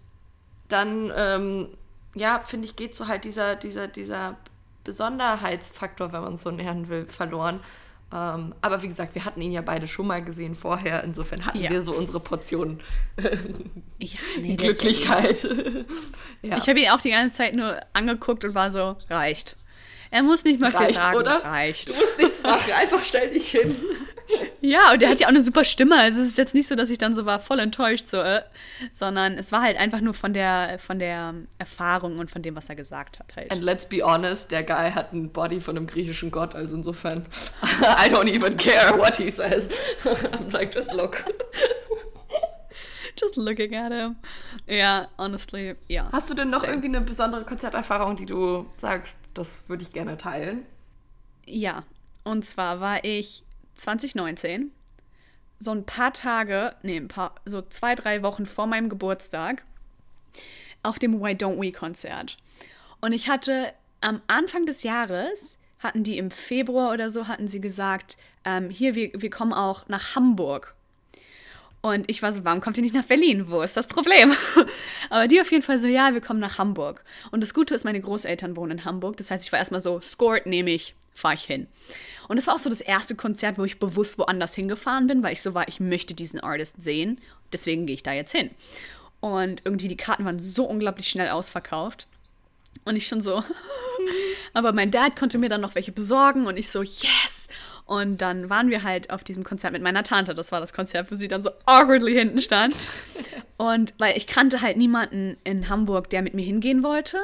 dann, 0.68 1.12
ähm, 1.16 1.68
ja, 2.14 2.40
finde 2.40 2.66
ich, 2.66 2.76
geht 2.76 2.94
so 2.96 3.06
halt 3.06 3.24
dieser, 3.24 3.54
dieser, 3.56 3.86
dieser 3.86 4.36
Besonderheitsfaktor, 4.84 6.12
wenn 6.12 6.22
man 6.22 6.34
es 6.34 6.42
so 6.42 6.50
nähern 6.50 6.88
will, 6.88 7.06
verloren. 7.06 7.60
Ähm, 8.12 8.54
aber 8.60 8.82
wie 8.82 8.88
gesagt, 8.88 9.14
wir 9.16 9.24
hatten 9.24 9.40
ihn 9.40 9.52
ja 9.52 9.62
beide 9.62 9.88
schon 9.88 10.06
mal 10.06 10.22
gesehen 10.22 10.54
vorher. 10.54 11.02
Insofern 11.02 11.44
hatten 11.44 11.62
ja. 11.62 11.70
wir 11.70 11.82
so 11.82 11.92
unsere 11.92 12.20
Portion 12.20 12.80
ja, 13.98 14.18
nee, 14.40 14.56
Glücklichkeit. 14.56 15.42
ja. 16.42 16.56
Ich 16.56 16.68
habe 16.68 16.80
ihn 16.80 16.90
auch 16.90 17.00
die 17.00 17.10
ganze 17.10 17.36
Zeit 17.36 17.54
nur 17.54 17.80
angeguckt 17.92 18.44
und 18.44 18.54
war 18.54 18.70
so, 18.70 18.96
reicht. 19.10 19.56
Er 20.10 20.22
muss 20.22 20.44
nicht 20.44 20.60
mal 20.60 20.70
reicht, 20.70 20.86
viel 20.86 20.94
sagen, 20.96 21.16
oder? 21.16 21.44
reicht. 21.44 21.90
Du 21.90 21.96
musst 21.96 22.18
nichts 22.18 22.42
machen, 22.42 22.72
einfach 22.72 23.02
stell 23.02 23.30
dich 23.30 23.48
hin. 23.48 23.76
Ja, 24.60 24.92
und 24.92 25.02
der 25.02 25.10
hat 25.10 25.20
ja 25.20 25.26
auch 25.26 25.30
eine 25.30 25.42
super 25.42 25.64
Stimme. 25.64 25.98
Also 25.98 26.20
es 26.20 26.28
ist 26.28 26.38
jetzt 26.38 26.54
nicht 26.54 26.66
so, 26.66 26.74
dass 26.74 26.90
ich 26.90 26.98
dann 26.98 27.14
so 27.14 27.26
war, 27.26 27.38
voll 27.38 27.60
enttäuscht, 27.60 28.08
so, 28.08 28.18
äh, 28.18 28.42
sondern 28.92 29.38
es 29.38 29.52
war 29.52 29.62
halt 29.62 29.78
einfach 29.78 30.00
nur 30.00 30.14
von 30.14 30.32
der, 30.32 30.78
von 30.78 30.98
der 30.98 31.34
Erfahrung 31.58 32.18
und 32.18 32.30
von 32.30 32.42
dem, 32.42 32.56
was 32.56 32.68
er 32.68 32.74
gesagt 32.74 33.18
hat. 33.18 33.36
Halt. 33.36 33.52
And 33.52 33.62
let's 33.62 33.86
be 33.88 34.02
honest, 34.02 34.50
der 34.50 34.62
Guy 34.62 34.90
hat 34.90 35.12
einen 35.12 35.30
Body 35.30 35.60
von 35.60 35.76
einem 35.76 35.86
griechischen 35.86 36.30
Gott, 36.30 36.54
also 36.54 36.76
insofern, 36.76 37.26
I 37.80 38.08
don't 38.08 38.28
even 38.28 38.56
care 38.56 38.98
what 38.98 39.16
he 39.16 39.30
says. 39.30 39.68
I'm 40.04 40.52
like, 40.52 40.74
just 40.74 40.92
look. 40.92 41.24
Just 43.18 43.36
looking 43.36 43.74
at 43.74 43.92
him. 43.92 44.16
Ja, 44.66 45.08
honestly, 45.18 45.76
ja. 45.88 46.08
Hast 46.12 46.30
du 46.30 46.34
denn 46.34 46.48
noch 46.48 46.60
Same. 46.60 46.72
irgendwie 46.72 46.88
eine 46.88 47.00
besondere 47.00 47.44
Konzerterfahrung, 47.44 48.16
die 48.16 48.26
du 48.26 48.66
sagst, 48.76 49.16
das 49.34 49.68
würde 49.68 49.82
ich 49.82 49.92
gerne 49.92 50.16
teilen? 50.18 50.66
Ja, 51.46 51.84
und 52.24 52.44
zwar 52.44 52.80
war 52.80 53.04
ich 53.04 53.44
2019, 53.76 54.72
so 55.58 55.70
ein 55.70 55.84
paar 55.84 56.12
Tage, 56.12 56.74
nee, 56.82 56.96
ein 56.96 57.08
paar, 57.08 57.34
so 57.44 57.62
zwei, 57.62 57.94
drei 57.94 58.22
Wochen 58.22 58.46
vor 58.46 58.66
meinem 58.66 58.88
Geburtstag, 58.88 59.64
auf 60.82 60.98
dem 60.98 61.20
Why 61.20 61.32
Don't 61.32 61.60
We 61.60 61.72
Konzert. 61.72 62.36
Und 63.00 63.12
ich 63.12 63.28
hatte 63.28 63.72
am 64.00 64.20
Anfang 64.26 64.66
des 64.66 64.82
Jahres, 64.82 65.58
hatten 65.78 66.02
die 66.02 66.18
im 66.18 66.30
Februar 66.30 66.92
oder 66.92 67.10
so, 67.10 67.28
hatten 67.28 67.48
sie 67.48 67.60
gesagt, 67.60 68.16
ähm, 68.44 68.70
hier, 68.70 68.94
wir, 68.94 69.10
wir 69.14 69.30
kommen 69.30 69.52
auch 69.52 69.88
nach 69.88 70.14
Hamburg. 70.14 70.74
Und 71.82 72.10
ich 72.10 72.22
war 72.22 72.32
so, 72.32 72.44
warum 72.44 72.60
kommt 72.60 72.76
ihr 72.78 72.82
nicht 72.82 72.94
nach 72.94 73.04
Berlin? 73.04 73.48
Wo 73.48 73.62
ist 73.62 73.76
das 73.76 73.86
Problem? 73.86 74.32
Aber 75.10 75.28
die 75.28 75.40
auf 75.40 75.50
jeden 75.52 75.62
Fall 75.62 75.78
so, 75.78 75.86
ja, 75.86 76.14
wir 76.14 76.20
kommen 76.20 76.40
nach 76.40 76.58
Hamburg. 76.58 77.04
Und 77.30 77.42
das 77.42 77.54
Gute 77.54 77.74
ist, 77.74 77.84
meine 77.84 78.00
Großeltern 78.00 78.56
wohnen 78.56 78.78
in 78.78 78.84
Hamburg. 78.84 79.16
Das 79.18 79.30
heißt, 79.30 79.44
ich 79.44 79.52
war 79.52 79.58
erstmal 79.58 79.80
so, 79.80 80.00
scored 80.00 80.46
nehme 80.46 80.70
ich, 80.70 80.94
fahre 81.14 81.34
ich 81.34 81.44
hin. 81.44 81.68
Und 82.28 82.36
das 82.36 82.48
war 82.48 82.54
auch 82.54 82.58
so 82.58 82.70
das 82.70 82.80
erste 82.80 83.14
Konzert, 83.14 83.58
wo 83.58 83.64
ich 83.64 83.78
bewusst 83.78 84.18
woanders 84.18 84.54
hingefahren 84.54 85.06
bin, 85.06 85.22
weil 85.22 85.32
ich 85.32 85.42
so 85.42 85.54
war, 85.54 85.68
ich 85.68 85.78
möchte 85.78 86.14
diesen 86.14 86.40
Artist 86.40 86.82
sehen. 86.82 87.20
Deswegen 87.52 87.86
gehe 87.86 87.94
ich 87.94 88.02
da 88.02 88.12
jetzt 88.12 88.32
hin. 88.32 88.50
Und 89.20 89.62
irgendwie 89.64 89.88
die 89.88 89.96
Karten 89.96 90.24
waren 90.24 90.40
so 90.40 90.64
unglaublich 90.64 91.08
schnell 91.08 91.28
ausverkauft. 91.28 92.08
Und 92.84 92.96
ich 92.96 93.06
schon 93.06 93.20
so. 93.20 93.44
Aber 94.52 94.72
mein 94.72 94.90
Dad 94.90 95.16
konnte 95.16 95.38
mir 95.38 95.48
dann 95.48 95.60
noch 95.60 95.74
welche 95.74 95.92
besorgen 95.92 96.46
und 96.46 96.58
ich 96.58 96.68
so, 96.68 96.82
yes! 96.82 97.35
Und 97.86 98.20
dann 98.20 98.50
waren 98.50 98.68
wir 98.68 98.82
halt 98.82 99.10
auf 99.10 99.22
diesem 99.22 99.44
Konzert 99.44 99.72
mit 99.72 99.80
meiner 99.80 100.02
Tante. 100.02 100.34
Das 100.34 100.50
war 100.50 100.58
das 100.58 100.72
Konzert, 100.72 101.10
wo 101.10 101.14
sie 101.14 101.28
dann 101.28 101.40
so 101.40 101.50
awkwardly 101.66 102.14
hinten 102.14 102.40
stand. 102.40 102.74
Und 103.56 103.94
weil 103.98 104.16
ich 104.16 104.26
kannte 104.26 104.60
halt 104.60 104.76
niemanden 104.76 105.36
in 105.44 105.68
Hamburg, 105.68 106.10
der 106.10 106.22
mit 106.22 106.34
mir 106.34 106.44
hingehen 106.44 106.82
wollte. 106.82 107.18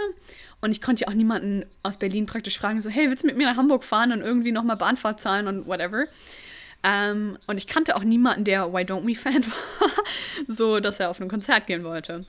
Und 0.61 0.71
ich 0.71 0.81
konnte 0.81 1.03
ja 1.03 1.09
auch 1.09 1.15
niemanden 1.15 1.65
aus 1.83 1.99
Berlin 1.99 2.27
praktisch 2.27 2.59
fragen, 2.59 2.81
so, 2.81 2.89
hey, 2.89 3.11
willst 3.11 3.25
du 3.25 3.27
mit 3.27 3.37
mir 3.37 3.47
nach 3.47 3.57
Hamburg 3.57 3.83
fahren 3.83 4.13
und 4.13 4.21
irgendwie 4.21 4.53
nochmal 4.53 4.77
Bahnfahrt 4.77 5.21
zahlen 5.21 5.49
und 5.49 5.67
whatever. 5.67 6.07
Ähm, 6.85 7.39
und 7.49 7.57
ich 7.57 7.67
kannte 7.67 7.97
auch 7.97 8.05
niemanden, 8.05 8.45
der 8.45 8.73
Why 8.73 8.83
Don't 8.83 9.07
We 9.07 9.17
Fan 9.17 9.45
war, 9.81 9.91
so 10.47 10.79
dass 10.79 11.01
er 11.01 11.11
auf 11.11 11.21
ein 11.21 11.29
Konzert 11.29 11.67
gehen 11.67 11.83
wollte. 11.83 12.25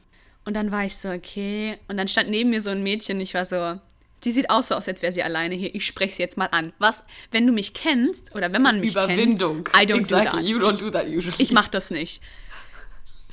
Und 0.46 0.56
dann 0.56 0.72
war 0.72 0.84
ich 0.84 0.98
so, 0.98 1.10
okay. 1.10 1.78
Und 1.88 1.98
dann 1.98 2.08
stand 2.08 2.30
neben 2.30 2.50
mir 2.50 2.62
so 2.62 2.72
ein 2.72 2.82
Mädchen, 2.82 3.20
ich 3.22 3.36
war 3.36 3.46
so, 3.46 3.80
die 4.26 4.32
sieht 4.32 4.50
auch 4.50 4.62
so 4.62 4.76
aus, 4.76 4.88
als 4.88 5.02
wäre 5.02 5.12
sie 5.12 5.24
alleine 5.24 5.56
hier. 5.56 5.74
Ich 5.74 5.86
spreche 5.86 6.16
sie 6.16 6.22
jetzt 6.22 6.38
mal 6.38 6.48
an. 6.52 6.74
Was, 6.80 7.04
wenn 7.32 7.46
du 7.46 7.54
mich 7.54 7.74
kennst 7.74 8.34
oder 8.36 8.52
wenn 8.52 8.62
man 8.62 8.80
mich 8.80 8.92
Überwindung. 8.92 9.64
kennt, 9.64 9.92
I 9.92 9.94
don't 9.94 10.00
exactly. 10.00 10.30
do 10.30 10.38
that. 10.38 10.48
You 10.48 10.60
don't 10.60 10.80
do 10.80 10.90
that 10.90 11.08
usually. 11.08 11.36
Ich 11.38 11.52
mach 11.52 11.68
das 11.68 11.92
nicht. 11.92 12.22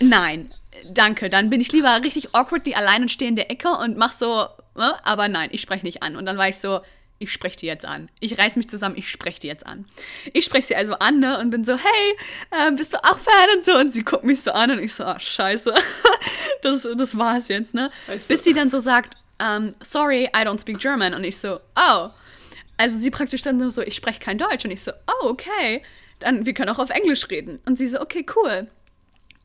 Nein, 0.01 0.55
danke. 0.91 1.29
Dann 1.31 1.51
bin 1.51 1.61
ich 1.61 1.73
lieber 1.73 2.03
richtig 2.03 2.35
awkwardly 2.35 2.75
allein 2.75 3.03
und 3.03 3.11
stehe 3.11 3.29
in 3.29 3.37
der 3.37 3.51
Ecke 3.51 3.69
und 3.71 3.97
mach 3.97 4.13
so 4.13 4.49
ne? 4.75 4.97
aber 5.05 5.29
nein, 5.29 5.51
ich 5.53 5.61
spreche 5.61 5.85
nicht 5.85 6.03
an. 6.03 6.17
Und 6.17 6.27
dann 6.27 6.39
war 6.39 6.49
ich 6.49 6.59
so, 6.59 6.81
ich 7.19 7.31
spreche 7.31 7.59
die 7.59 7.67
jetzt 7.67 7.85
an. 7.85 8.09
Ich 8.19 8.39
reiß 8.39 8.57
mich 8.57 8.69
zusammen, 8.69 8.97
ich 8.97 9.09
spreche 9.09 9.41
die 9.41 9.47
jetzt 9.47 9.67
an. 9.67 9.85
Ich 10.33 10.47
spreche 10.47 10.69
sie 10.69 10.77
also 10.77 10.95
an 10.95 11.21
ne, 11.21 11.39
und 11.39 11.51
bin 11.51 11.65
so, 11.65 11.77
hey, 11.77 12.17
äh, 12.51 12.73
bist 12.73 12.95
du 12.95 13.05
auch 13.05 13.19
Fan 13.19 13.57
und 13.57 13.65
so? 13.65 13.77
Und 13.77 13.93
sie 13.93 14.05
guckt 14.05 14.25
mich 14.25 14.41
so 14.41 14.53
an 14.53 14.71
und 14.71 14.79
ich 14.79 14.95
so, 14.95 15.05
ach, 15.05 15.21
scheiße, 15.21 15.75
das, 16.63 16.89
das 16.97 17.19
war's 17.19 17.49
jetzt, 17.49 17.75
ne? 17.75 17.91
Weißt 18.07 18.25
du? 18.25 18.35
Bis 18.35 18.45
sie 18.45 18.55
dann 18.55 18.71
so 18.71 18.81
sagt, 18.81 19.17
um, 19.41 19.73
sorry, 19.81 20.29
I 20.35 20.45
don't 20.45 20.61
speak 20.61 20.79
German. 20.79 21.15
Und 21.15 21.25
ich 21.25 21.39
so, 21.39 21.61
oh. 21.77 22.11
Also 22.77 22.99
sie 22.99 23.11
praktisch 23.11 23.43
dann 23.43 23.71
so, 23.71 23.83
ich 23.83 23.95
spreche 23.95 24.21
kein 24.21 24.39
Deutsch. 24.39 24.65
Und 24.65 24.71
ich 24.71 24.83
so, 24.83 24.93
oh, 25.07 25.29
okay. 25.29 25.83
Dann, 26.19 26.47
wir 26.47 26.55
können 26.55 26.69
auch 26.71 26.79
auf 26.79 26.91
Englisch 26.91 27.29
reden. 27.31 27.61
Und 27.67 27.79
sie 27.79 27.89
so, 27.89 28.01
okay, 28.01 28.25
cool. 28.37 28.69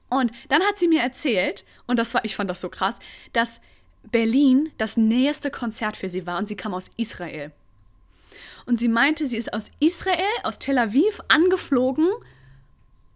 Und 0.10 0.32
dann 0.50 0.62
hat 0.62 0.80
sie 0.80 0.88
mir 0.88 1.02
erzählt, 1.02 1.66
und 1.88 1.98
das 1.98 2.14
war, 2.14 2.24
ich 2.26 2.36
fand 2.36 2.50
das 2.50 2.62
so 2.62 2.70
krass, 2.70 2.96
dass 3.34 3.62
Berlin 4.12 4.72
das 4.78 4.98
nächste 4.98 5.50
Konzert 5.50 5.98
für 5.98 6.10
sie 6.10 6.28
war 6.28 6.38
und 6.38 6.48
sie 6.48 6.56
kam 6.56 6.74
aus 6.74 6.92
Israel. 6.98 7.52
Und 8.66 8.80
sie 8.80 8.88
meinte, 8.88 9.28
sie 9.28 9.38
ist 9.38 9.54
aus 9.54 9.72
Israel, 9.80 10.20
aus 10.44 10.60
Tel 10.60 10.78
Aviv 10.78 11.22
angeflogen 11.28 12.08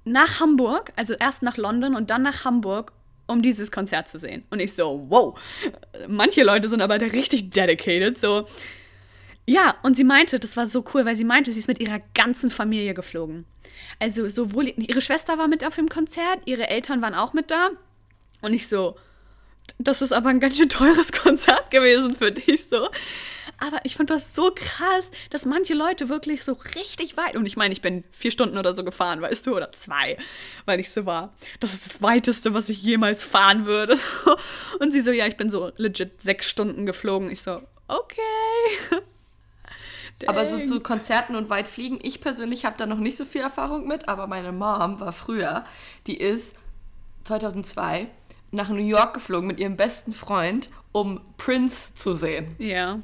nach 0.05 0.39
Hamburg, 0.39 0.91
also 0.95 1.13
erst 1.13 1.43
nach 1.43 1.57
London 1.57 1.95
und 1.95 2.09
dann 2.09 2.23
nach 2.23 2.45
Hamburg, 2.45 2.91
um 3.29 3.41
dieses 3.41 3.71
Konzert 3.71 4.07
zu 4.07 4.19
sehen. 4.19 4.43
Und 4.49 4.59
ich 4.59 4.73
so, 4.73 5.05
wow, 5.09 5.39
manche 6.07 6.43
Leute 6.43 6.67
sind 6.67 6.81
aber 6.81 6.99
richtig 6.99 7.51
dedicated, 7.51 8.19
so. 8.19 8.47
Ja, 9.45 9.75
und 9.81 9.95
sie 9.95 10.03
meinte, 10.03 10.39
das 10.39 10.57
war 10.57 10.67
so 10.67 10.85
cool, 10.93 11.05
weil 11.05 11.15
sie 11.15 11.23
meinte, 11.23 11.51
sie 11.51 11.59
ist 11.59 11.67
mit 11.67 11.79
ihrer 11.79 11.99
ganzen 12.13 12.51
Familie 12.51 12.93
geflogen. 12.93 13.45
Also 13.99 14.27
sowohl 14.27 14.73
ihre 14.77 15.01
Schwester 15.01 15.37
war 15.37 15.47
mit 15.47 15.65
auf 15.65 15.75
dem 15.75 15.89
Konzert, 15.89 16.39
ihre 16.45 16.69
Eltern 16.69 17.01
waren 17.01 17.15
auch 17.15 17.33
mit 17.33 17.49
da. 17.49 17.71
Und 18.41 18.53
ich 18.53 18.67
so, 18.67 18.95
das 19.77 20.01
ist 20.01 20.11
aber 20.11 20.29
ein 20.29 20.39
ganz 20.39 20.57
schön 20.57 20.69
teures 20.69 21.11
Konzert 21.23 21.71
gewesen 21.71 22.15
für 22.15 22.31
dich 22.31 22.67
so. 22.67 22.89
Aber 23.60 23.80
ich 23.84 23.95
fand 23.95 24.10
das 24.10 24.36
so 24.36 24.52
krass, 24.56 25.12
dass 25.30 25.45
manche 25.45 25.74
Leute 25.74 26.10
wirklich 26.10 26.43
so 26.43 26.54
richtig 26.76 27.17
weit, 27.17 27.36
und 27.36 27.45
ich 27.45 27.58
meine, 27.58 27.74
ich 27.74 27.82
bin 27.82 28.04
vier 28.12 28.32
Stunden 28.32 28.58
oder 28.58 28.74
so 28.74 28.84
gefahren, 28.84 29.22
weißt 29.22 29.45
du, 29.45 29.56
oder 29.56 29.72
zwei, 29.72 30.17
weil 30.65 30.80
ich 30.80 30.91
so 30.91 31.06
war. 31.06 31.34
Das 31.60 31.74
ist 31.74 31.89
das 31.89 32.02
weiteste, 32.02 32.54
was 32.54 32.69
ich 32.69 32.82
jemals 32.82 33.24
fahren 33.24 33.65
würde. 33.65 33.98
Und 34.80 34.91
sie 34.91 35.02
so, 35.02 35.12
ja, 35.12 35.28
ich 35.28 35.38
bin 35.38 35.50
so 35.50 35.72
legit 35.76 36.22
sechs 36.22 36.48
Stunden 36.48 36.86
geflogen. 36.86 37.30
Ich 37.30 37.41
so, 37.41 37.62
okay. 37.88 38.22
Aber 40.28 40.45
so 40.45 40.60
zu 40.60 40.82
Konzerten 40.82 41.36
und 41.38 41.50
weit 41.50 41.69
fliegen, 41.69 41.98
ich 42.02 42.19
persönlich 42.19 42.65
habe 42.65 42.76
da 42.78 42.86
noch 42.86 42.98
nicht 42.98 43.15
so 43.15 43.24
viel 43.24 43.39
Erfahrung 43.39 43.88
mit, 43.88 44.10
aber 44.10 44.28
meine 44.28 44.52
Mom 44.52 45.00
war 45.00 45.13
früher, 45.13 45.63
die 46.08 46.17
ist 46.17 46.58
2002 47.24 48.08
nach 48.52 48.67
New 48.67 48.86
York 48.86 49.13
geflogen 49.13 49.48
mit 49.48 49.62
ihrem 49.62 49.78
besten 49.78 50.12
Freund, 50.12 50.69
um 50.91 51.22
Prince 51.38 51.95
zu 51.95 52.13
sehen. 52.13 52.54
Ja. 52.58 53.00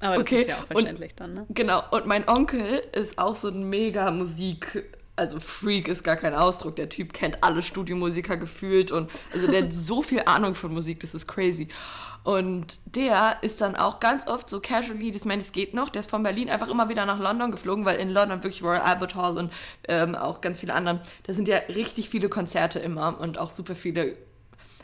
Aber 0.00 0.16
das 0.16 0.26
okay. 0.26 0.40
ist 0.40 0.48
ja 0.48 0.58
auch 0.58 0.66
verständlich 0.66 1.12
und, 1.12 1.20
dann, 1.20 1.34
ne? 1.34 1.46
Genau. 1.50 1.82
Und 1.90 2.06
mein 2.06 2.28
Onkel 2.28 2.82
ist 2.92 3.18
auch 3.18 3.34
so 3.34 3.48
ein 3.48 3.68
mega 3.68 4.10
Musik, 4.10 4.84
also 5.16 5.40
Freak 5.40 5.88
ist 5.88 6.04
gar 6.04 6.16
kein 6.16 6.34
Ausdruck. 6.34 6.76
Der 6.76 6.88
Typ 6.88 7.12
kennt 7.12 7.42
alle 7.42 7.62
Studiomusiker 7.62 8.36
gefühlt 8.36 8.92
und 8.92 9.10
also 9.32 9.46
der 9.46 9.64
hat 9.64 9.72
so 9.72 10.02
viel 10.02 10.22
Ahnung 10.26 10.54
von 10.54 10.72
Musik, 10.72 11.00
das 11.00 11.14
ist 11.14 11.26
crazy. 11.26 11.68
Und 12.26 12.80
der 12.86 13.36
ist 13.42 13.60
dann 13.60 13.76
auch 13.76 14.00
ganz 14.00 14.26
oft 14.26 14.50
so 14.50 14.58
casually, 14.58 15.12
das 15.12 15.24
meine, 15.24 15.40
es 15.40 15.52
geht 15.52 15.74
noch, 15.74 15.88
der 15.90 16.00
ist 16.00 16.10
von 16.10 16.24
Berlin 16.24 16.50
einfach 16.50 16.66
immer 16.66 16.88
wieder 16.88 17.06
nach 17.06 17.20
London 17.20 17.52
geflogen, 17.52 17.84
weil 17.84 18.00
in 18.00 18.10
London 18.10 18.42
wirklich 18.42 18.64
Royal 18.64 18.80
Albert 18.80 19.14
Hall 19.14 19.38
und 19.38 19.52
ähm, 19.86 20.16
auch 20.16 20.40
ganz 20.40 20.58
viele 20.58 20.74
andere, 20.74 21.02
da 21.22 21.34
sind 21.34 21.46
ja 21.46 21.58
richtig 21.68 22.08
viele 22.08 22.28
Konzerte 22.28 22.80
immer 22.80 23.20
und 23.20 23.38
auch 23.38 23.50
super 23.50 23.76
viele 23.76 24.16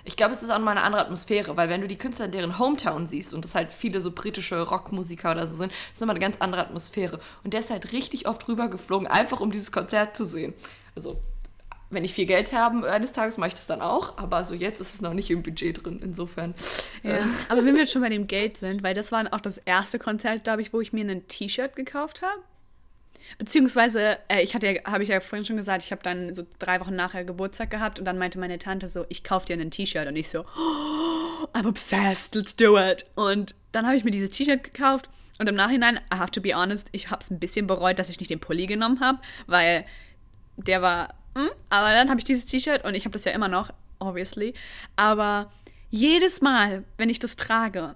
ich 0.05 0.17
glaube, 0.17 0.35
es 0.35 0.43
ist 0.43 0.51
auch 0.51 0.59
mal 0.59 0.73
eine 0.73 0.83
andere 0.83 1.03
Atmosphäre, 1.03 1.57
weil 1.57 1.69
wenn 1.69 1.81
du 1.81 1.89
die 1.89 1.99
Künstler 1.99 2.27
in 2.27 2.33
deren 2.33 2.59
Hometown 2.59 3.07
siehst 3.07 3.35
und 3.35 3.45
das 3.45 3.55
halt 3.55 3.73
viele 3.73 4.01
so 4.01 4.11
britische 4.11 4.61
Rockmusiker 4.61 5.33
oder 5.33 5.47
so 5.47 5.57
sind, 5.59 5.73
ist 5.93 6.01
nochmal 6.01 6.17
eine 6.17 6.25
ganz 6.25 6.37
andere 6.41 6.63
Atmosphäre. 6.63 7.21
Und 7.45 7.53
der 7.53 7.61
ist 7.61 7.71
halt 7.71 7.93
richtig 7.93 8.27
oft 8.27 8.47
rübergeflogen, 8.49 9.07
einfach 9.07 9.41
um 9.41 9.51
dieses 9.51 9.71
Konzert 9.71 10.17
zu 10.17 10.25
sehen. 10.25 10.55
Also, 10.97 11.21
wenn 11.91 12.05
ich 12.05 12.15
viel 12.15 12.27
Geld 12.27 12.53
habe 12.53 12.91
eines 12.91 13.13
Tages, 13.13 13.37
mache 13.37 13.49
ich 13.49 13.55
das 13.55 13.67
dann 13.67 13.83
auch. 13.83 14.19
Aber 14.19 14.45
so 14.45 14.55
jetzt 14.55 14.81
ist 14.81 14.95
es 14.95 15.03
noch 15.03 15.13
nicht 15.13 15.31
im 15.31 15.43
Budget 15.43 15.85
drin, 15.85 16.01
insofern. 16.03 16.55
Ja, 17.03 17.17
äh. 17.17 17.23
aber 17.49 17.65
wenn 17.65 17.75
wir 17.75 17.83
jetzt 17.83 17.93
schon 17.93 18.03
bei 18.03 18.09
dem 18.09 18.27
Geld 18.27 18.57
sind, 18.57 18.83
weil 18.83 18.95
das 18.95 19.13
war 19.13 19.25
auch 19.33 19.41
das 19.41 19.59
erste 19.59 19.99
Konzert, 19.99 20.45
glaube 20.45 20.63
ich, 20.63 20.73
wo 20.73 20.81
ich 20.81 20.93
mir 20.93 21.05
ein 21.05 21.29
T-Shirt 21.29 21.77
gekauft 21.77 22.23
habe. 22.23 22.41
Beziehungsweise, 23.39 24.19
äh, 24.29 24.43
ich 24.43 24.55
hatte 24.55 24.69
ja, 24.69 24.85
habe 24.85 25.03
ich 25.03 25.09
ja 25.09 25.21
vorhin 25.21 25.45
schon 25.45 25.57
gesagt, 25.57 25.83
ich 25.85 25.93
habe 25.93 26.03
dann 26.03 26.35
so 26.35 26.45
drei 26.59 26.81
Wochen 26.81 26.95
nachher 26.95 27.25
Geburtstag 27.25 27.71
gehabt 27.71 27.99
und 27.99 28.05
dann 28.05 28.19
meinte 28.19 28.39
meine 28.39 28.59
Tante 28.59 28.89
so, 28.89 29.05
ich 29.09 29.25
kaufe 29.25 29.47
dir 29.47 29.57
ein 29.57 29.71
T-Shirt 29.71 30.07
und 30.07 30.17
ich 30.17 30.29
so, 30.29 30.41
oh, 30.41 31.47
I'm 31.53 31.67
obsessed, 31.67 32.35
let's 32.35 32.55
do 32.55 32.79
it. 32.79 33.07
Und 33.15 33.55
dann 33.73 33.87
habe 33.87 33.97
ich 33.97 34.05
mir 34.05 34.11
dieses 34.11 34.31
T-Shirt 34.31 34.65
gekauft 34.65 35.09
und 35.39 35.49
im 35.49 35.55
Nachhinein, 35.55 35.97
I 36.13 36.17
have 36.17 36.31
to 36.31 36.41
be 36.41 36.55
honest, 36.55 36.89
ich 36.93 37.11
habe 37.11 37.23
es 37.23 37.31
ein 37.31 37.39
bisschen 37.39 37.67
bereut, 37.67 37.99
dass 37.99 38.11
ich 38.11 38.21
nicht 38.21 38.31
den 38.31 38.41
Pulli 38.41 38.67
genommen 38.67 39.01
habe, 39.01 39.19
weil 39.47 39.85
der 40.57 40.83
war, 40.83 41.15
hm? 41.37 41.51
aber 41.71 41.93
dann 41.93 42.11
habe 42.11 42.19
ich 42.19 42.25
dieses 42.25 42.45
T-Shirt 42.47 42.85
und 42.85 42.95
ich 42.95 43.05
habe 43.05 43.13
das 43.13 43.25
ja 43.25 43.33
immer 43.33 43.49
noch, 43.49 43.73
obviously. 43.99 44.55
Aber 44.97 45.51
jedes 45.91 46.41
Mal, 46.41 46.85
wenn 46.97 47.09
ich 47.09 47.19
das 47.19 47.37
trage, 47.37 47.95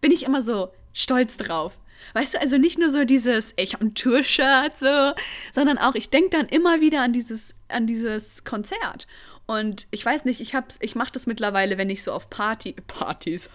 bin 0.00 0.12
ich 0.12 0.24
immer 0.24 0.42
so 0.42 0.72
stolz 0.92 1.36
drauf. 1.36 1.78
Weißt 2.12 2.34
du, 2.34 2.40
also 2.40 2.58
nicht 2.58 2.78
nur 2.78 2.90
so 2.90 3.04
dieses, 3.04 3.54
ich 3.56 3.74
habe 3.74 3.86
ein 3.86 3.94
Tour-Shirt, 3.94 4.78
so, 4.78 5.12
sondern 5.52 5.78
auch, 5.78 5.94
ich 5.94 6.10
denke 6.10 6.30
dann 6.30 6.48
immer 6.48 6.80
wieder 6.80 7.02
an 7.02 7.12
dieses, 7.12 7.56
an 7.68 7.86
dieses 7.86 8.44
Konzert. 8.44 9.06
Und 9.46 9.86
ich 9.90 10.04
weiß 10.04 10.24
nicht, 10.24 10.40
ich, 10.40 10.54
ich 10.80 10.94
mache 10.94 11.12
das 11.12 11.26
mittlerweile, 11.26 11.76
wenn 11.76 11.90
ich 11.90 12.02
so 12.02 12.12
auf 12.12 12.30
Party, 12.30 12.74
Partys, 12.86 13.50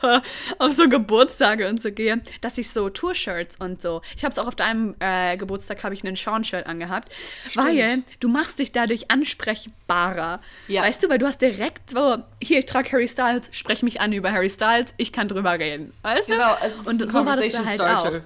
auf 0.59 0.73
so 0.73 0.87
Geburtstage 0.87 1.67
und 1.67 1.81
so 1.81 1.91
gehe, 1.91 2.21
dass 2.41 2.59
ich 2.59 2.69
so 2.69 2.89
Tour-Shirts 2.89 3.55
und 3.55 3.81
so. 3.81 4.01
Ich 4.15 4.23
habe 4.23 4.31
es 4.31 4.37
auch 4.37 4.47
auf 4.47 4.55
deinem 4.55 4.95
äh, 4.99 5.35
Geburtstag, 5.37 5.83
habe 5.83 5.95
ich 5.95 6.05
einen 6.05 6.15
Sean-Shirt 6.15 6.67
angehabt, 6.67 7.11
Stimmt. 7.47 7.65
weil 7.65 8.03
du 8.19 8.27
machst 8.29 8.59
dich 8.59 8.71
dadurch 8.71 9.09
ansprechbarer. 9.09 10.41
Ja. 10.67 10.83
Weißt 10.83 11.01
du, 11.03 11.09
weil 11.09 11.17
du 11.17 11.25
hast 11.25 11.41
direkt 11.41 11.89
so, 11.89 12.17
hier, 12.41 12.59
ich 12.59 12.67
trage 12.67 12.91
Harry 12.91 13.07
Styles, 13.07 13.49
spreche 13.51 13.83
mich 13.83 13.99
an 13.99 14.13
über 14.13 14.31
Harry 14.31 14.49
Styles, 14.49 14.93
ich 14.97 15.11
kann 15.11 15.27
drüber 15.27 15.57
reden. 15.57 15.91
Weißt 16.03 16.29
du? 16.29 16.33
Genau, 16.33 16.53
also 16.61 16.87
und 16.87 17.11
so 17.11 17.25
war 17.25 17.35
das 17.35 17.49
da 17.49 17.65
halt 17.65 17.79
Starter. 17.79 18.19
auch. 18.19 18.21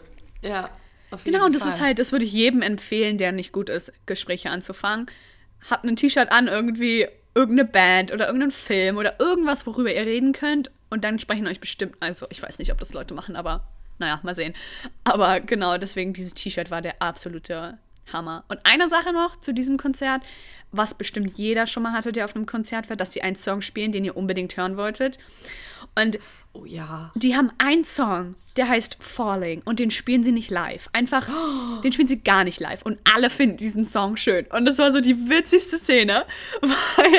Ja. 0.45 0.69
genau, 1.23 1.45
und 1.45 1.55
das 1.55 1.61
Fall. 1.61 1.71
ist 1.71 1.79
halt, 1.81 1.99
das 1.99 2.11
würde 2.11 2.25
ich 2.25 2.33
jedem 2.33 2.61
empfehlen, 2.61 3.17
der 3.17 3.31
nicht 3.31 3.53
gut 3.53 3.69
ist, 3.69 3.93
Gespräche 4.05 4.49
anzufangen. 4.49 5.05
Habt 5.69 5.85
ein 5.85 5.95
T-Shirt 5.95 6.29
an, 6.29 6.49
irgendwie 6.49 7.07
irgendeine 7.35 7.69
Band 7.69 8.11
oder 8.11 8.25
irgendeinen 8.27 8.51
Film 8.51 8.97
oder 8.97 9.19
irgendwas, 9.19 9.65
worüber 9.65 9.93
ihr 9.93 10.05
reden 10.05 10.33
könnt. 10.33 10.71
Und 10.89 11.03
dann 11.03 11.19
sprechen 11.19 11.47
euch 11.47 11.59
bestimmt, 11.59 11.95
also 11.99 12.27
ich 12.29 12.41
weiß 12.41 12.59
nicht, 12.59 12.71
ob 12.71 12.79
das 12.79 12.93
Leute 12.93 13.13
machen, 13.13 13.35
aber 13.35 13.67
naja, 13.99 14.19
mal 14.23 14.33
sehen. 14.33 14.53
Aber 15.03 15.39
genau, 15.39 15.77
deswegen 15.77 16.13
dieses 16.13 16.33
T-Shirt 16.33 16.71
war 16.71 16.81
der 16.81 17.01
absolute 17.01 17.77
Hammer. 18.11 18.43
Und 18.47 18.59
eine 18.63 18.87
Sache 18.87 19.13
noch 19.13 19.39
zu 19.39 19.53
diesem 19.53 19.77
Konzert, 19.77 20.23
was 20.71 20.95
bestimmt 20.95 21.37
jeder 21.37 21.67
schon 21.67 21.83
mal 21.83 21.93
hatte, 21.93 22.11
der 22.11 22.25
auf 22.25 22.35
einem 22.35 22.45
Konzert 22.45 22.89
war, 22.89 22.95
dass 22.95 23.13
sie 23.13 23.21
einen 23.21 23.35
Song 23.35 23.61
spielen, 23.61 23.91
den 23.91 24.03
ihr 24.03 24.17
unbedingt 24.17 24.57
hören 24.57 24.77
wolltet. 24.77 25.19
Und 25.95 26.19
Oh 26.55 26.65
ja. 26.65 27.11
Die 27.15 27.35
haben 27.35 27.51
einen 27.57 27.83
Song, 27.83 28.35
der 28.57 28.69
heißt 28.69 28.97
Falling 28.99 29.63
und 29.65 29.79
den 29.79 29.89
spielen 29.89 30.23
sie 30.23 30.31
nicht 30.31 30.51
live. 30.51 30.87
Einfach, 30.93 31.27
oh. 31.29 31.81
den 31.83 31.91
spielen 31.91 32.07
sie 32.07 32.19
gar 32.19 32.43
nicht 32.43 32.59
live 32.59 32.83
und 32.83 32.99
alle 33.11 33.31
finden 33.31 33.57
diesen 33.57 33.85
Song 33.85 34.17
schön. 34.17 34.45
Und 34.47 34.65
das 34.65 34.77
war 34.77 34.91
so 34.91 35.01
die 35.01 35.29
witzigste 35.29 35.77
Szene, 35.77 36.25
weil 36.61 37.13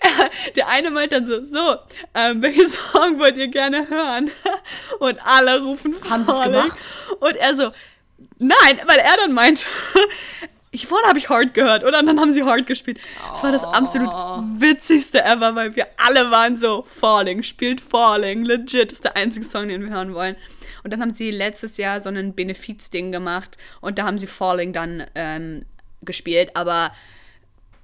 er, 0.00 0.30
der 0.56 0.68
eine 0.68 0.90
meint 0.90 1.12
dann 1.12 1.26
so, 1.26 1.42
so, 1.42 1.76
ähm, 2.14 2.42
welchen 2.42 2.68
Song 2.68 3.18
wollt 3.18 3.38
ihr 3.38 3.48
gerne 3.48 3.88
hören? 3.88 4.30
Und 5.00 5.18
alle 5.24 5.62
rufen 5.62 5.94
Falling. 5.94 6.10
Haben 6.10 6.24
sie 6.24 6.32
es 6.32 6.42
gemacht? 6.42 6.78
Und 7.20 7.36
er 7.36 7.54
so, 7.54 7.72
nein, 8.38 8.80
weil 8.86 8.98
er 8.98 9.16
dann 9.16 9.32
meint, 9.32 9.66
ich 10.74 10.88
vorhin 10.88 11.08
habe 11.08 11.18
ich 11.18 11.28
Hard 11.28 11.54
gehört, 11.54 11.84
oder? 11.84 12.00
Und 12.00 12.06
dann 12.06 12.20
haben 12.20 12.32
sie 12.32 12.42
Hard 12.42 12.66
gespielt. 12.66 12.98
Das 13.30 13.42
war 13.42 13.52
das 13.52 13.64
absolut 13.64 14.10
oh. 14.12 14.42
witzigste 14.58 15.24
ever, 15.24 15.54
weil 15.54 15.76
wir 15.76 15.86
alle 15.96 16.30
waren 16.30 16.56
so, 16.56 16.84
Falling, 16.88 17.42
spielt 17.44 17.80
Falling, 17.80 18.44
legit, 18.44 18.90
ist 18.90 19.04
der 19.04 19.16
einzige 19.16 19.46
Song, 19.46 19.68
den 19.68 19.82
wir 19.82 19.90
hören 19.90 20.14
wollen. 20.14 20.36
Und 20.82 20.92
dann 20.92 21.00
haben 21.00 21.14
sie 21.14 21.30
letztes 21.30 21.76
Jahr 21.76 22.00
so 22.00 22.10
ein 22.10 22.34
Benefiz-Ding 22.34 23.12
gemacht 23.12 23.56
und 23.80 23.98
da 23.98 24.04
haben 24.04 24.18
sie 24.18 24.26
Falling 24.26 24.72
dann 24.72 25.04
ähm, 25.14 25.64
gespielt, 26.02 26.50
aber 26.54 26.92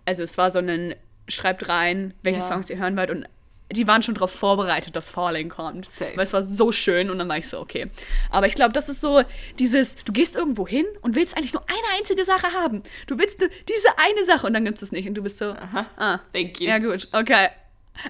also 0.05 0.23
es 0.23 0.37
war 0.37 0.51
so 0.51 0.59
ein 0.59 0.95
schreibt 1.29 1.69
rein, 1.69 2.13
welche 2.23 2.41
ja. 2.41 2.45
Songs 2.45 2.69
ihr 2.71 2.79
hören 2.79 2.97
wollt 2.97 3.11
und 3.11 3.27
die 3.73 3.87
waren 3.87 4.03
schon 4.03 4.15
darauf 4.15 4.33
vorbereitet, 4.33 4.97
dass 4.97 5.11
Falling 5.11 5.49
kommt. 5.49 5.89
Safe. 5.89 6.13
Weil 6.17 6.25
es 6.25 6.33
war 6.33 6.43
so 6.43 6.73
schön 6.73 7.11
und 7.11 7.19
dann 7.19 7.29
war 7.29 7.39
ich 7.39 7.49
so, 7.49 7.61
okay. 7.61 7.91
Aber 8.31 8.47
ich 8.47 8.55
glaube, 8.55 8.73
das 8.73 8.89
ist 8.89 9.01
so 9.01 9.23
dieses, 9.59 9.97
du 9.97 10.13
gehst 10.13 10.37
irgendwo 10.37 10.67
hin 10.67 10.87
und 11.03 11.15
willst 11.15 11.37
eigentlich 11.37 11.53
nur 11.53 11.63
eine 11.63 11.99
einzige 11.99 12.25
Sache 12.25 12.53
haben. 12.53 12.83
Du 13.07 13.19
willst 13.19 13.41
nur 13.41 13.49
diese 13.69 13.89
eine 13.99 14.25
Sache 14.25 14.47
und 14.47 14.55
dann 14.55 14.65
gibt 14.65 14.83
es 14.83 14.93
nicht 14.93 15.09
und 15.09 15.15
du 15.15 15.23
bist 15.23 15.39
so, 15.39 15.47
aha, 15.47 15.87
ah, 15.97 16.21
thank 16.33 16.61
you. 16.61 16.69
Ja 16.69 16.79
gut, 16.79 17.09
okay. 17.13 17.49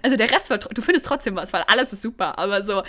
Also 0.03 0.16
der 0.16 0.31
Rest 0.31 0.50
wird, 0.50 0.68
du 0.76 0.83
findest 0.83 1.07
trotzdem 1.07 1.37
was, 1.37 1.53
weil 1.53 1.62
alles 1.66 1.92
ist 1.92 2.03
super, 2.03 2.38
aber 2.38 2.62
so, 2.62 2.83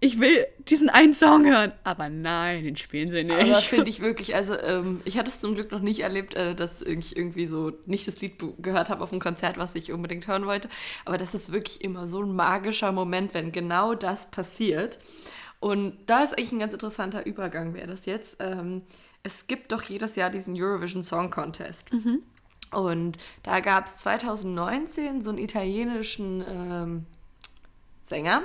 ich 0.00 0.20
will 0.20 0.46
diesen 0.68 0.88
einen 0.88 1.14
Song 1.14 1.46
hören, 1.46 1.72
aber 1.84 2.08
nein, 2.08 2.64
den 2.64 2.76
spielen 2.76 3.10
sie 3.10 3.24
nicht. 3.24 3.38
Aber 3.38 3.56
finde 3.60 3.90
ich 3.90 4.00
wirklich, 4.00 4.34
also 4.34 4.58
ähm, 4.58 5.00
ich 5.04 5.18
hatte 5.18 5.30
es 5.30 5.40
zum 5.40 5.54
Glück 5.54 5.70
noch 5.72 5.80
nicht 5.80 6.00
erlebt, 6.00 6.34
äh, 6.34 6.54
dass 6.54 6.82
ich 6.82 7.16
irgendwie 7.16 7.46
so 7.46 7.72
nicht 7.86 8.06
das 8.06 8.20
Lied 8.20 8.34
gehört 8.58 8.90
habe 8.90 9.02
auf 9.02 9.12
einem 9.12 9.20
Konzert, 9.20 9.58
was 9.58 9.74
ich 9.74 9.92
unbedingt 9.92 10.26
hören 10.26 10.46
wollte, 10.46 10.68
aber 11.04 11.18
das 11.18 11.34
ist 11.34 11.52
wirklich 11.52 11.82
immer 11.82 12.06
so 12.06 12.22
ein 12.22 12.34
magischer 12.34 12.92
Moment, 12.92 13.34
wenn 13.34 13.52
genau 13.52 13.94
das 13.94 14.30
passiert. 14.30 14.98
Und 15.60 15.98
da 16.06 16.22
ist 16.22 16.34
eigentlich 16.34 16.52
ein 16.52 16.60
ganz 16.60 16.72
interessanter 16.72 17.26
Übergang, 17.26 17.74
wäre 17.74 17.88
das 17.88 18.06
jetzt. 18.06 18.36
Ähm, 18.40 18.82
es 19.22 19.46
gibt 19.46 19.72
doch 19.72 19.82
jedes 19.82 20.16
Jahr 20.16 20.30
diesen 20.30 20.54
Eurovision 20.60 21.02
Song 21.02 21.30
Contest. 21.30 21.92
Mhm. 21.92 22.22
Und 22.70 23.18
da 23.42 23.60
gab 23.60 23.86
es 23.86 23.98
2019 23.98 25.22
so 25.22 25.30
einen 25.30 25.38
italienischen 25.38 26.44
ähm, 26.48 27.06
Sänger, 28.02 28.42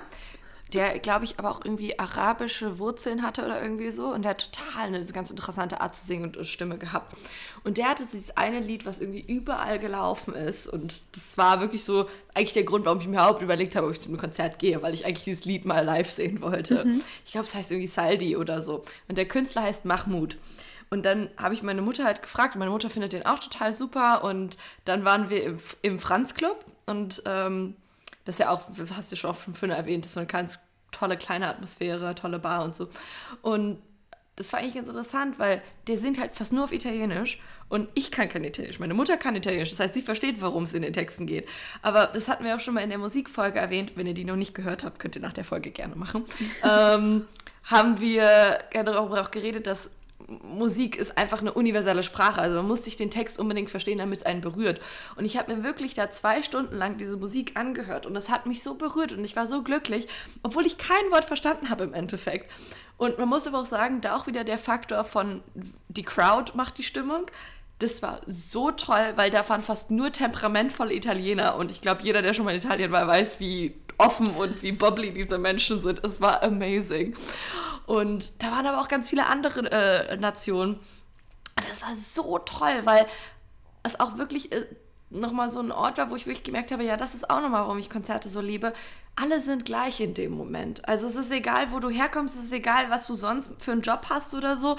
der, 0.73 0.97
glaube 0.99 1.25
ich, 1.25 1.37
aber 1.37 1.51
auch 1.51 1.63
irgendwie 1.63 1.99
arabische 1.99 2.79
Wurzeln 2.79 3.21
hatte 3.21 3.45
oder 3.45 3.61
irgendwie 3.61 3.91
so. 3.91 4.07
Und 4.07 4.23
der 4.23 4.31
hat 4.31 4.51
total 4.51 4.87
eine 4.87 5.05
ganz 5.05 5.29
interessante 5.29 5.81
Art 5.81 5.95
zu 5.95 6.05
singen 6.05 6.35
und 6.35 6.45
Stimme 6.45 6.77
gehabt. 6.77 7.15
Und 7.63 7.77
der 7.77 7.89
hatte 7.89 8.03
dieses 8.03 8.35
eine 8.37 8.59
Lied, 8.59 8.85
was 8.85 8.99
irgendwie 8.99 9.21
überall 9.21 9.79
gelaufen 9.79 10.33
ist. 10.33 10.67
Und 10.67 11.01
das 11.13 11.37
war 11.37 11.61
wirklich 11.61 11.83
so 11.83 12.09
eigentlich 12.33 12.53
der 12.53 12.63
Grund, 12.63 12.85
warum 12.85 12.99
ich 12.99 13.07
mir 13.07 13.13
überhaupt 13.13 13.41
überlegt 13.41 13.75
habe, 13.75 13.87
ob 13.87 13.93
ich 13.93 14.01
zu 14.01 14.09
einem 14.09 14.17
Konzert 14.17 14.59
gehe, 14.59 14.81
weil 14.81 14.93
ich 14.93 15.05
eigentlich 15.05 15.23
dieses 15.23 15.45
Lied 15.45 15.65
mal 15.65 15.85
live 15.85 16.09
sehen 16.09 16.41
wollte. 16.41 16.85
Mhm. 16.85 17.01
Ich 17.25 17.31
glaube, 17.31 17.45
es 17.45 17.53
heißt 17.53 17.71
irgendwie 17.71 17.87
Saldi 17.87 18.35
oder 18.35 18.61
so. 18.61 18.83
Und 19.07 19.17
der 19.17 19.27
Künstler 19.27 19.63
heißt 19.63 19.85
Mahmoud. 19.85 20.37
Und 20.93 21.07
dann 21.07 21.31
habe 21.37 21.55
ich 21.55 21.63
meine 21.63 21.81
Mutter 21.81 22.03
halt 22.03 22.21
gefragt. 22.21 22.53
Und 22.53 22.59
meine 22.59 22.69
Mutter 22.69 22.91
findet 22.91 23.13
den 23.13 23.25
auch 23.25 23.39
total 23.39 23.73
super. 23.73 24.23
Und 24.23 24.59
dann 24.85 25.03
waren 25.03 25.31
wir 25.31 25.41
im, 25.41 25.57
im 25.81 25.97
Franz 25.97 26.35
Club. 26.35 26.63
Und 26.85 27.23
ähm, 27.25 27.75
das 28.25 28.35
ist 28.35 28.39
ja 28.39 28.51
auch, 28.51 28.61
hast 28.95 29.11
du 29.11 29.15
schon 29.15 29.31
oft 29.31 29.41
Fünne 29.41 29.75
erwähnt, 29.75 30.03
das 30.03 30.11
ist 30.11 30.13
so 30.13 30.19
eine 30.19 30.27
ganz 30.27 30.59
tolle 30.91 31.17
kleine 31.17 31.47
Atmosphäre, 31.47 32.13
tolle 32.13 32.37
Bar 32.37 32.63
und 32.63 32.75
so. 32.75 32.89
Und 33.41 33.81
das 34.35 34.53
war 34.53 34.59
eigentlich 34.59 34.75
ganz 34.75 34.87
interessant, 34.87 35.39
weil 35.39 35.63
der 35.87 35.97
singt 35.97 36.19
halt 36.19 36.35
fast 36.35 36.53
nur 36.53 36.63
auf 36.63 36.71
Italienisch 36.71 37.39
und 37.69 37.89
ich 37.95 38.11
kann 38.11 38.29
kein 38.29 38.43
Italienisch. 38.43 38.79
Meine 38.79 38.93
Mutter 38.93 39.17
kann 39.17 39.35
Italienisch, 39.35 39.71
das 39.71 39.79
heißt, 39.79 39.95
sie 39.95 40.03
versteht, 40.03 40.43
worum 40.43 40.63
es 40.63 40.75
in 40.75 40.83
den 40.83 40.93
Texten 40.93 41.25
geht. 41.25 41.47
Aber 41.81 42.05
das 42.05 42.27
hatten 42.27 42.45
wir 42.45 42.55
auch 42.55 42.59
schon 42.59 42.75
mal 42.75 42.81
in 42.81 42.89
der 42.89 42.99
Musikfolge 42.99 43.57
erwähnt. 43.57 43.93
Wenn 43.95 44.05
ihr 44.05 44.13
die 44.13 44.25
noch 44.25 44.35
nicht 44.35 44.53
gehört 44.53 44.83
habt, 44.83 44.99
könnt 44.99 45.15
ihr 45.15 45.23
nach 45.23 45.33
der 45.33 45.43
Folge 45.43 45.71
gerne 45.71 45.95
machen. 45.95 46.23
ähm, 46.63 47.25
haben 47.63 47.99
wir 47.99 48.59
darüber 48.71 49.21
auch 49.21 49.31
geredet, 49.31 49.65
dass 49.65 49.89
Musik 50.27 50.97
ist 50.97 51.17
einfach 51.17 51.41
eine 51.41 51.53
universelle 51.53 52.03
Sprache. 52.03 52.41
Also 52.41 52.57
man 52.57 52.67
muss 52.67 52.83
sich 52.83 52.97
den 52.97 53.11
Text 53.11 53.39
unbedingt 53.39 53.69
verstehen, 53.69 53.97
damit 53.97 54.19
es 54.19 54.25
einen 54.25 54.41
berührt. 54.41 54.81
Und 55.15 55.25
ich 55.25 55.37
habe 55.37 55.53
mir 55.53 55.63
wirklich 55.63 55.93
da 55.93 56.11
zwei 56.11 56.41
Stunden 56.41 56.75
lang 56.75 56.97
diese 56.97 57.17
Musik 57.17 57.57
angehört 57.57 58.05
und 58.05 58.13
das 58.13 58.29
hat 58.29 58.45
mich 58.45 58.63
so 58.63 58.75
berührt 58.75 59.11
und 59.11 59.23
ich 59.23 59.35
war 59.35 59.47
so 59.47 59.63
glücklich, 59.63 60.07
obwohl 60.43 60.65
ich 60.65 60.77
kein 60.77 61.11
Wort 61.11 61.25
verstanden 61.25 61.69
habe 61.69 61.83
im 61.83 61.93
Endeffekt. 61.93 62.49
Und 62.97 63.17
man 63.17 63.29
muss 63.29 63.47
aber 63.47 63.59
auch 63.59 63.65
sagen, 63.65 64.01
da 64.01 64.15
auch 64.15 64.27
wieder 64.27 64.43
der 64.43 64.57
Faktor 64.57 65.03
von 65.03 65.43
die 65.89 66.03
Crowd 66.03 66.53
macht 66.55 66.77
die 66.77 66.83
Stimmung. 66.83 67.25
Das 67.79 68.01
war 68.01 68.21
so 68.27 68.71
toll, 68.71 69.13
weil 69.15 69.29
da 69.29 69.47
waren 69.49 69.61
fast 69.61 69.91
nur 69.91 70.11
temperamentvolle 70.11 70.93
Italiener 70.93 71.55
und 71.57 71.71
ich 71.71 71.81
glaube, 71.81 72.01
jeder, 72.03 72.21
der 72.21 72.33
schon 72.33 72.45
mal 72.45 72.51
in 72.51 72.61
Italien 72.61 72.91
war, 72.91 73.07
weiß, 73.07 73.39
wie 73.39 73.75
offen 74.03 74.27
und 74.27 74.61
wie 74.61 74.71
bubbly 74.71 75.13
diese 75.13 75.37
Menschen 75.37 75.79
sind. 75.79 76.03
Es 76.05 76.21
war 76.21 76.43
amazing. 76.43 77.15
Und 77.85 78.33
da 78.41 78.51
waren 78.51 78.65
aber 78.65 78.81
auch 78.81 78.87
ganz 78.87 79.09
viele 79.09 79.27
andere 79.27 79.71
äh, 79.71 80.17
Nationen. 80.17 80.79
Das 81.55 81.81
war 81.81 81.95
so 81.95 82.39
toll, 82.39 82.81
weil 82.85 83.05
es 83.83 83.99
auch 83.99 84.17
wirklich 84.17 84.51
äh, 84.51 84.65
nochmal 85.09 85.49
so 85.49 85.59
ein 85.59 85.71
Ort 85.71 85.97
war, 85.97 86.09
wo 86.09 86.15
ich 86.15 86.25
wirklich 86.25 86.43
gemerkt 86.43 86.71
habe, 86.71 86.83
ja, 86.83 86.97
das 86.97 87.13
ist 87.13 87.29
auch 87.29 87.41
nochmal, 87.41 87.63
warum 87.63 87.77
ich 87.77 87.89
Konzerte 87.89 88.29
so 88.29 88.41
liebe. 88.41 88.73
Alle 89.15 89.41
sind 89.41 89.65
gleich 89.65 89.99
in 89.99 90.13
dem 90.13 90.31
Moment. 90.31 90.87
Also 90.87 91.07
es 91.07 91.15
ist 91.15 91.31
egal, 91.31 91.71
wo 91.71 91.79
du 91.79 91.89
herkommst, 91.89 92.37
es 92.37 92.45
ist 92.45 92.53
egal, 92.53 92.89
was 92.89 93.05
du 93.05 93.15
sonst 93.15 93.61
für 93.61 93.73
einen 93.73 93.81
Job 93.81 94.07
hast 94.09 94.33
oder 94.33 94.57
so 94.57 94.75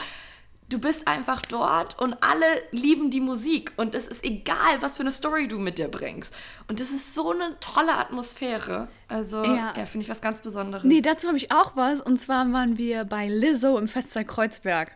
du 0.75 0.81
bist 0.81 1.07
einfach 1.07 1.41
dort 1.43 2.01
und 2.01 2.17
alle 2.21 2.47
lieben 2.73 3.11
die 3.11 3.21
Musik 3.21 3.73
und 3.77 3.95
es 3.95 4.09
ist 4.09 4.25
egal, 4.25 4.81
was 4.81 4.97
für 4.97 5.03
eine 5.03 5.13
Story 5.13 5.47
du 5.47 5.59
mit 5.59 5.79
dir 5.79 5.87
bringst. 5.87 6.35
Und 6.67 6.81
das 6.81 6.91
ist 6.91 7.15
so 7.15 7.31
eine 7.31 7.57
tolle 7.61 7.95
Atmosphäre. 7.95 8.89
Also, 9.07 9.45
ja, 9.45 9.73
ja 9.77 9.87
finde 9.87 10.05
ich 10.05 10.09
was 10.11 10.21
ganz 10.21 10.41
Besonderes. 10.41 10.83
Nee, 10.83 11.01
dazu 11.01 11.29
habe 11.29 11.37
ich 11.37 11.53
auch 11.53 11.77
was. 11.77 12.01
Und 12.01 12.19
zwar 12.19 12.53
waren 12.53 12.77
wir 12.77 13.05
bei 13.05 13.29
Lizzo 13.29 13.79
im 13.79 13.87
Festsaal 13.87 14.25
Kreuzberg. 14.25 14.91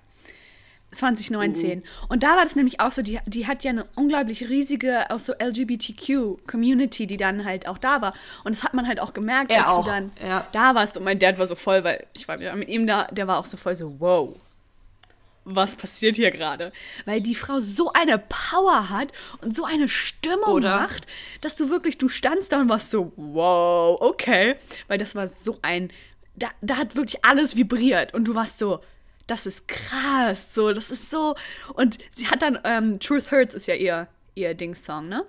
2019. 0.91 1.81
Uh. 1.81 1.83
Und 2.09 2.23
da 2.23 2.31
war 2.31 2.45
das 2.45 2.57
nämlich 2.57 2.81
auch 2.81 2.91
so, 2.91 3.03
die, 3.03 3.21
die 3.27 3.47
hat 3.47 3.63
ja 3.63 3.71
eine 3.71 3.85
unglaublich 3.95 4.49
riesige, 4.49 5.11
auch 5.11 5.19
so 5.19 5.35
LGBTQ-Community, 5.35 7.07
die 7.07 7.19
dann 7.19 7.45
halt 7.45 7.69
auch 7.69 7.77
da 7.77 8.01
war. 8.01 8.15
Und 8.43 8.57
das 8.57 8.65
hat 8.65 8.73
man 8.73 8.89
halt 8.89 8.99
auch 8.99 9.13
gemerkt, 9.13 9.53
er 9.53 9.67
als 9.67 9.77
auch. 9.77 9.85
du 9.85 9.91
dann 9.91 10.13
ja. 10.27 10.47
da 10.51 10.75
warst. 10.75 10.97
Und 10.97 11.05
mein 11.05 11.19
Dad 11.19 11.39
war 11.39 11.47
so 11.47 11.55
voll, 11.55 11.85
weil 11.85 12.07
ich 12.15 12.27
war 12.27 12.39
mit 12.39 12.69
ihm 12.69 12.87
da, 12.87 13.05
der 13.13 13.29
war 13.29 13.39
auch 13.39 13.47
so 13.47 13.57
voll 13.57 13.75
so, 13.75 14.01
wow 14.01 14.35
was 15.45 15.77
passiert 15.77 16.17
hier 16.17 16.31
gerade? 16.31 16.73
Weil 17.05 17.21
die 17.21 17.35
Frau 17.35 17.61
so 17.61 17.93
eine 17.93 18.19
Power 18.19 18.91
hat 18.91 19.13
und 19.43 19.57
so 19.57 19.65
eine 19.65 19.89
Stimmung 19.89 20.55
Oder? 20.55 20.81
macht, 20.81 21.07
dass 21.41 21.57
du 21.57 21.71
wirklich, 21.71 21.99
du 21.99 22.09
standst 22.09 22.53
da 22.53 22.61
und 22.61 22.69
warst 22.69 22.91
so, 22.91 23.13
wow, 23.17 23.99
okay. 24.01 24.57
Weil 24.89 24.99
das 24.99 25.15
war 25.15 25.27
so 25.29 25.59
ein, 25.63 25.91
da, 26.37 26.49
da 26.61 26.77
hat 26.77 26.97
wirklich 26.97 27.25
alles 27.25 27.57
vibriert 27.57 28.15
und 28.15 28.25
du 28.25 28.35
warst 28.35 28.59
so, 28.59 28.81
das 29.27 29.47
ist 29.47 29.69
krass, 29.69 30.55
so, 30.55 30.73
das 30.73 30.91
ist 30.91 31.11
so. 31.11 31.35
Und 31.75 31.99
sie 32.11 32.29
hat 32.29 32.43
dann, 32.43 32.59
ähm, 32.65 32.99
Truth 32.99 33.31
Hurts 33.31 33.55
ist 33.55 33.67
ja 33.67 33.75
ihr, 33.75 34.09
ihr 34.35 34.55
Dings-Song, 34.55 35.09
ne? 35.09 35.25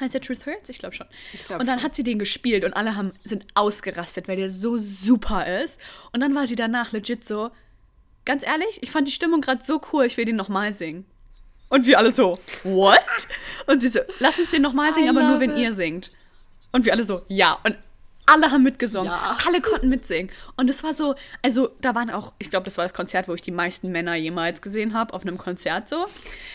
Heißt 0.00 0.14
der 0.14 0.20
Truth 0.20 0.44
Hurts? 0.46 0.68
Ich 0.68 0.78
glaube 0.78 0.94
schon. 0.94 1.06
glaub 1.46 1.60
und 1.60 1.66
dann 1.66 1.78
schon. 1.78 1.84
hat 1.84 1.96
sie 1.96 2.02
den 2.02 2.18
gespielt 2.18 2.64
und 2.64 2.74
alle 2.74 2.96
haben, 2.96 3.12
sind 3.24 3.46
ausgerastet, 3.54 4.28
weil 4.28 4.36
der 4.36 4.50
so 4.50 4.76
super 4.76 5.60
ist. 5.62 5.80
Und 6.12 6.20
dann 6.20 6.34
war 6.34 6.46
sie 6.46 6.56
danach 6.56 6.92
legit 6.92 7.26
so, 7.26 7.50
ganz 8.26 8.44
ehrlich, 8.44 8.78
ich 8.82 8.90
fand 8.90 9.08
die 9.08 9.12
Stimmung 9.12 9.40
gerade 9.40 9.64
so 9.64 9.80
cool, 9.92 10.04
ich 10.04 10.18
will 10.18 10.26
den 10.26 10.36
nochmal 10.36 10.72
singen. 10.72 11.06
Und 11.68 11.86
wir 11.86 11.98
alle 11.98 12.10
so, 12.10 12.38
what? 12.62 13.00
Und 13.66 13.80
sie 13.80 13.88
so, 13.88 14.00
lass 14.20 14.38
uns 14.38 14.50
den 14.50 14.62
nochmal 14.62 14.92
singen, 14.92 15.06
I 15.06 15.10
aber 15.10 15.22
nur 15.26 15.40
wenn 15.40 15.52
it. 15.52 15.58
ihr 15.58 15.72
singt. 15.72 16.12
Und 16.72 16.84
wir 16.84 16.92
alle 16.92 17.04
so, 17.04 17.22
ja. 17.28 17.58
Und 17.64 17.76
alle 18.26 18.50
haben 18.50 18.62
mitgesungen. 18.62 19.10
Ja. 19.10 19.36
Alle 19.46 19.60
konnten 19.60 19.88
mitsingen. 19.88 20.30
Und 20.56 20.68
es 20.68 20.82
war 20.82 20.92
so, 20.92 21.14
also 21.42 21.70
da 21.80 21.94
waren 21.94 22.10
auch, 22.10 22.32
ich 22.38 22.50
glaube, 22.50 22.64
das 22.64 22.76
war 22.76 22.84
das 22.84 22.92
Konzert, 22.92 23.28
wo 23.28 23.34
ich 23.34 23.42
die 23.42 23.52
meisten 23.52 23.90
Männer 23.92 24.14
jemals 24.16 24.60
gesehen 24.60 24.94
habe, 24.94 25.14
auf 25.14 25.22
einem 25.22 25.38
Konzert 25.38 25.88
so. 25.88 26.04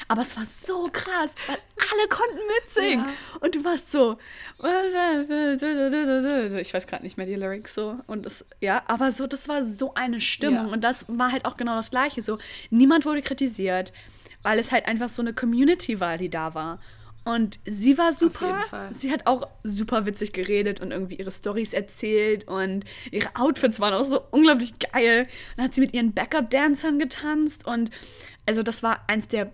Aber 0.08 0.22
es 0.22 0.36
war 0.38 0.46
so 0.46 0.90
krass, 0.92 1.34
weil 1.48 1.58
alle 1.78 2.08
konnten 2.10 2.40
mitsingen. 2.60 3.06
Ja. 3.06 3.14
Und 3.40 3.56
du 3.56 3.64
warst 3.64 3.92
so, 3.92 4.18
ich 6.60 6.74
weiß 6.74 6.88
gerade 6.88 7.04
nicht 7.04 7.18
mehr 7.18 7.26
die 7.26 7.36
Lyrics 7.36 7.74
so. 7.74 7.98
Und 8.08 8.26
das, 8.26 8.46
ja, 8.60 8.84
aber 8.88 9.12
so, 9.12 9.26
das 9.26 9.48
war 9.48 9.64
so 9.64 9.94
eine 9.94 10.22
Stimmung. 10.22 10.68
Ja. 10.68 10.74
Und 10.74 10.84
das 10.84 11.06
war 11.08 11.32
halt 11.32 11.46
auch 11.46 11.58
genau 11.58 11.76
das 11.78 11.92
Gleiche. 11.92 12.22
So, 12.22 12.38
niemand 12.70 13.06
wurde 13.06 13.22
kritisiert, 13.22 13.94
weil 14.44 14.60
es 14.60 14.72
halt 14.72 14.88
einfach 14.88 15.10
so 15.10 15.22
eine 15.22 15.34
Community 15.34 16.00
war, 16.00 16.18
die 16.18 16.30
da 16.30 16.54
war. 16.54 16.80
Und 17.24 17.60
sie 17.66 17.98
war 17.98 18.14
super. 18.14 18.62
Sie 18.90 19.12
hat 19.12 19.28
auch 19.28 19.48
super 19.64 20.06
witzig 20.06 20.34
geredet 20.34 20.82
und 20.82 20.92
irgendwie 20.92 21.16
ihre 21.16 21.32
Stories 21.32 21.74
erzählt 21.74 22.48
und 22.48 22.84
ihre 23.12 23.30
Outfits 23.36 23.80
waren 23.80 23.94
auch 23.94 24.06
so 24.06 24.22
unglaublich 24.32 24.74
geil. 24.80 25.28
Dann 25.56 25.66
hat 25.66 25.76
sie 25.76 25.82
mit 25.82 25.94
ihren 25.94 26.14
Backup-Dancern 26.14 26.98
getanzt 26.98 27.68
und 27.68 27.92
also 28.48 28.64
das 28.64 28.82
war 28.82 29.04
eins 29.08 29.28
der 29.28 29.52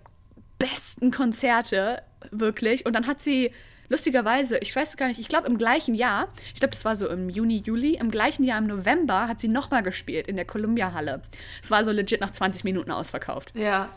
besten 0.60 1.12
Konzerte, 1.12 2.02
wirklich. 2.32 2.86
Und 2.86 2.94
dann 2.94 3.06
hat 3.06 3.22
sie 3.22 3.52
lustigerweise, 3.90 4.58
ich 4.60 4.76
weiß 4.76 4.98
gar 4.98 5.08
nicht, 5.08 5.20
ich 5.20 5.28
glaube 5.28 5.48
im 5.48 5.58
gleichen 5.58 5.94
Jahr, 5.94 6.30
ich 6.54 6.60
glaube, 6.60 6.72
das 6.72 6.86
war 6.86 6.96
so 6.96 7.10
im 7.10 7.30
Juni, 7.30 7.64
Juli, 7.66 7.96
im 7.96 8.12
gleichen 8.12 8.44
Jahr 8.44 8.60
im 8.60 8.68
November 8.68 9.28
hat 9.28 9.42
sie 9.42 9.48
nochmal 9.48 9.84
gespielt 9.84 10.28
in 10.28 10.36
der 10.36 10.46
Columbia 10.46 10.94
Halle. 10.94 11.22
Es 11.62 11.72
war 11.72 11.84
so 11.84 11.92
legit 11.92 12.22
nach 12.22 12.32
20 12.32 12.64
Minuten 12.64 12.92
ausverkauft. 12.92 13.54
Ja. 13.56 13.90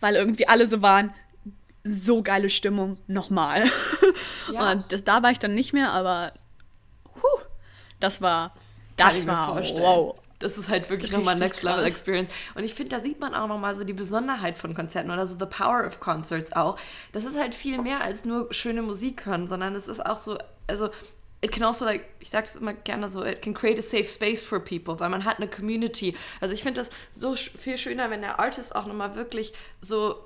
Weil 0.00 0.14
irgendwie 0.16 0.48
alle 0.48 0.66
so 0.66 0.80
waren, 0.80 1.12
so 1.84 2.22
geile 2.22 2.50
Stimmung 2.50 2.98
nochmal. 3.06 3.64
Ja. 4.52 4.72
Und 4.72 4.92
das, 4.92 5.04
da 5.04 5.22
war 5.22 5.30
ich 5.30 5.38
dann 5.38 5.54
nicht 5.54 5.72
mehr, 5.72 5.92
aber 5.92 6.32
huh, 7.14 7.40
das 8.00 8.20
war, 8.20 8.52
das 8.96 9.24
war 9.24 9.56
wow. 9.56 10.14
Das 10.40 10.56
ist 10.56 10.68
halt 10.70 10.90
wirklich 10.90 11.12
nochmal 11.12 11.38
Next 11.38 11.62
Level 11.62 11.84
Experience. 11.84 12.32
Und 12.54 12.64
ich 12.64 12.74
finde, 12.74 12.96
da 12.96 13.00
sieht 13.00 13.20
man 13.20 13.34
auch 13.34 13.46
nochmal 13.46 13.74
so 13.74 13.84
die 13.84 13.92
Besonderheit 13.92 14.58
von 14.58 14.74
Konzerten 14.74 15.10
oder 15.10 15.26
so 15.26 15.38
The 15.38 15.46
Power 15.46 15.86
of 15.86 16.00
Concerts 16.00 16.52
auch. 16.54 16.78
Das 17.12 17.24
ist 17.24 17.38
halt 17.38 17.54
viel 17.54 17.80
mehr 17.80 18.00
als 18.02 18.24
nur 18.24 18.52
schöne 18.52 18.82
Musik 18.82 19.26
hören, 19.26 19.48
sondern 19.48 19.74
es 19.76 19.86
ist 19.86 20.04
auch 20.04 20.16
so, 20.16 20.38
also 20.66 20.88
it 21.42 21.52
can 21.52 21.62
also 21.62 21.84
like, 21.84 22.06
ich 22.20 22.30
sage 22.30 22.46
es 22.46 22.56
immer 22.56 22.72
gerne 22.72 23.08
so, 23.08 23.22
it 23.22 23.42
can 23.42 23.52
create 23.54 23.78
a 23.78 23.82
safe 23.82 24.08
space 24.08 24.44
for 24.44 24.60
people, 24.60 24.98
weil 24.98 25.10
man 25.10 25.24
hat 25.24 25.36
eine 25.36 25.48
Community. 25.48 26.16
Also 26.40 26.54
ich 26.54 26.62
finde 26.62 26.80
das 26.80 26.90
so 27.12 27.36
viel 27.36 27.76
schöner, 27.76 28.10
wenn 28.10 28.22
der 28.22 28.40
Artist 28.40 28.74
auch 28.74 28.86
nochmal 28.86 29.14
wirklich 29.14 29.52
so 29.82 30.16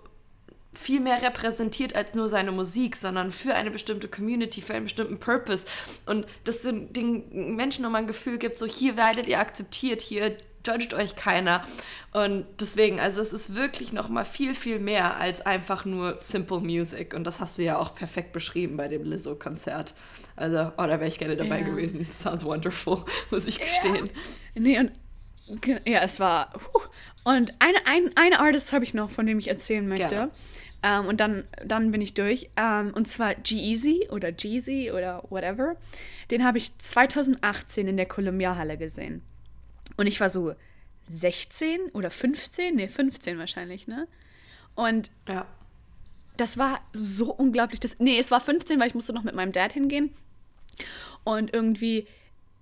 viel 0.74 1.00
mehr 1.00 1.22
repräsentiert 1.22 1.94
als 1.94 2.14
nur 2.14 2.28
seine 2.28 2.52
Musik, 2.52 2.96
sondern 2.96 3.30
für 3.30 3.54
eine 3.54 3.70
bestimmte 3.70 4.08
Community, 4.08 4.60
für 4.60 4.74
einen 4.74 4.84
bestimmten 4.84 5.18
Purpose. 5.18 5.66
Und 6.06 6.26
dass 6.44 6.62
den 6.62 7.56
Menschen 7.56 7.82
nochmal 7.82 8.02
ein 8.02 8.06
Gefühl 8.06 8.38
gibt, 8.38 8.58
so 8.58 8.66
hier 8.66 8.96
werdet 8.96 9.26
ihr 9.26 9.38
akzeptiert, 9.38 10.00
hier 10.00 10.36
judgt 10.66 10.94
euch 10.94 11.16
keiner. 11.16 11.64
Und 12.12 12.46
deswegen, 12.60 13.00
also 13.00 13.20
es 13.20 13.32
ist 13.32 13.54
wirklich 13.54 13.92
nochmal 13.92 14.24
viel, 14.24 14.54
viel 14.54 14.78
mehr 14.78 15.16
als 15.18 15.44
einfach 15.44 15.84
nur 15.84 16.16
Simple 16.20 16.60
Music. 16.60 17.14
Und 17.14 17.24
das 17.24 17.40
hast 17.40 17.58
du 17.58 17.62
ja 17.62 17.78
auch 17.78 17.94
perfekt 17.94 18.32
beschrieben 18.32 18.76
bei 18.76 18.88
dem 18.88 19.04
Lizzo-Konzert. 19.04 19.94
Also, 20.36 20.72
oh, 20.76 20.82
da 20.82 20.88
wäre 20.88 21.06
ich 21.06 21.18
gerne 21.18 21.36
dabei 21.36 21.60
ja. 21.60 21.66
gewesen. 21.66 22.04
Sounds 22.12 22.44
wonderful, 22.44 23.04
muss 23.30 23.46
ich 23.46 23.60
gestehen. 23.60 24.06
Ja. 24.54 24.60
Nee, 24.60 24.78
und 24.78 24.92
ja, 25.86 26.00
es 26.00 26.20
war. 26.20 26.50
Puh. 26.52 26.80
Und 27.24 27.54
eine, 27.58 27.86
ein, 27.86 28.10
eine 28.16 28.40
Artist 28.40 28.72
habe 28.72 28.84
ich 28.84 28.94
noch, 28.94 29.10
von 29.10 29.26
dem 29.26 29.38
ich 29.38 29.48
erzählen 29.48 29.86
möchte. 29.86 30.08
Gerne. 30.08 30.30
Ähm, 30.86 31.06
und 31.06 31.18
dann, 31.18 31.44
dann 31.64 31.90
bin 31.92 32.02
ich 32.02 32.12
durch. 32.12 32.50
Ähm, 32.58 32.92
und 32.94 33.08
zwar 33.08 33.34
G-Eazy 33.34 34.08
oder 34.10 34.30
Jeezy 34.36 34.92
oder 34.92 35.24
whatever. 35.30 35.76
Den 36.30 36.44
habe 36.44 36.58
ich 36.58 36.76
2018 36.78 37.88
in 37.88 37.96
der 37.96 38.04
Columbia 38.04 38.56
Halle 38.56 38.76
gesehen. 38.76 39.22
Und 39.96 40.06
ich 40.06 40.20
war 40.20 40.28
so 40.28 40.54
16 41.08 41.80
oder 41.94 42.10
15, 42.10 42.76
nee, 42.76 42.88
15 42.88 43.38
wahrscheinlich, 43.38 43.86
ne? 43.86 44.06
Und 44.74 45.10
Ja. 45.26 45.46
das 46.36 46.58
war 46.58 46.80
so 46.92 47.32
unglaublich. 47.32 47.80
Das, 47.80 47.98
nee, 47.98 48.18
es 48.18 48.30
war 48.30 48.40
15, 48.40 48.78
weil 48.78 48.88
ich 48.88 48.94
musste 48.94 49.14
noch 49.14 49.24
mit 49.24 49.34
meinem 49.34 49.52
Dad 49.52 49.72
hingehen. 49.72 50.10
Und 51.24 51.54
irgendwie, 51.54 52.06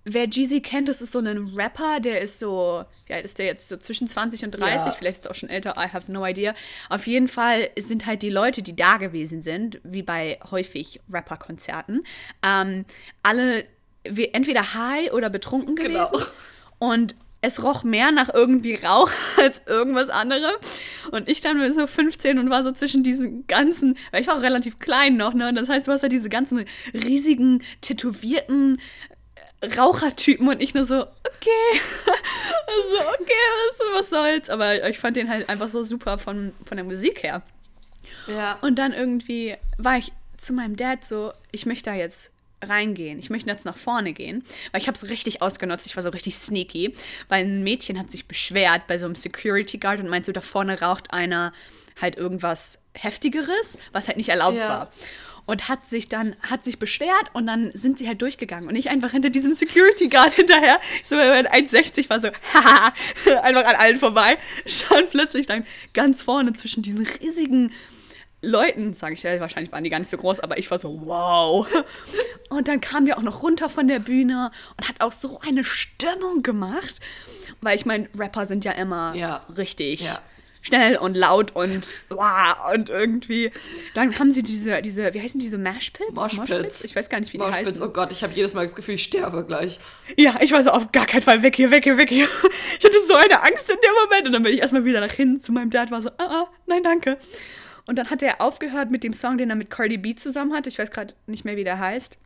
wer 0.05 0.27
Jeezy 0.29 0.61
kennt, 0.61 0.89
das 0.89 1.01
ist 1.03 1.13
so 1.13 1.19
ein 1.21 1.53
Rapper, 1.57 2.01
der 2.01 2.21
ist 2.21 2.39
so, 2.39 2.85
ja, 3.09 3.19
ist 3.19 3.39
der 3.39 3.47
jetzt 3.47 3.69
so 3.69 3.77
zwischen 3.77 4.09
20 4.09 4.45
und 4.45 4.51
30, 4.53 4.87
Ja. 4.87 4.91
vielleicht 4.99 5.19
ist 5.21 5.27
er 5.27 5.31
auch 5.31 5.35
schon 5.37 5.49
älter, 5.49 5.75
I 5.77 5.89
have 5.93 6.11
no 6.11 6.27
idea. 6.27 6.55
Auf 6.89 7.07
jeden 7.07 7.29
Fall 7.29 7.69
sind 7.79 8.07
halt 8.07 8.23
die 8.23 8.31
Leute, 8.31 8.63
die 8.63 8.75
da 8.77 8.97
gewesen 8.97 9.43
sind, 9.43 9.81
wie 9.85 10.03
bei 10.03 10.39
häufig 10.51 11.01
Rapper-Konzerten, 11.13 12.03
ähm, 12.43 12.85
alle 13.23 13.65
entweder 14.05 14.75
high 14.75 15.13
oder 15.13 15.31
betrunken 15.31 15.77
Genau. 15.77 15.89
gewesen. 16.05 16.27
Und 16.81 17.15
es 17.45 17.63
roch 17.65 17.83
mehr 17.83 18.13
nach 18.13 18.33
irgendwie 18.33 18.75
Rauch 18.77 19.11
als 19.37 19.63
irgendwas 19.67 20.11
anderem. 20.11 20.55
Und 21.11 21.29
ich 21.29 21.41
dann 21.41 21.59
mit 21.59 21.75
so 21.75 21.87
15 21.87 22.39
und 22.39 22.51
war 22.51 22.63
so 22.63 22.71
zwischen 22.73 23.03
diesen 23.03 23.47
ganzen, 23.49 23.97
weil 24.11 24.21
ich 24.23 24.27
war 24.29 24.37
auch 24.39 24.43
relativ 24.43 24.79
klein 24.79 25.17
noch, 25.17 25.35
ne? 25.35 25.53
Das 25.53 25.69
heißt, 25.69 25.87
du 25.89 25.93
hast 25.93 26.03
ja 26.03 26.09
diese 26.09 26.29
ganzen 26.29 26.65
riesigen, 26.95 27.63
tätowierten 27.81 28.81
Rauchertypen 29.77 30.49
und 30.49 30.61
ich 30.61 30.75
nur 30.75 30.85
so, 30.85 31.03
okay, 31.03 31.81
also 32.67 33.11
okay, 33.21 33.33
was, 33.69 33.81
was 33.95 34.11
soll's. 34.11 34.51
Aber 34.51 34.89
ich 34.89 34.99
fand 34.99 35.17
den 35.17 35.29
halt 35.29 35.49
einfach 35.49 35.69
so 35.69 35.83
super 35.85 36.19
von, 36.19 36.53
von 36.65 36.77
der 36.77 36.85
Musik 36.85 37.23
her. 37.23 37.43
Ja. 38.27 38.59
Und 38.61 38.79
dann 38.79 38.93
irgendwie 38.93 39.57
war 39.79 39.99
ich 39.99 40.13
zu 40.37 40.53
meinem 40.53 40.77
Dad 40.77 41.07
so, 41.07 41.33
ich 41.53 41.67
möchte 41.67 41.91
da 41.91 41.97
jetzt 41.97 42.31
reingehen. 42.63 43.19
Ich 43.19 43.31
möchte 43.31 43.49
jetzt 43.51 43.65
nach 43.65 43.77
vorne 43.77 44.13
gehen, 44.13 44.45
weil 44.71 44.81
ich 44.81 44.87
habe 44.87 44.97
es 44.97 45.09
richtig 45.09 45.43
ausgenutzt. 45.43 45.87
Ich 45.87 45.97
war 45.97 46.03
so 46.03 46.11
richtig 46.11 46.37
sneaky, 46.37 46.95
weil 47.29 47.45
ein 47.45 47.63
Mädchen 47.63 47.99
hat 47.99 48.11
sich 48.11 48.27
beschwert 48.27 48.87
bei 48.87 48.99
so 48.99 49.07
einem 49.07 49.17
Security 49.17 49.79
Guard 49.79 50.01
und 50.01 50.09
meint 50.09 50.27
so, 50.27 50.33
da 50.33 50.41
vorne 50.41 50.81
raucht 50.81 51.13
einer 51.13 51.53
halt 52.01 52.17
irgendwas 52.17 52.79
heftigeres, 52.95 53.79
was 53.93 54.09
halt 54.09 54.17
nicht 54.17 54.29
erlaubt 54.29 54.57
Ja. 54.57 54.69
war. 54.69 54.93
Und 55.45 55.69
hat 55.69 55.89
sich 55.89 56.09
dann, 56.09 56.37
hat 56.43 56.65
sich 56.65 56.79
beschwert 56.79 57.31
und 57.33 57.47
dann 57.47 57.73
sind 57.75 57.99
sie 57.99 58.07
halt 58.07 58.23
durchgegangen. 58.23 58.69
Und 58.69 58.77
ich 58.77 58.91
einfach 58.91 59.11
hinter 59.11 59.31
diesem 59.31 59.53
Security 59.53 60.09
Guard 60.09 60.33
hinterher, 60.35 60.79
so 61.03 61.17
bei 61.17 61.41
1,60 61.41 62.09
war 62.09 62.21
so, 62.21 62.29
haha, 62.55 62.93
einfach 63.43 63.65
an 63.65 63.77
allen 63.77 63.99
vorbei. 63.99 64.39
Stand 64.67 65.11
plötzlich 65.11 65.47
dann 65.47 65.67
ganz 65.95 66.23
vorne 66.23 66.53
zwischen 66.53 66.83
diesen 66.83 67.07
riesigen 67.07 67.73
Leuten, 68.45 68.93
sage 68.93 69.15
ich 69.15 69.23
ja, 69.23 69.39
wahrscheinlich 69.41 69.71
waren 69.73 69.85
die 69.85 69.91
gar 69.91 70.01
nicht 70.01 70.11
so 70.11 70.17
groß, 70.17 70.41
aber 70.41 70.59
ich 70.59 70.71
war 70.71 70.79
so, 70.79 71.01
wow. 71.05 71.67
Und 72.49 72.69
dann 72.69 72.81
kam 72.81 73.07
der 73.07 73.19
auch 73.19 73.23
noch 73.23 73.43
runter 73.43 73.69
von 73.69 73.87
der 73.89 74.01
Bühne 74.01 74.51
und 74.77 74.89
hat 74.89 75.01
auch 75.01 75.13
so 75.13 75.41
eine 75.41 75.65
Stimmung 75.65 76.43
gemacht. 76.43 77.01
Weil 77.61 77.77
ich 77.77 77.87
meine, 77.87 78.09
Rapper 78.19 78.45
sind 78.47 78.65
ja 78.65 78.73
immer 78.73 79.15
Ja. 79.15 79.47
richtig 79.57 80.03
Ja. 80.03 80.21
Schnell 80.63 80.97
und 80.97 81.15
laut 81.15 81.55
und 81.55 81.87
und 82.73 82.89
irgendwie. 82.89 83.51
Dann 83.95 84.19
haben 84.19 84.31
sie 84.31 84.43
diese, 84.43 84.81
diese, 84.81 85.13
wie 85.13 85.21
heißen 85.21 85.39
diese 85.39 85.59
Mashpits? 85.59 86.13
Moshpits. 86.13 86.85
Ich 86.85 86.97
weiß 86.97 87.11
gar 87.11 87.21
nicht, 87.21 87.33
wie 87.33 87.39
die 87.39 87.45
Moshpits, 87.45 87.69
heißen. 87.73 87.83
oh 87.83 87.89
Gott, 87.89 88.13
ich 88.13 88.23
habe 88.23 88.33
jedes 88.33 88.55
Mal 88.55 88.65
das 88.65 88.75
Gefühl, 88.75 88.95
ich 88.95 89.03
sterbe 89.03 89.45
gleich. 89.45 89.79
Ja, 90.17 90.39
ich 90.41 90.53
war 90.53 90.63
so 90.63 90.71
auf 90.71 90.91
gar 90.93 91.07
keinen 91.07 91.23
Fall 91.23 91.43
weg 91.43 91.57
hier, 91.57 91.71
weg 91.71 91.85
hier, 91.85 91.99
weg 91.99 92.09
hier. 92.09 92.29
Ich 92.79 92.85
hatte 92.85 93.01
so 93.07 93.15
eine 93.15 93.43
Angst 93.43 93.71
in 93.71 93.77
dem 93.77 93.93
Moment 94.05 94.27
und 94.27 94.33
dann 94.33 94.43
bin 94.43 94.53
ich 94.53 94.61
erstmal 94.61 94.85
wieder 94.85 95.01
nach 95.01 95.13
hinten 95.13 95.41
zu 95.41 95.53
meinem 95.53 95.71
Dad, 95.71 95.91
war 95.91 96.03
so, 96.03 96.11
ah, 96.19 96.25
ah, 96.25 96.51
nein, 96.67 96.83
danke. 96.83 97.19
Und 97.87 97.97
dann 97.97 98.11
hat 98.11 98.23
er 98.23 98.41
aufgehört 98.41 98.91
mit 98.91 99.05
dem 99.05 99.13
Song, 99.13 99.39
den 99.39 99.51
er 99.51 99.57
mit 99.57 99.71
Cardi 99.71 99.99
B 99.99 100.15
zusammen 100.15 100.53
hat. 100.53 100.67
Ich 100.67 100.79
weiß 100.79 100.91
gerade 100.91 101.15
nicht 101.27 101.45
mehr, 101.45 101.57
wie 101.57 101.65
der 101.65 101.79
heißt. 101.79 102.19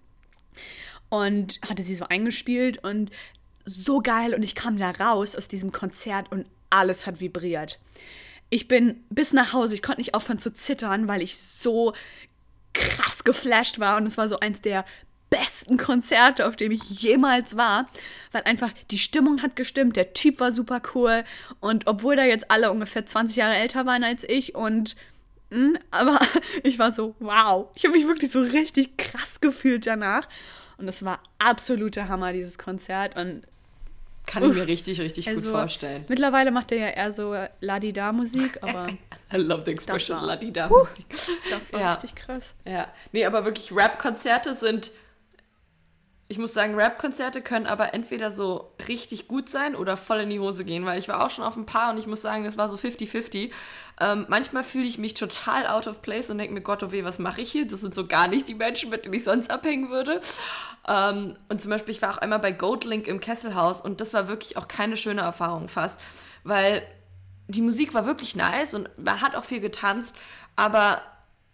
Und 1.08 1.60
hatte 1.68 1.82
sie 1.82 1.94
so 1.94 2.06
eingespielt 2.06 2.82
und 2.82 3.10
so 3.64 4.00
geil. 4.00 4.34
Und 4.34 4.42
ich 4.42 4.54
kam 4.54 4.78
da 4.78 4.90
raus 4.90 5.34
aus 5.34 5.48
diesem 5.48 5.72
Konzert 5.72 6.30
und 6.30 6.46
alles 6.70 7.06
hat 7.06 7.20
vibriert. 7.20 7.78
Ich 8.50 8.68
bin 8.68 9.04
bis 9.10 9.32
nach 9.32 9.52
Hause, 9.52 9.74
ich 9.74 9.82
konnte 9.82 10.00
nicht 10.00 10.14
aufhören 10.14 10.38
zu 10.38 10.54
zittern, 10.54 11.08
weil 11.08 11.22
ich 11.22 11.38
so 11.38 11.94
krass 12.72 13.24
geflasht 13.24 13.80
war. 13.80 13.96
Und 13.96 14.06
es 14.06 14.16
war 14.16 14.28
so 14.28 14.38
eins 14.38 14.60
der 14.60 14.84
besten 15.30 15.76
Konzerte, 15.76 16.46
auf 16.46 16.56
dem 16.56 16.70
ich 16.70 16.82
jemals 16.84 17.56
war, 17.56 17.88
weil 18.32 18.44
einfach 18.44 18.72
die 18.90 18.98
Stimmung 18.98 19.42
hat 19.42 19.56
gestimmt, 19.56 19.96
der 19.96 20.12
Typ 20.12 20.40
war 20.40 20.52
super 20.52 20.80
cool. 20.94 21.24
Und 21.60 21.86
obwohl 21.86 22.16
da 22.16 22.24
jetzt 22.24 22.50
alle 22.50 22.70
ungefähr 22.70 23.04
20 23.04 23.36
Jahre 23.36 23.56
älter 23.56 23.86
waren 23.86 24.04
als 24.04 24.24
ich 24.24 24.54
und 24.54 24.96
mh, 25.50 25.80
aber 25.90 26.20
ich 26.62 26.78
war 26.78 26.90
so 26.92 27.16
wow, 27.18 27.68
ich 27.76 27.84
habe 27.84 27.96
mich 27.96 28.06
wirklich 28.06 28.30
so 28.30 28.40
richtig 28.40 28.96
krass 28.96 29.40
gefühlt 29.40 29.86
danach. 29.86 30.28
Und 30.78 30.88
es 30.88 31.04
war 31.04 31.20
absoluter 31.38 32.08
Hammer 32.08 32.32
dieses 32.32 32.58
Konzert. 32.58 33.16
Und 33.16 33.42
Kann 34.26 34.42
ich 34.50 34.54
mir 34.56 34.66
richtig, 34.66 35.00
richtig 35.00 35.28
also 35.28 35.40
gut 35.42 35.50
vorstellen. 35.50 36.04
mittlerweile 36.08 36.50
macht 36.50 36.72
er 36.72 36.78
ja 36.78 36.88
eher 36.88 37.12
so 37.12 37.34
Ladida 37.60 38.12
Musik, 38.12 38.58
aber 38.60 38.88
I 39.32 39.36
love 39.36 39.62
the 39.64 39.70
expression 39.70 40.18
war- 40.18 40.26
Ladida. 40.26 40.68
das 41.50 41.72
war 41.72 41.80
Ja. 41.80 41.92
richtig 41.94 42.14
krass. 42.16 42.54
Ja, 42.64 42.88
nee, 43.12 43.24
aber 43.24 43.44
wirklich 43.44 43.70
Rap-Konzerte 43.74 44.54
sind. 44.54 44.90
Ich 46.28 46.38
muss 46.38 46.52
sagen, 46.52 46.74
Rap-Konzerte 46.74 47.40
können 47.40 47.66
aber 47.66 47.94
entweder 47.94 48.32
so 48.32 48.72
richtig 48.88 49.28
gut 49.28 49.48
sein 49.48 49.76
oder 49.76 49.96
voll 49.96 50.18
in 50.20 50.30
die 50.30 50.40
Hose 50.40 50.64
gehen, 50.64 50.84
weil 50.84 50.98
ich 50.98 51.06
war 51.06 51.24
auch 51.24 51.30
schon 51.30 51.44
auf 51.44 51.56
ein 51.56 51.66
paar 51.66 51.92
und 51.92 51.98
ich 51.98 52.08
muss 52.08 52.20
sagen, 52.20 52.42
das 52.42 52.58
war 52.58 52.68
so 52.68 52.76
50-50. 52.76 53.52
Ähm, 54.00 54.26
manchmal 54.28 54.64
fühle 54.64 54.86
ich 54.86 54.98
mich 54.98 55.14
total 55.14 55.68
out 55.68 55.86
of 55.86 56.02
place 56.02 56.28
und 56.28 56.38
denke 56.38 56.52
mir, 56.52 56.62
Gott, 56.62 56.82
oh 56.82 56.90
weh, 56.90 57.04
was 57.04 57.20
mache 57.20 57.42
ich 57.42 57.52
hier? 57.52 57.66
Das 57.66 57.80
sind 57.80 57.94
so 57.94 58.08
gar 58.08 58.26
nicht 58.26 58.48
die 58.48 58.56
Menschen, 58.56 58.90
mit 58.90 59.04
denen 59.04 59.14
ich 59.14 59.22
sonst 59.22 59.52
abhängen 59.52 59.88
würde. 59.88 60.20
Ähm, 60.88 61.36
und 61.48 61.62
zum 61.62 61.70
Beispiel, 61.70 61.94
ich 61.94 62.02
war 62.02 62.14
auch 62.14 62.18
einmal 62.18 62.40
bei 62.40 62.50
Goatlink 62.50 63.06
im 63.06 63.20
Kesselhaus 63.20 63.80
und 63.80 64.00
das 64.00 64.12
war 64.12 64.26
wirklich 64.26 64.56
auch 64.56 64.66
keine 64.66 64.96
schöne 64.96 65.20
Erfahrung 65.20 65.68
fast, 65.68 66.00
weil 66.42 66.82
die 67.46 67.62
Musik 67.62 67.94
war 67.94 68.04
wirklich 68.04 68.34
nice 68.34 68.74
und 68.74 68.90
man 68.98 69.20
hat 69.20 69.36
auch 69.36 69.44
viel 69.44 69.60
getanzt, 69.60 70.16
aber 70.56 71.00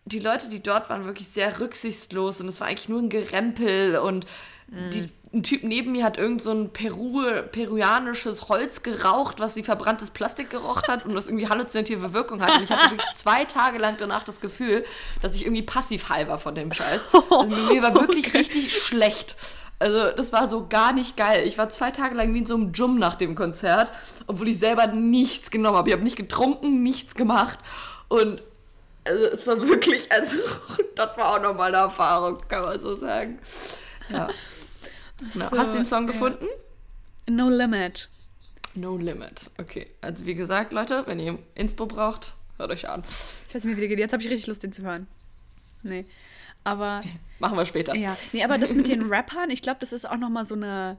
die 0.05 0.19
Leute, 0.19 0.49
die 0.49 0.63
dort 0.63 0.91
waren, 0.91 1.05
wirklich 1.05 1.29
sehr 1.29 1.61
rücksichtslos 1.61 2.41
und 2.41 2.49
es 2.49 2.61
war 2.61 2.69
eigentlich 2.69 2.89
nur 2.89 3.01
ein 3.01 3.11
Gerempel 3.11 3.99
und 3.99 4.27
die, 4.73 5.09
ein 5.35 5.43
Typ 5.43 5.65
neben 5.65 5.93
mir 5.93 6.05
hat 6.05 6.17
irgend 6.19 6.43
so 6.43 6.51
ein 6.51 6.73
Peru, 6.73 7.23
peruanisches 7.51 8.49
Holz 8.49 8.83
geraucht, 8.83 9.39
was 9.41 9.57
wie 9.57 9.63
verbranntes 9.63 10.11
Plastik 10.11 10.51
gerochen 10.51 10.89
hat 10.89 11.05
und 11.05 11.15
das 11.15 11.27
irgendwie 11.27 11.49
halluzinative 11.49 12.13
Wirkung 12.15 12.43
hat. 12.43 12.57
Und 12.57 12.63
ich 12.63 12.71
hatte 12.71 12.91
wirklich 12.91 13.09
zwei 13.15 13.45
Tage 13.45 13.79
lang 13.79 13.97
danach 13.99 14.25
das 14.25 14.41
Gefühl, 14.41 14.85
dass 15.21 15.35
ich 15.35 15.45
irgendwie 15.45 15.63
passiv 15.63 16.09
high 16.09 16.29
war 16.29 16.39
von 16.39 16.55
dem 16.55 16.73
Scheiß. 16.73 17.09
Also 17.31 17.73
mir 17.73 17.83
war 17.83 17.95
wirklich 17.95 18.35
richtig 18.35 18.77
schlecht. 18.77 19.37
Also 19.79 20.11
das 20.13 20.33
war 20.33 20.49
so 20.49 20.69
gar 20.69 20.93
nicht 20.93 21.17
geil. 21.17 21.47
Ich 21.47 21.59
war 21.59 21.69
zwei 21.71 21.91
Tage 21.91 22.15
lang 22.15 22.33
wie 22.35 22.39
in 22.39 22.47
so 22.47 22.55
einem 22.55 22.73
Jum 22.73 22.99
nach 22.99 23.15
dem 23.15 23.35
Konzert, 23.35 23.93
obwohl 24.27 24.49
ich 24.49 24.59
selber 24.59 24.87
nichts 24.87 25.51
genommen 25.51 25.77
habe. 25.77 25.89
Ich 25.89 25.95
habe 25.95 26.05
nicht 26.05 26.17
getrunken, 26.17 26.83
nichts 26.83 27.15
gemacht 27.15 27.59
und 28.09 28.43
also 29.05 29.25
es 29.27 29.47
war 29.47 29.61
wirklich, 29.69 30.11
also 30.13 30.39
das 30.95 31.17
war 31.17 31.33
auch 31.33 31.43
nochmal 31.43 31.69
eine 31.69 31.85
Erfahrung, 31.85 32.39
kann 32.49 32.63
man 32.63 32.79
so 32.79 32.95
sagen. 32.95 33.39
Ja. 34.09 34.29
Na, 35.35 35.49
So, 35.49 35.59
hast 35.59 35.73
du 35.73 35.79
den 35.79 35.87
Song 35.87 36.07
ja. 36.07 36.13
gefunden? 36.13 36.47
No 37.29 37.49
Limit. 37.49 38.09
No 38.75 38.97
Limit. 38.97 39.51
Okay. 39.59 39.87
Also 40.01 40.27
wie 40.27 40.35
gesagt, 40.35 40.73
Leute, 40.73 41.03
wenn 41.07 41.19
ihr 41.21 41.39
Inspo 41.55 41.87
braucht, 41.87 42.35
hört 42.59 42.71
euch 42.71 42.89
an. 42.89 43.05
Ich 43.49 43.55
weiß 43.55 43.65
nicht, 43.65 43.77
wie 43.77 43.81
der 43.81 43.89
geht. 43.89 43.99
Jetzt 43.99 44.13
habe 44.13 44.23
ich 44.23 44.29
richtig 44.31 44.47
Lust, 44.47 44.63
den 44.63 44.73
zu 44.73 44.83
hören. 44.83 45.07
Nee. 45.83 46.05
Aber, 46.65 47.01
Machen 47.39 47.57
wir 47.59 47.67
später. 47.67 47.95
ja. 47.95 48.17
Nee, 48.33 48.45
aber 48.45 48.57
das 48.59 48.73
mit 48.75 48.89
den 48.89 49.03
Rappern, 49.03 49.51
ich 49.51 49.63
glaube, 49.63 49.79
das 49.81 49.93
ist 49.93 50.09
auch 50.09 50.17
nochmal 50.17 50.45
so 50.45 50.55
eine. 50.55 50.97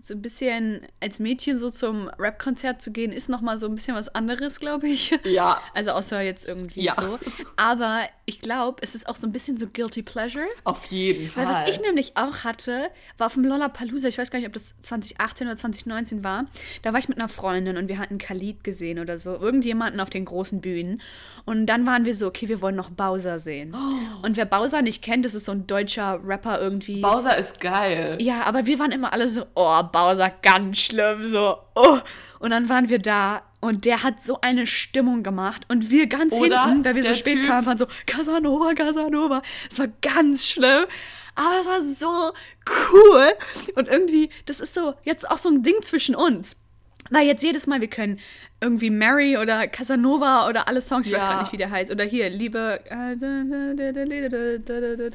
So 0.00 0.14
ein 0.14 0.22
bisschen 0.22 0.82
als 1.00 1.18
Mädchen 1.18 1.58
so 1.58 1.70
zum 1.70 2.06
Rap-Konzert 2.20 2.80
zu 2.80 2.92
gehen, 2.92 3.10
ist 3.10 3.28
nochmal 3.28 3.58
so 3.58 3.66
ein 3.66 3.74
bisschen 3.74 3.96
was 3.96 4.08
anderes, 4.08 4.60
glaube 4.60 4.88
ich. 4.88 5.10
Ja. 5.24 5.60
Also 5.74 5.90
außer 5.90 6.20
jetzt 6.20 6.46
irgendwie 6.46 6.82
Ja. 6.84 6.94
so. 6.94 7.18
Aber 7.56 8.02
ich 8.28 8.42
glaube, 8.42 8.82
es 8.82 8.94
ist 8.94 9.08
auch 9.08 9.16
so 9.16 9.26
ein 9.26 9.32
bisschen 9.32 9.56
so 9.56 9.66
Guilty 9.66 10.02
Pleasure. 10.02 10.44
Auf 10.64 10.84
jeden 10.86 11.28
Fall. 11.28 11.46
Weil 11.46 11.54
was 11.54 11.68
ich 11.70 11.80
nämlich 11.80 12.18
auch 12.18 12.44
hatte, 12.44 12.90
war 13.16 13.28
auf 13.28 13.32
dem 13.32 13.44
Lollapalooza, 13.44 14.06
ich 14.06 14.18
weiß 14.18 14.30
gar 14.30 14.38
nicht, 14.38 14.46
ob 14.46 14.52
das 14.52 14.74
2018 14.82 15.46
oder 15.46 15.56
2019 15.56 16.22
war, 16.22 16.44
da 16.82 16.92
war 16.92 17.00
ich 17.00 17.08
mit 17.08 17.16
einer 17.16 17.30
Freundin 17.30 17.78
und 17.78 17.88
wir 17.88 17.98
hatten 17.98 18.18
Khalid 18.18 18.62
gesehen 18.64 18.98
oder 18.98 19.18
so, 19.18 19.34
irgendjemanden 19.34 19.98
auf 19.98 20.10
den 20.10 20.26
großen 20.26 20.60
Bühnen. 20.60 21.00
Und 21.46 21.64
dann 21.64 21.86
waren 21.86 22.04
wir 22.04 22.14
so, 22.14 22.26
okay, 22.26 22.48
wir 22.48 22.60
wollen 22.60 22.76
noch 22.76 22.90
Bowser 22.90 23.38
sehen. 23.38 23.74
Und 24.20 24.36
wer 24.36 24.44
Bowser 24.44 24.82
nicht 24.82 25.02
kennt, 25.02 25.24
das 25.24 25.34
ist 25.34 25.46
so 25.46 25.52
ein 25.52 25.66
deutscher 25.66 26.20
Rapper 26.22 26.60
irgendwie. 26.60 27.00
Bowser 27.00 27.38
ist 27.38 27.60
geil. 27.60 28.18
Ja, 28.20 28.42
aber 28.42 28.66
wir 28.66 28.78
waren 28.78 28.92
immer 28.92 29.14
alle 29.14 29.26
so, 29.26 29.46
oh, 29.54 29.82
Bowser, 29.84 30.30
ganz 30.42 30.76
schlimm, 30.76 31.26
so, 31.26 31.56
oh. 31.74 31.98
Und 32.40 32.50
dann 32.50 32.68
waren 32.68 32.90
wir 32.90 32.98
da 32.98 33.40
und 33.60 33.84
der 33.84 34.02
hat 34.04 34.22
so 34.22 34.40
eine 34.40 34.66
Stimmung 34.66 35.22
gemacht 35.22 35.64
und 35.68 35.90
wir 35.90 36.06
ganz 36.06 36.32
Oder 36.32 36.64
hinten, 36.66 36.84
weil 36.84 36.94
wir 36.94 37.02
so 37.02 37.14
spät 37.14 37.38
Typ- 37.38 37.46
kamen, 37.46 37.66
waren 37.66 37.78
so, 37.78 37.86
Casanova, 38.06 38.72
Casanova. 38.74 39.42
Es 39.70 39.78
war 39.78 39.88
ganz 40.00 40.46
schlimm, 40.46 40.84
aber 41.34 41.60
es 41.60 41.66
war 41.66 41.80
so 41.80 42.32
cool. 42.92 43.28
Und 43.74 43.88
irgendwie, 43.88 44.30
das 44.46 44.60
ist 44.60 44.74
so, 44.74 44.94
jetzt 45.04 45.28
auch 45.30 45.38
so 45.38 45.48
ein 45.48 45.62
Ding 45.62 45.82
zwischen 45.82 46.14
uns. 46.14 46.56
Weil 47.10 47.26
jetzt 47.26 47.42
jedes 47.42 47.66
Mal, 47.66 47.80
wir 47.80 47.88
können 47.88 48.18
irgendwie 48.60 48.90
Mary 48.90 49.38
oder 49.38 49.66
Casanova 49.66 50.46
oder 50.46 50.68
alle 50.68 50.80
Songs, 50.82 51.06
ich 51.06 51.14
weiß 51.14 51.22
Ja. 51.22 51.28
gerade 51.28 51.42
nicht, 51.42 51.52
wie 51.52 51.56
der 51.56 51.70
heißt. 51.70 51.90
Oder 51.90 52.04
hier, 52.04 52.28
Liebe. 52.28 52.80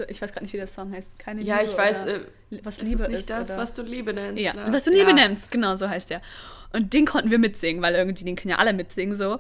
Ich 0.08 0.22
weiß 0.22 0.32
gerade 0.32 0.44
nicht, 0.46 0.54
wie 0.54 0.58
der 0.58 0.68
Song 0.68 0.92
heißt. 0.92 1.12
Keine 1.20 1.42
Ja, 1.44 1.60
Liebe 1.60 1.72
ich 1.72 1.78
weiß, 1.78 2.04
oder 2.04 2.16
äh, 2.16 2.20
was 2.64 2.82
Liebe 2.82 3.02
ist 3.04 3.08
nicht 3.10 3.20
ist. 3.22 3.30
das, 3.30 3.50
oder? 3.52 3.60
was 3.60 3.74
du 3.74 3.82
Liebe 3.84 4.14
nennst. 4.14 4.42
Ja, 4.42 4.52
klar. 4.54 4.72
was 4.74 4.84
du 4.84 4.92
Liebe 4.92 5.10
Ja. 5.10 5.14
nennst, 5.14 5.52
genau 5.52 5.76
so 5.76 5.88
heißt 5.90 6.10
der. 6.10 6.22
Und 6.74 6.94
den 6.94 7.06
konnten 7.06 7.32
wir 7.32 7.40
mitsingen, 7.40 7.82
weil 7.82 7.96
irgendwie, 7.96 8.26
den 8.26 8.36
können 8.36 8.50
ja 8.52 8.58
alle 8.58 8.74
mitsingen 8.74 9.16
so. 9.16 9.40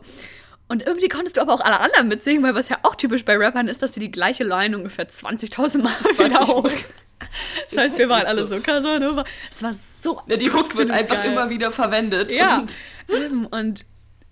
Und 0.69 0.81
irgendwie 0.85 1.09
konntest 1.09 1.35
du 1.37 1.41
aber 1.41 1.53
auch 1.53 1.59
alle 1.59 1.79
anderen 1.81 2.07
mitsingen, 2.07 2.41
weil 2.43 2.55
was 2.55 2.69
ja 2.69 2.77
auch 2.83 2.95
typisch 2.95 3.25
bei 3.25 3.35
Rappern 3.35 3.67
ist, 3.67 3.81
dass 3.81 3.93
sie 3.93 3.99
die 3.99 4.11
gleiche 4.11 4.43
Line 4.45 4.77
ungefähr 4.77 5.07
20.000 5.09 5.81
Mal 5.83 5.91
20 6.13 6.25
wiederholen. 6.25 6.73
Das 7.69 7.77
heißt, 7.77 7.97
wir 7.99 8.07
waren 8.09 8.19
echt 8.21 8.27
alle 8.29 8.45
so. 8.45 8.59
Casanova. 8.59 9.23
Es 9.51 9.61
war 9.61 9.73
so 9.73 10.21
Ja, 10.27 10.37
die 10.37 10.51
Hook 10.51 10.75
wird 10.77 10.89
einfach 10.91 11.15
geil. 11.23 11.31
immer 11.31 11.49
wieder 11.49 11.71
verwendet. 11.71 12.31
Ja, 12.31 12.63
Und. 13.07 13.47
Und 13.51 13.85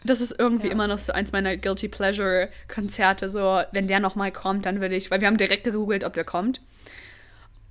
das 0.03 0.19
ist 0.21 0.35
irgendwie 0.39 0.67
Ja. 0.67 0.73
immer 0.73 0.87
noch 0.87 0.99
so 0.99 1.11
eins 1.13 1.31
meiner 1.31 1.57
Guilty 1.57 1.87
Pleasure 1.87 2.49
Konzerte. 2.73 3.29
So, 3.29 3.61
wenn 3.71 3.87
der 3.87 3.99
nochmal 3.99 4.31
kommt, 4.31 4.65
dann 4.65 4.81
würde 4.81 4.95
ich, 4.95 5.11
weil 5.11 5.21
wir 5.21 5.27
haben 5.27 5.37
direkt 5.37 5.63
gegoogelt, 5.63 6.03
ob 6.03 6.13
der 6.13 6.23
kommt. 6.23 6.61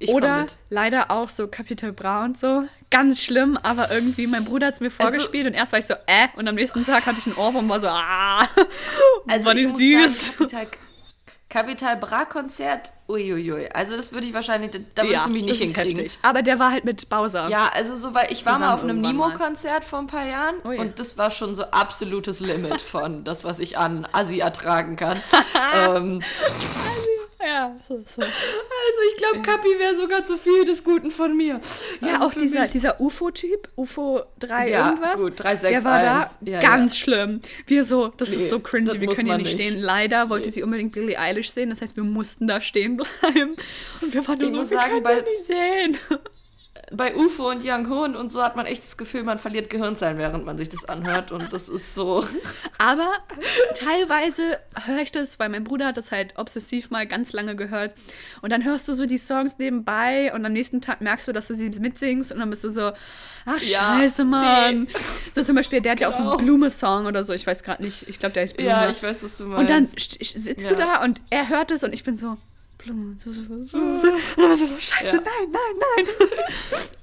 Ich 0.00 0.10
Oder 0.10 0.46
leider 0.70 1.10
auch 1.10 1.28
so 1.28 1.46
Capital 1.46 1.92
Bra 1.92 2.24
und 2.24 2.38
so. 2.38 2.64
Ganz 2.90 3.20
schlimm, 3.20 3.56
aber 3.62 3.92
irgendwie, 3.92 4.26
mein 4.26 4.44
Bruder 4.44 4.68
hat 4.68 4.74
es 4.74 4.80
mir 4.80 4.90
vorgespielt 4.90 5.46
und 5.46 5.52
erst 5.52 5.72
war 5.72 5.78
ich 5.78 5.86
so, 5.86 5.94
äh, 6.06 6.26
und 6.36 6.48
am 6.48 6.54
nächsten 6.56 6.84
Tag 6.84 7.06
hatte 7.06 7.18
ich 7.18 7.26
einen 7.26 7.36
Ohrwurm 7.36 7.64
und 7.64 7.68
war 7.68 7.80
so, 7.80 7.88
ah, 7.88 8.40
Also 9.28 9.50
was 9.50 9.56
ich 9.56 9.92
ist 9.92 10.38
Kapital, 10.38 10.66
Kapital 11.50 11.96
Bra 11.98 12.24
Konzert, 12.24 12.92
uiuiui. 13.08 13.68
Also 13.74 13.96
das 13.96 14.12
würde 14.12 14.26
ich 14.26 14.32
wahrscheinlich, 14.32 14.70
da 14.94 15.02
würdest 15.02 15.26
du 15.26 15.30
mich 15.30 15.44
nicht 15.44 15.60
hinkriegen. 15.60 15.98
heftig. 16.04 16.18
Aber 16.22 16.42
der 16.42 16.58
war 16.58 16.70
halt 16.70 16.84
mit 16.84 17.08
Bowser. 17.10 17.48
Ja, 17.48 17.68
also 17.74 17.94
so, 17.94 18.14
weil 18.14 18.32
ich 18.32 18.46
war 18.46 18.58
mal 18.58 18.72
auf 18.72 18.82
einem. 18.84 19.00
Nemo-Konzert 19.00 19.84
vor 19.84 19.98
ein 19.98 20.06
paar 20.06 20.26
Jahren 20.26 20.54
Oh 20.64 20.70
ja. 20.70 20.80
und 20.80 20.98
das 20.98 21.18
war 21.18 21.30
schon 21.30 21.54
so 21.54 21.64
absolutes 21.64 22.40
Limit 22.40 22.80
von 22.80 23.22
das, 23.24 23.44
was 23.44 23.58
ich 23.58 23.76
an 23.76 24.06
Assi 24.12 24.38
ertragen 24.38 24.96
kann. 24.96 25.20
ähm, 25.88 26.22
ja 27.44 27.76
so, 27.88 28.02
so. 28.06 28.22
also 28.22 29.00
ich 29.10 29.16
glaube, 29.16 29.40
Kapi 29.42 29.68
wäre 29.78 29.94
sogar 29.96 30.24
zu 30.24 30.36
viel 30.36 30.64
des 30.64 30.84
Guten 30.84 31.10
von 31.10 31.36
mir. 31.36 31.60
Ja, 32.00 32.14
Also 32.14 32.24
auch 32.26 32.34
dieser, 32.34 32.62
mich- 32.62 32.72
dieser 32.72 33.00
UFO-Typ, 33.00 33.68
UFO 33.76 34.22
3 34.38 34.70
Ja, 34.70 34.88
irgendwas. 34.90 35.22
gut, 35.22 35.38
361. 35.40 35.70
Der 35.70 35.84
war 35.84 36.02
da 36.02 36.30
Ja, 36.50 36.60
ganz 36.60 36.96
schlimm. 36.96 37.40
Wir 37.66 37.84
so, 37.84 38.08
das 38.08 38.30
Nee, 38.30 38.36
ist 38.36 38.48
so 38.50 38.60
cringy, 38.60 39.00
wir 39.00 39.08
können 39.08 39.26
hier 39.26 39.38
nicht 39.38 39.52
stehen. 39.52 39.80
Leider 39.80 40.28
wollte 40.30 40.48
Nee. 40.48 40.54
sie 40.54 40.62
unbedingt 40.62 40.92
Billie 40.92 41.18
Eilish 41.18 41.50
sehen, 41.50 41.70
das 41.70 41.80
heißt, 41.82 41.96
wir 41.96 42.04
mussten 42.04 42.46
da 42.46 42.60
stehen 42.60 42.96
bleiben. 42.96 43.56
Und 44.00 44.14
wir 44.14 44.26
waren 44.26 44.38
nur 44.38 44.48
Ich 44.48 44.52
so, 44.54 44.60
wir 44.60 44.64
sagen, 44.66 44.90
können 44.92 45.02
bei- 45.02 45.20
nicht 45.20 45.40
sehen. 45.46 45.98
Bei 46.92 47.14
UFO 47.14 47.50
und 47.50 47.62
Young 47.64 47.88
Hoon 47.88 48.16
und 48.16 48.32
so 48.32 48.42
hat 48.42 48.56
man 48.56 48.66
echt 48.66 48.82
das 48.82 48.96
Gefühl, 48.96 49.22
man 49.22 49.38
verliert 49.38 49.70
Gehirnzellen, 49.70 50.18
während 50.18 50.44
man 50.44 50.58
sich 50.58 50.68
das 50.68 50.84
anhört 50.84 51.30
und 51.30 51.52
das 51.52 51.68
ist 51.68 51.94
so... 51.94 52.24
Aber 52.78 53.08
teilweise 53.74 54.58
höre 54.86 54.98
ich 55.00 55.12
das, 55.12 55.38
weil 55.38 55.48
mein 55.48 55.64
Bruder 55.64 55.86
hat 55.86 55.96
das 55.96 56.10
halt 56.12 56.34
obsessiv 56.36 56.90
mal 56.90 57.06
ganz 57.06 57.32
lange 57.32 57.54
gehört. 57.56 57.94
Und 58.42 58.50
dann 58.52 58.64
hörst 58.64 58.88
du 58.88 58.94
so 58.94 59.06
die 59.06 59.18
Songs 59.18 59.58
nebenbei 59.58 60.32
und 60.34 60.44
am 60.44 60.52
nächsten 60.52 60.80
Tag 60.80 61.00
merkst 61.00 61.28
du, 61.28 61.32
dass 61.32 61.48
du 61.48 61.54
sie 61.54 61.70
mitsingst 61.70 62.32
und 62.32 62.40
dann 62.40 62.50
bist 62.50 62.64
du 62.64 62.68
so, 62.70 62.92
ach 63.46 63.60
Ja, 63.60 63.98
scheiße, 63.98 64.24
Mann. 64.24 64.82
nee. 64.84 64.88
So 65.32 65.42
zum 65.44 65.56
Beispiel, 65.56 65.80
der 65.80 65.92
hat 65.92 66.00
ja 66.00 66.08
auch 66.08 66.12
so 66.12 66.18
Genau. 66.24 66.36
einen 66.36 66.44
Blume-Song 66.46 67.06
oder 67.06 67.24
so, 67.24 67.32
ich 67.32 67.46
weiß 67.46 67.62
gerade 67.62 67.82
nicht, 67.82 68.08
ich 68.08 68.18
glaube, 68.18 68.32
der 68.32 68.44
ist 68.44 68.56
Blume. 68.56 68.70
Ja, 68.70 68.90
ich 68.90 69.02
weiß, 69.02 69.22
was 69.22 69.34
du 69.34 69.44
meinst. 69.44 69.60
und 69.60 69.70
dann 69.70 69.86
sitzt 69.86 70.48
du 70.70 70.74
Ja. 70.74 70.96
da 70.98 71.04
und 71.04 71.20
er 71.30 71.48
hört 71.48 71.70
es 71.70 71.82
und 71.84 71.92
ich 71.94 72.04
bin 72.04 72.14
so, 72.14 72.36
Blume. 72.82 73.16
so, 73.22 73.32
so, 73.32 73.42
so, 73.42 73.64
so. 73.64 73.76
Und 73.78 74.02
dann 74.36 74.56
so, 74.58 74.66
scheiße, 74.78 75.16
Ja. 75.16 75.22
nein, 75.22 75.24
nein, 75.50 76.06
nein. 76.06 76.06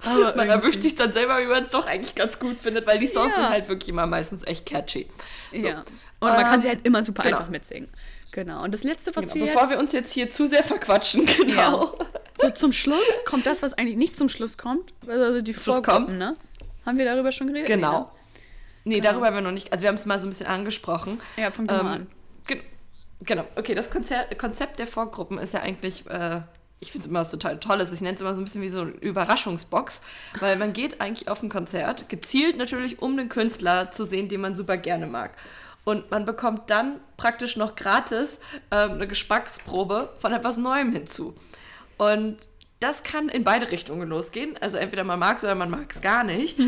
Aber 0.05 0.19
Man 0.35 0.47
irgendwie- 0.49 0.49
erwischt 0.51 0.81
sich 0.81 0.95
dann 0.95 1.13
selber, 1.13 1.39
wie 1.41 1.45
man 1.47 1.63
es 1.63 1.69
doch 1.71 1.85
eigentlich 1.85 2.15
ganz 2.15 2.39
gut 2.39 2.59
findet, 2.59 2.87
weil 2.87 2.97
die 2.99 3.07
Songs 3.07 3.31
Ja. 3.35 3.43
sind 3.43 3.49
halt 3.49 3.67
wirklich 3.69 3.89
immer 3.89 4.05
meistens 4.07 4.43
echt 4.45 4.65
catchy. 4.65 5.07
So. 5.51 5.57
Ja. 5.57 5.79
Und 6.19 6.29
man 6.29 6.43
kann 6.43 6.55
Ähm, 6.55 6.61
sie 6.61 6.67
halt 6.69 6.85
immer 6.85 7.03
super 7.03 7.23
genau. 7.23 7.37
einfach 7.37 7.49
mitsingen. 7.49 7.89
Genau. 8.31 8.63
Und 8.63 8.73
das 8.73 8.83
letzte, 8.83 9.15
was 9.15 9.25
Genau, 9.25 9.35
wir 9.35 9.45
bevor 9.45 9.61
jetzt 9.63 9.71
wir 9.71 9.79
uns 9.79 9.91
jetzt 9.93 10.11
hier 10.13 10.29
zu 10.29 10.47
sehr 10.47 10.63
verquatschen, 10.63 11.25
genau. 11.37 11.97
So 12.35 12.49
zum 12.51 12.71
Schluss 12.71 13.21
kommt 13.25 13.45
das, 13.45 13.61
was 13.63 13.73
eigentlich 13.73 13.97
nicht 13.97 14.15
zum 14.15 14.29
Schluss 14.29 14.57
kommt. 14.57 14.93
Also 15.07 15.41
die 15.41 15.53
Schluss 15.53 15.81
kommt. 15.83 16.13
ne? 16.17 16.35
Haben 16.85 16.97
wir 16.97 17.05
darüber 17.05 17.31
schon 17.31 17.47
geredet? 17.47 17.67
Genau. 17.67 18.11
Nee, 18.83 18.95
Genau. 18.99 19.09
darüber 19.11 19.27
haben 19.27 19.35
wir 19.35 19.41
noch 19.41 19.51
nicht, 19.51 19.71
also 19.73 19.81
wir 19.83 19.89
haben 19.89 19.95
es 19.95 20.05
mal 20.05 20.17
so 20.19 20.27
ein 20.27 20.29
bisschen 20.29 20.47
angesprochen. 20.47 21.19
Ja, 21.35 21.51
fang 21.51 21.67
doch 21.67 21.83
mal 21.83 21.93
an. 21.95 22.07
Gen- 23.19 23.37
Genau, 23.37 23.45
okay, 23.55 23.73
das 23.73 23.89
Konzert, 23.89 24.37
Konzept 24.37 24.79
der 24.79 24.87
Vorgruppen 24.87 25.37
ist 25.37 25.53
ja 25.53 25.61
eigentlich, 25.61 26.05
äh, 26.09 26.41
ich 26.79 26.91
finde 26.91 27.05
es 27.05 27.09
immer 27.09 27.21
was 27.21 27.31
total 27.31 27.59
Tolles. 27.59 27.91
Ich 27.91 28.01
nenne 28.01 28.15
es 28.15 28.21
immer 28.21 28.33
so 28.35 28.41
ein 28.41 28.43
bisschen 28.43 28.61
wie 28.61 28.69
so 28.69 28.81
eine 28.81 28.91
Überraschungsbox, 28.91 30.01
weil 30.39 30.57
man 30.57 30.73
geht 30.73 31.01
eigentlich 31.01 31.27
auf 31.27 31.41
ein 31.41 31.49
Konzert, 31.49 32.07
gezielt 32.09 32.57
natürlich, 32.57 33.01
um 33.01 33.17
den 33.17 33.29
Künstler 33.29 33.89
zu 33.91 34.05
sehen, 34.05 34.29
den 34.29 34.41
man 34.41 34.55
super 34.55 34.77
gerne 34.77 35.07
mag. 35.07 35.31
Und 35.85 36.11
man 36.11 36.25
bekommt 36.25 36.69
dann 36.69 36.99
praktisch 37.15 37.55
noch 37.55 37.75
gratis 37.75 38.39
ähm, 38.71 38.91
eine 38.93 39.07
Geschmacksprobe 39.07 40.13
von 40.19 40.33
etwas 40.33 40.57
Neuem 40.57 40.91
hinzu. 40.91 41.33
Und 41.97 42.37
das 42.79 43.01
kann 43.03 43.29
in 43.29 43.43
beide 43.43 43.71
Richtungen 43.71 44.07
losgehen. 44.07 44.55
Also 44.61 44.77
entweder 44.77 45.03
man 45.03 45.17
mag 45.17 45.37
es 45.37 45.43
oder 45.43 45.55
man 45.55 45.69
mag 45.71 45.87
es 45.89 46.01
gar 46.01 46.23
nicht. 46.23 46.59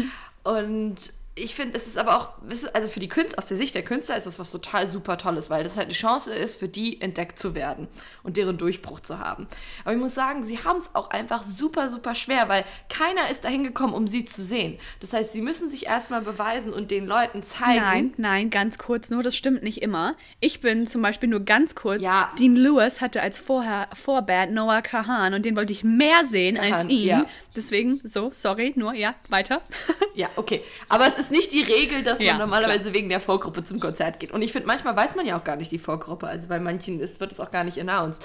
Und 0.43 1.13
ich 1.39 1.55
finde, 1.55 1.75
es 1.75 1.87
ist 1.87 1.97
aber 1.97 2.15
auch, 2.17 2.29
also 2.73 2.87
für 2.87 2.99
die 2.99 3.07
Künstler, 3.07 3.39
aus 3.39 3.47
der 3.47 3.57
Sicht 3.57 3.75
der 3.75 3.83
Künstler 3.83 4.15
ist 4.17 4.27
das 4.27 4.39
was 4.39 4.51
total 4.51 4.87
super 4.87 5.17
Tolles, 5.17 5.49
weil 5.49 5.63
das 5.63 5.77
halt 5.77 5.87
eine 5.87 5.93
Chance 5.95 6.33
ist, 6.33 6.59
für 6.59 6.67
die 6.67 7.01
entdeckt 7.01 7.39
zu 7.39 7.55
werden 7.55 7.87
und 8.23 8.37
deren 8.37 8.57
Durchbruch 8.57 8.99
zu 8.99 9.19
haben. 9.19 9.47
Aber 9.83 9.93
ich 9.93 9.99
muss 9.99 10.13
sagen, 10.13 10.43
sie 10.43 10.63
haben 10.63 10.77
es 10.77 10.95
auch 10.95 11.09
einfach 11.09 11.43
super, 11.43 11.89
super 11.89 12.15
schwer, 12.15 12.49
weil 12.49 12.63
keiner 12.89 13.29
ist 13.29 13.43
dahin 13.43 13.63
gekommen, 13.63 13.93
um 13.93 14.07
sie 14.07 14.25
zu 14.25 14.41
sehen. 14.41 14.79
Das 14.99 15.13
heißt, 15.13 15.33
sie 15.33 15.41
müssen 15.41 15.69
sich 15.69 15.85
erstmal 15.85 16.21
beweisen 16.21 16.73
und 16.73 16.91
den 16.91 17.05
Leuten 17.05 17.43
zeigen. 17.43 17.79
Nein, 17.79 18.13
nein, 18.17 18.49
ganz 18.49 18.77
kurz, 18.77 19.09
nur 19.09 19.23
das 19.23 19.35
stimmt 19.35 19.63
nicht 19.63 19.81
immer. 19.81 20.15
Ich 20.39 20.61
bin 20.61 20.85
zum 20.85 21.01
Beispiel 21.01 21.29
nur 21.29 21.41
ganz 21.41 21.75
kurz. 21.75 22.01
Ja. 22.01 22.31
Dean 22.37 22.55
Lewis 22.55 23.01
hatte 23.01 23.21
als 23.21 23.39
Vorher 23.39 23.87
Vorband 23.93 24.53
Noah 24.53 24.81
Kahan 24.81 25.33
und 25.33 25.45
den 25.45 25.55
wollte 25.55 25.73
ich 25.73 25.83
mehr 25.83 26.25
sehen 26.25 26.57
als 26.57 26.69
Kahan, 26.71 26.89
ihn. 26.89 27.07
ja. 27.07 27.25
Deswegen, 27.55 27.99
so, 28.03 28.29
sorry, 28.31 28.73
nur, 28.75 28.93
ja, 28.93 29.15
weiter. 29.29 29.61
Ja, 30.15 30.27
okay. 30.35 30.63
Aber 30.89 31.07
es 31.07 31.17
ist 31.17 31.28
nicht 31.31 31.51
die 31.51 31.61
Regel, 31.61 32.03
dass 32.03 32.19
man 32.19 32.27
Ja, 32.27 32.37
normalerweise 32.37 32.93
wegen 32.93 33.09
der 33.09 33.19
Vorgruppe 33.19 33.63
zum 33.63 33.79
Konzert 33.79 34.19
geht. 34.19 34.31
Und 34.31 34.41
ich 34.41 34.51
finde, 34.51 34.67
manchmal 34.67 34.95
weiß 34.95 35.15
man 35.15 35.25
ja 35.25 35.37
auch 35.37 35.43
gar 35.43 35.55
nicht 35.55 35.71
die 35.71 35.79
Vorgruppe. 35.79 36.27
Also 36.27 36.47
bei 36.47 36.59
manchen 36.59 36.99
ist, 36.99 37.19
wird 37.19 37.31
es 37.31 37.39
auch 37.39 37.51
gar 37.51 37.63
nicht 37.63 37.79
announced. 37.79 38.23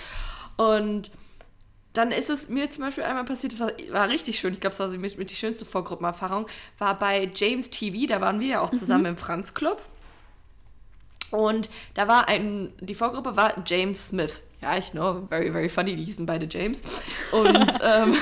Und 0.57 1.11
dann 1.95 2.11
ist 2.11 2.29
es 2.29 2.49
mir 2.49 2.69
zum 2.71 2.85
Beispiel 2.85 3.05
einmal 3.05 3.25
passiert, 3.25 3.55
das 3.55 3.61
war, 3.61 3.73
war 3.91 4.09
richtig 4.09 4.39
schön. 4.39 4.53
Ich 4.53 4.61
glaube, 4.61 4.73
es 4.73 4.81
war 4.81 4.89
mit, 4.89 5.17
mit 5.17 5.31
die 5.31 5.37
schönste 5.37 5.65
Vorgruppenerfahrung. 5.65 6.47
War 6.79 6.99
bei 6.99 7.31
James 7.35 7.71
TV, 7.71 8.07
da 8.07 8.21
waren 8.21 8.41
wir 8.41 8.49
ja 8.49 8.61
auch 8.61 8.71
zusammen 8.71 9.07
im 9.07 9.17
Franz 9.17 9.55
Club. 9.55 9.81
Und 11.31 11.71
da 11.95 12.07
war 12.07 12.29
ein, 12.29 12.73
die 12.81 12.95
Vorgruppe 12.95 13.37
war 13.37 13.55
James 13.67 14.09
Smith. 14.09 14.43
Ja, 14.61 14.77
ich 14.77 14.93
know, 14.93 15.27
very, 15.29 15.53
very 15.53 15.69
funny, 15.69 15.95
die 15.95 16.05
hießen 16.05 16.27
beide 16.27 16.47
James. 16.51 16.83
Und 17.33 17.73
ähm, 17.83 18.17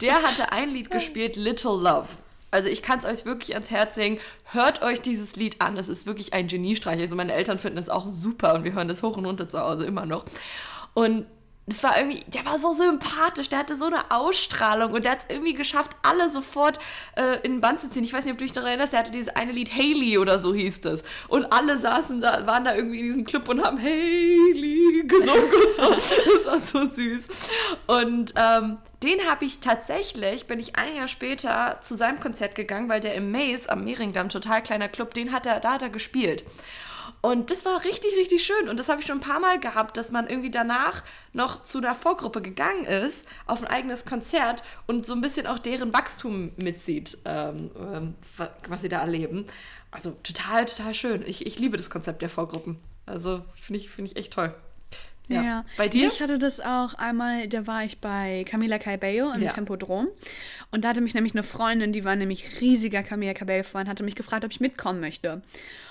der 0.00 0.22
hatte 0.22 0.52
ein 0.52 0.70
Lied 0.70 0.90
gespielt, 0.90 1.36
Little 1.36 1.76
Love. 1.80 2.08
Also 2.56 2.70
ich 2.70 2.80
kann 2.80 2.98
es 2.98 3.04
euch 3.04 3.26
wirklich 3.26 3.52
ans 3.52 3.70
Herz 3.70 3.96
legen. 3.96 4.18
Hört 4.46 4.80
euch 4.80 5.02
dieses 5.02 5.36
Lied 5.36 5.60
an. 5.60 5.76
Es 5.76 5.88
ist 5.88 6.06
wirklich 6.06 6.32
ein 6.32 6.48
Geniestreich. 6.48 6.98
Also 6.98 7.14
meine 7.14 7.34
Eltern 7.34 7.58
finden 7.58 7.76
es 7.76 7.90
auch 7.90 8.06
super 8.06 8.54
und 8.54 8.64
wir 8.64 8.72
hören 8.72 8.88
das 8.88 9.02
hoch 9.02 9.18
und 9.18 9.26
runter 9.26 9.46
zu 9.46 9.60
Hause 9.60 9.84
immer 9.84 10.06
noch. 10.06 10.24
Und 10.94 11.26
das 11.68 11.82
war 11.82 11.98
irgendwie, 11.98 12.22
der 12.28 12.44
war 12.44 12.58
so 12.58 12.72
sympathisch, 12.72 13.48
der 13.48 13.58
hatte 13.58 13.76
so 13.76 13.86
eine 13.86 14.12
Ausstrahlung 14.12 14.92
und 14.92 15.04
der 15.04 15.12
hat 15.12 15.20
es 15.22 15.34
irgendwie 15.34 15.52
geschafft, 15.52 15.90
alle 16.02 16.28
sofort 16.28 16.78
äh, 17.16 17.40
in 17.42 17.54
den 17.54 17.60
Band 17.60 17.80
zu 17.80 17.90
ziehen. 17.90 18.04
Ich 18.04 18.12
weiß 18.12 18.24
nicht, 18.24 18.32
ob 18.32 18.38
du 18.38 18.44
dich 18.44 18.52
daran 18.52 18.68
erinnerst, 18.68 18.92
der 18.92 19.00
hatte 19.00 19.10
dieses 19.10 19.34
eine 19.34 19.50
Lied 19.50 19.72
Haley 19.74 20.18
oder 20.18 20.38
so 20.38 20.54
hieß 20.54 20.82
das. 20.82 21.02
Und 21.26 21.52
alle 21.52 21.76
saßen 21.76 22.20
da, 22.20 22.46
waren 22.46 22.64
da 22.64 22.74
irgendwie 22.76 23.00
in 23.00 23.06
diesem 23.06 23.24
Club 23.24 23.48
und 23.48 23.64
haben 23.64 23.82
Haley 23.82 25.02
gesungen 25.06 25.52
und 25.66 25.74
so. 25.74 25.86
Das 26.36 26.46
war 26.46 26.60
so 26.60 26.86
süß. 26.86 27.28
Und 27.86 28.34
ähm, 28.36 28.78
den 29.02 29.28
habe 29.28 29.44
ich 29.44 29.58
tatsächlich, 29.58 30.46
bin 30.46 30.60
ich 30.60 30.76
ein 30.76 30.94
Jahr 30.94 31.08
später 31.08 31.78
zu 31.80 31.96
seinem 31.96 32.20
Konzert 32.20 32.54
gegangen, 32.54 32.88
weil 32.88 33.00
der 33.00 33.14
im 33.14 33.32
Maze 33.32 33.68
am 33.70 33.84
Mehringdamm, 33.84 34.28
total 34.28 34.62
kleiner 34.62 34.88
Club, 34.88 35.14
den 35.14 35.32
hat 35.32 35.46
er, 35.46 35.58
da 35.60 35.72
hat 35.72 35.82
er 35.82 35.90
gespielt. 35.90 36.44
Und 37.28 37.50
das 37.50 37.64
war 37.64 37.84
richtig, 37.84 38.14
richtig 38.16 38.44
schön. 38.44 38.68
Und 38.68 38.78
das 38.78 38.88
habe 38.88 39.00
ich 39.00 39.06
schon 39.06 39.18
ein 39.18 39.20
paar 39.20 39.40
Mal 39.40 39.58
gehabt, 39.58 39.96
dass 39.96 40.10
man 40.12 40.28
irgendwie 40.28 40.50
danach 40.50 41.02
noch 41.32 41.62
zu 41.62 41.78
einer 41.78 41.94
Vorgruppe 41.94 42.40
gegangen 42.40 42.84
ist, 42.84 43.26
auf 43.46 43.62
ein 43.62 43.68
eigenes 43.68 44.04
Konzert 44.04 44.62
und 44.86 45.06
so 45.06 45.14
ein 45.14 45.20
bisschen 45.20 45.46
auch 45.48 45.58
deren 45.58 45.92
Wachstum 45.92 46.52
mitsieht, 46.56 47.18
ähm, 47.24 47.70
ähm, 47.76 48.14
wa- 48.36 48.50
was 48.68 48.82
sie 48.82 48.88
da 48.88 49.00
erleben. 49.00 49.46
Also 49.90 50.12
total, 50.22 50.66
total 50.66 50.94
schön. 50.94 51.22
Ich, 51.26 51.44
ich 51.46 51.58
liebe 51.58 51.76
das 51.76 51.90
Konzept 51.90 52.22
der 52.22 52.30
Vorgruppen. 52.30 52.78
Also 53.06 53.42
finde 53.60 53.80
ich, 53.80 53.90
finde 53.90 54.10
ich 54.12 54.16
echt 54.16 54.32
toll. 54.32 54.54
Ja. 55.28 55.64
Bei 55.76 55.88
dir? 55.88 56.06
Ich 56.08 56.20
hatte 56.20 56.38
das 56.38 56.60
auch 56.60 56.94
einmal, 56.94 57.48
da 57.48 57.66
war 57.66 57.84
ich 57.84 57.98
bei 57.98 58.44
Camila 58.48 58.78
Cabello 58.78 59.32
im 59.32 59.42
Ja. 59.42 59.50
Tempodrom. 59.50 60.08
Und 60.70 60.84
da 60.84 60.90
hatte 60.90 61.00
mich 61.00 61.14
nämlich 61.14 61.34
eine 61.34 61.42
Freundin, 61.42 61.92
die 61.92 62.04
war 62.04 62.16
nämlich 62.16 62.60
riesiger 62.60 63.02
Camila 63.02 63.34
Cabello-Fan, 63.34 63.88
hatte 63.88 64.04
mich 64.04 64.14
gefragt, 64.14 64.44
ob 64.44 64.50
ich 64.50 64.60
mitkommen 64.60 65.00
möchte. 65.00 65.42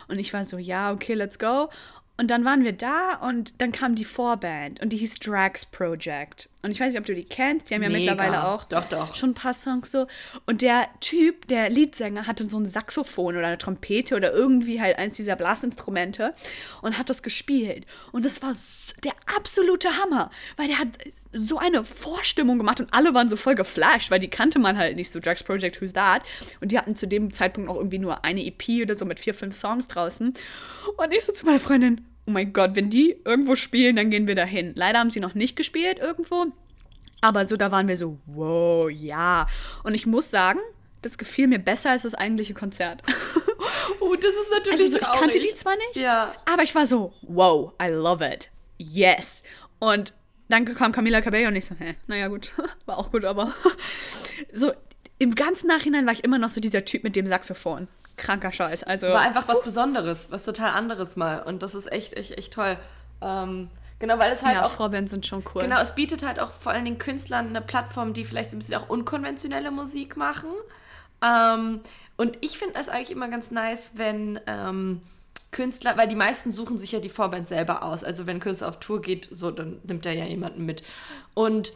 Und 0.08 0.20
ich 0.20 0.34
war 0.34 0.46
so, 0.46 0.58
ja, 0.58 0.92
okay, 0.92 1.14
let's 1.14 1.40
go. 1.40 1.70
Und 2.18 2.32
dann 2.32 2.46
waren 2.46 2.64
wir 2.64 2.72
da 2.72 3.16
und 3.16 3.54
dann 3.58 3.72
kam 3.72 3.96
die 3.96 4.06
Vorband 4.06 4.82
und 4.82 4.94
die 4.94 4.98
hieß 4.98 5.16
Drax 5.16 5.66
Project. 5.66 6.50
Und 6.62 6.72
ich 6.72 6.80
weiß 6.80 6.94
nicht, 6.94 7.00
ob 7.00 7.06
du 7.06 7.14
die 7.14 7.26
kennst, 7.26 7.70
die 7.70 7.76
haben 7.76 7.84
ja 7.84 7.90
Mega. 7.90 8.12
mittlerweile 8.12 8.48
auch 8.48 8.64
Doch, 8.64 8.86
doch. 8.86 9.16
schon 9.16 9.32
ein 9.32 9.34
paar 9.34 9.54
Songs 9.54 9.92
so. 9.92 10.08
Und 10.46 10.62
der 10.62 10.88
Typ, 11.02 11.48
der 11.48 11.70
Leadsänger, 11.70 12.26
hatte 12.26 12.50
so 12.50 12.58
ein 12.58 12.66
Saxophon 12.66 13.36
oder 13.36 13.48
eine 13.48 13.58
Trompete 13.58 14.16
oder 14.16 14.34
irgendwie 14.34 14.80
halt 14.80 14.98
eins 14.98 15.18
dieser 15.18 15.36
Blasinstrumente 15.36 16.34
und 16.82 16.98
hat 16.98 17.10
das 17.10 17.22
gespielt. 17.22 17.86
Und 18.14 18.24
das 18.24 18.42
war 18.42 18.54
der 19.04 19.14
absolute 19.36 19.90
Hammer, 20.02 20.32
weil 20.56 20.68
der 20.68 20.80
hat 20.80 20.88
so 21.38 21.58
eine 21.58 21.84
Vorstimmung 21.84 22.58
gemacht 22.58 22.80
und 22.80 22.94
alle 22.94 23.14
waren 23.14 23.28
so 23.30 23.36
voll 23.36 23.56
geflasht, 23.56 24.10
weil 24.12 24.20
die 24.20 24.30
kannte 24.30 24.58
man 24.60 24.78
halt 24.78 24.96
nicht 24.96 25.12
so, 25.12 25.20
Drugs 25.20 25.44
Project, 25.44 25.82
Who's 25.82 25.94
That? 25.94 26.24
Und 26.62 26.72
die 26.72 26.78
hatten 26.78 26.96
zu 26.96 27.08
dem 27.08 27.34
Zeitpunkt 27.34 27.70
auch 27.70 27.76
irgendwie 27.76 28.00
nur 28.00 28.24
eine 28.24 28.46
EP 28.46 28.82
oder 28.82 28.96
so 28.96 29.06
mit 29.06 29.20
vier, 29.20 29.34
fünf 29.34 29.56
Songs 29.56 29.88
draußen. 29.88 30.34
Und 30.98 31.14
ich 31.14 31.24
so 31.26 31.34
zu 31.34 31.46
meiner 31.46 31.60
Freundin, 31.60 32.06
oh 32.26 32.32
mein 32.32 32.54
Gott, 32.54 32.72
wenn 32.76 32.90
die 32.90 33.18
irgendwo 33.26 33.56
spielen, 33.56 33.96
dann 33.96 34.10
gehen 34.10 34.28
wir 34.28 34.36
dahin. 34.36 34.72
Leider 34.76 35.00
haben 35.00 35.10
sie 35.10 35.20
noch 35.20 35.36
nicht 35.36 35.56
gespielt 35.56 36.00
irgendwo, 36.00 36.46
aber 37.22 37.46
so, 37.46 37.58
da 37.58 37.72
waren 37.72 37.88
wir 37.88 37.98
so, 37.98 38.18
wow, 38.26 38.90
ja. 38.90 39.48
Und 39.84 39.94
ich 39.94 40.06
muss 40.06 40.30
sagen, 40.32 40.60
das 41.02 41.18
gefiel 41.18 41.48
mir 41.48 41.60
besser 41.60 41.92
als 41.92 42.04
das 42.04 42.16
eigentliche 42.16 42.54
Konzert. 42.54 43.02
Oh, 44.02 44.14
das 44.16 44.26
ist 44.36 44.52
natürlich 44.52 44.82
Also 44.82 44.92
so, 44.92 44.98
ich 44.98 45.04
traurig. 45.04 45.20
kannte 45.22 45.40
die 45.40 45.56
zwar 45.56 45.76
nicht, 45.78 45.96
Ja. 45.96 46.34
aber 46.46 46.64
ich 46.64 46.76
war 46.76 46.86
so, 46.86 47.14
wow, 47.22 47.72
I 47.82 47.88
love 47.88 48.24
it. 48.28 48.50
Yes. 48.78 49.42
Und 49.80 50.14
dann 50.50 50.66
kam 50.66 50.92
Camila 50.92 51.22
Cabello 51.22 51.48
und 51.48 51.56
ich 51.56 51.66
so, 51.66 51.76
hä, 51.76 51.96
naja 52.08 52.28
gut, 52.28 52.54
war 52.86 52.98
auch 52.98 53.12
gut, 53.12 53.26
aber 53.26 53.54
so 54.54 54.72
im 55.18 55.34
ganzen 55.34 55.68
Nachhinein 55.68 56.06
war 56.06 56.14
ich 56.14 56.24
immer 56.24 56.38
noch 56.38 56.50
so 56.50 56.62
dieser 56.62 56.86
Typ 56.86 57.04
mit 57.04 57.16
dem 57.16 57.28
Saxophon. 57.28 57.88
Kranker 58.18 58.52
Scheiß. 58.52 58.84
Also 58.84 59.08
War 59.08 59.22
einfach 59.22 59.48
was 59.48 59.62
Besonderes, 59.62 60.32
was 60.32 60.46
total 60.46 60.72
anderes 60.72 61.16
mal. 61.16 61.42
Und 61.42 61.64
das 61.64 61.76
ist 61.76 61.92
echt, 61.92 62.14
echt, 62.14 62.38
echt 62.38 62.54
toll. 62.54 62.78
Ähm, 63.22 63.70
genau, 64.00 64.18
weil 64.20 64.32
es 64.32 64.44
halt 64.44 64.56
ja, 64.56 64.66
auch 64.66 64.72
Vorbands 64.72 65.12
sind 65.12 65.26
schon 65.26 65.44
cool. 65.54 65.62
Genau, 65.62 65.82
es 65.82 65.96
bietet 65.96 66.26
halt 66.26 66.40
auch 66.40 66.52
vor 66.52 66.72
allen 66.72 66.86
Dingen 66.86 66.98
Künstlern 66.98 67.48
eine 67.48 67.62
Plattform, 67.62 68.14
die 68.14 68.24
vielleicht 68.24 68.52
so 68.52 68.56
ein 68.56 68.60
bisschen 68.60 68.76
auch 68.76 68.90
unkonventionelle 68.90 69.72
Musik 69.72 70.16
machen. 70.16 70.50
Ähm, 71.22 71.82
und 72.18 72.38
ich 72.42 72.58
finde 72.58 72.76
es 72.80 72.88
eigentlich 72.88 73.12
immer 73.12 73.28
ganz 73.30 73.52
nice, 73.52 73.94
wenn 73.96 74.40
ähm, 74.48 75.02
Künstler, 75.52 75.98
weil 75.98 76.08
die 76.08 76.16
meisten 76.16 76.52
suchen 76.52 76.78
sich 76.78 76.92
ja 76.92 77.00
die 77.00 77.10
Vorband 77.10 77.48
selber 77.48 77.84
aus. 77.84 78.04
Also 78.04 78.28
wenn 78.28 78.40
Künstler 78.40 78.68
auf 78.68 78.80
Tour 78.80 79.02
geht, 79.02 79.30
so, 79.32 79.52
dann 79.52 79.80
nimmt 79.84 80.06
er 80.06 80.14
ja 80.14 80.26
jemanden 80.26 80.66
mit. 80.66 80.84
Und 81.34 81.74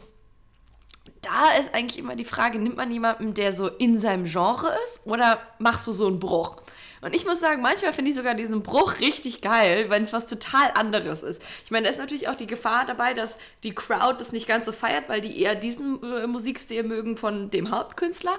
da 1.22 1.50
ist 1.58 1.74
eigentlich 1.74 1.98
immer 1.98 2.16
die 2.16 2.24
Frage, 2.24 2.58
nimmt 2.58 2.76
man 2.76 2.90
jemanden, 2.90 3.34
der 3.34 3.52
so 3.52 3.68
in 3.68 3.98
seinem 3.98 4.24
Genre 4.24 4.70
ist 4.84 5.06
oder 5.06 5.38
machst 5.58 5.86
du 5.86 5.92
so 5.92 6.06
einen 6.06 6.20
Bruch? 6.20 6.56
Und 7.02 7.14
ich 7.14 7.24
muss 7.24 7.40
sagen, 7.40 7.62
manchmal 7.62 7.94
finde 7.94 8.10
ich 8.10 8.16
sogar 8.16 8.34
diesen 8.34 8.62
Bruch 8.62 9.00
richtig 9.00 9.40
geil, 9.40 9.86
wenn 9.88 10.02
es 10.02 10.12
was 10.12 10.26
total 10.26 10.70
anderes 10.74 11.22
ist. 11.22 11.42
Ich 11.64 11.70
meine, 11.70 11.84
da 11.84 11.90
ist 11.90 11.98
natürlich 11.98 12.28
auch 12.28 12.34
die 12.34 12.46
Gefahr 12.46 12.84
dabei, 12.84 13.14
dass 13.14 13.38
die 13.62 13.74
Crowd 13.74 14.16
das 14.18 14.32
nicht 14.32 14.46
ganz 14.46 14.66
so 14.66 14.72
feiert, 14.72 15.08
weil 15.08 15.22
die 15.22 15.40
eher 15.40 15.54
diesen 15.54 16.02
äh, 16.02 16.26
Musikstil 16.26 16.82
mögen 16.82 17.16
von 17.16 17.50
dem 17.50 17.70
Hauptkünstler. 17.70 18.34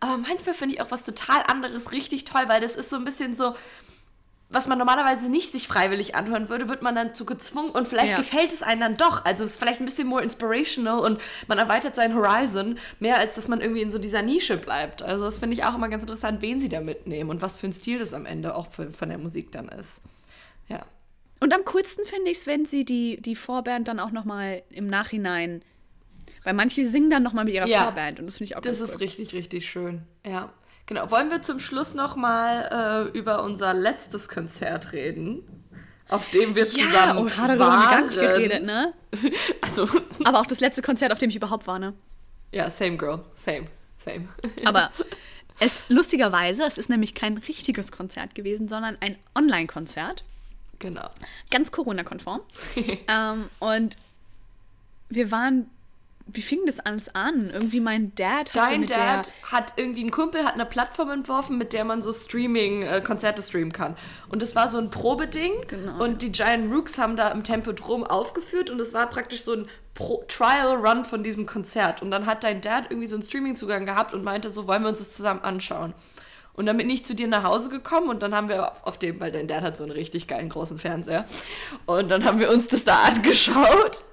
Aber 0.00 0.18
manchmal 0.18 0.54
finde 0.54 0.74
ich 0.74 0.82
auch 0.82 0.90
was 0.90 1.04
total 1.04 1.44
anderes 1.46 1.92
richtig 1.92 2.24
toll, 2.24 2.44
weil 2.46 2.60
das 2.60 2.76
ist 2.76 2.90
so 2.90 2.96
ein 2.96 3.06
bisschen 3.06 3.34
so, 3.34 3.54
was 4.54 4.66
man 4.68 4.78
normalerweise 4.78 5.28
nicht 5.28 5.52
sich 5.52 5.68
freiwillig 5.68 6.14
anhören 6.14 6.48
würde, 6.48 6.68
wird 6.68 6.80
man 6.82 6.94
dann 6.94 7.14
zu 7.14 7.24
gezwungen 7.26 7.70
und 7.70 7.86
vielleicht 7.88 8.12
Ja. 8.12 8.16
gefällt 8.16 8.50
es 8.52 8.62
einem 8.62 8.80
dann 8.80 8.96
doch. 8.96 9.24
Also 9.24 9.44
es 9.44 9.52
ist 9.52 9.58
vielleicht 9.58 9.80
ein 9.80 9.84
bisschen 9.84 10.06
more 10.08 10.22
inspirational 10.22 11.00
und 11.00 11.20
man 11.48 11.58
erweitert 11.58 11.94
seinen 11.94 12.14
Horizon 12.14 12.78
mehr, 13.00 13.18
als 13.18 13.34
dass 13.34 13.48
man 13.48 13.60
irgendwie 13.60 13.82
in 13.82 13.90
so 13.90 13.98
dieser 13.98 14.22
Nische 14.22 14.56
bleibt. 14.56 15.02
Also 15.02 15.24
das 15.24 15.38
finde 15.38 15.54
ich 15.54 15.64
auch 15.64 15.74
immer 15.74 15.88
ganz 15.88 16.02
interessant, 16.02 16.40
wen 16.40 16.58
sie 16.60 16.68
da 16.68 16.80
mitnehmen 16.80 17.28
und 17.30 17.42
was 17.42 17.56
für 17.56 17.66
ein 17.66 17.72
Stil 17.72 17.98
das 17.98 18.14
am 18.14 18.24
Ende 18.26 18.54
auch 18.54 18.68
für, 18.72 18.90
von 18.90 19.08
der 19.08 19.18
Musik 19.18 19.52
dann 19.52 19.68
ist. 19.68 20.00
Ja. 20.68 20.80
Und 21.40 21.52
am 21.52 21.64
coolsten 21.66 22.06
finde 22.06 22.30
ich 22.30 22.38
es, 22.38 22.46
wenn 22.46 22.64
sie 22.64 22.84
die, 22.84 23.20
die 23.20 23.36
Vorband 23.36 23.88
dann 23.88 24.00
auch 24.00 24.12
noch 24.12 24.24
mal 24.24 24.62
im 24.70 24.86
Nachhinein, 24.86 25.62
weil 26.42 26.54
manche 26.54 26.86
singen 26.86 27.10
dann 27.10 27.22
noch 27.22 27.32
mal 27.32 27.44
mit 27.44 27.54
ihrer 27.54 27.66
Ja. 27.66 27.82
Vorband 27.84 28.20
und 28.20 28.26
das 28.26 28.38
finde 28.38 28.52
ich 28.52 28.56
auch 28.56 28.60
Das 28.62 28.80
ist 28.80 28.92
cool. 28.92 28.98
richtig, 28.98 29.34
richtig 29.34 29.68
schön. 29.68 30.02
Ja. 30.24 30.52
Genau. 30.86 31.10
Wollen 31.10 31.30
wir 31.30 31.42
zum 31.42 31.58
Schluss 31.60 31.94
noch 31.94 32.16
mal 32.16 33.08
äh, 33.12 33.18
über 33.18 33.42
unser 33.42 33.72
letztes 33.72 34.28
Konzert 34.28 34.92
reden? 34.92 35.42
Auf 36.08 36.28
dem 36.30 36.54
wir 36.54 36.64
Ja, 36.66 36.70
zusammen 36.70 37.18
oh, 37.18 37.28
darüber 37.28 37.72
haben 37.72 37.80
wir 37.82 37.88
gar 37.90 38.00
nicht 38.02 38.16
waren? 38.16 38.26
geredet, 38.26 38.62
ne? 38.64 38.92
Also, 39.62 39.88
Aber 40.24 40.40
auch 40.40 40.46
das 40.46 40.60
letzte 40.60 40.82
Konzert, 40.82 41.12
auf 41.12 41.18
dem 41.18 41.30
ich 41.30 41.36
überhaupt 41.36 41.66
war, 41.66 41.78
ne? 41.78 41.94
ja, 42.52 42.68
same 42.70 42.96
girl. 42.96 43.24
Same. 43.34 43.66
Same. 43.96 44.28
Aber 44.64 44.90
es 45.60 45.84
lustigerweise, 45.88 46.64
es 46.64 46.76
ist 46.78 46.90
nämlich 46.90 47.14
kein 47.14 47.38
richtiges 47.38 47.90
Konzert 47.90 48.34
gewesen, 48.34 48.68
sondern 48.68 48.96
ein 49.00 49.16
Online-Konzert. 49.34 50.22
genau. 50.78 51.08
Ganz 51.50 51.72
Corona-konform. 51.72 52.40
ähm, 53.08 53.48
und 53.60 53.96
wir 55.08 55.30
waren, 55.30 55.70
wie 56.26 56.42
fing 56.42 56.60
das 56.66 56.80
alles 56.80 57.14
an? 57.14 57.50
Irgendwie 57.52 57.80
mein 57.80 58.14
Dad 58.14 58.54
hatte 58.54 58.70
Dein 58.70 58.80
mit 58.80 58.90
Dad 58.90 59.26
der 59.26 59.50
hat 59.52 59.74
irgendwie 59.76 60.02
ein 60.04 60.10
Kumpel 60.10 60.44
hat 60.44 60.54
eine 60.54 60.64
Plattform 60.64 61.10
entworfen, 61.10 61.58
mit 61.58 61.72
der 61.72 61.84
man 61.84 62.00
so 62.02 62.12
Streaming 62.12 62.82
äh, 62.82 63.00
Konzerte 63.02 63.42
streamen 63.42 63.72
kann. 63.72 63.96
Und 64.28 64.40
das 64.42 64.56
war 64.56 64.68
so 64.68 64.78
ein 64.78 64.90
Probeding 64.90 65.52
Genau. 65.68 66.02
und 66.02 66.22
die 66.22 66.32
Giant 66.32 66.72
Rooks 66.72 66.98
haben 66.98 67.16
da 67.16 67.28
im 67.28 67.44
Tempodrom 67.44 68.04
aufgeführt 68.04 68.70
und 68.70 68.80
es 68.80 68.94
war 68.94 69.06
praktisch 69.08 69.44
so 69.44 69.52
ein 69.52 69.66
Pro 69.92 70.24
Trial 70.26 70.74
Run 70.76 71.04
von 71.04 71.22
diesem 71.22 71.46
Konzert 71.46 72.02
und 72.02 72.10
dann 72.10 72.26
hat 72.26 72.42
dein 72.42 72.60
Dad 72.60 72.86
irgendwie 72.88 73.06
so 73.06 73.14
einen 73.14 73.22
Streaming 73.22 73.54
Zugang 73.54 73.84
gehabt 73.86 74.12
und 74.14 74.24
meinte 74.24 74.50
so, 74.50 74.66
wollen 74.66 74.82
wir 74.82 74.88
uns 74.88 74.98
das 74.98 75.12
zusammen 75.12 75.42
anschauen. 75.42 75.94
Und 76.54 76.66
dann 76.66 76.76
bin 76.76 76.88
ich 76.88 77.04
zu 77.04 77.14
dir 77.14 77.26
nach 77.26 77.42
Hause 77.42 77.68
gekommen 77.68 78.08
und 78.08 78.22
dann 78.22 78.34
haben 78.34 78.48
wir 78.48 78.72
auf, 78.72 78.84
auf 78.86 78.98
dem, 78.98 79.20
weil 79.20 79.30
dein 79.32 79.48
Dad 79.48 79.62
hat 79.62 79.76
so 79.76 79.82
einen 79.82 79.92
richtig 79.92 80.26
geilen 80.28 80.48
großen 80.48 80.78
Fernseher. 80.78 81.26
Und 81.84 82.10
dann 82.10 82.24
haben 82.24 82.38
wir 82.38 82.48
uns 82.50 82.68
das 82.68 82.84
da 82.84 83.02
angeschaut. 83.04 84.04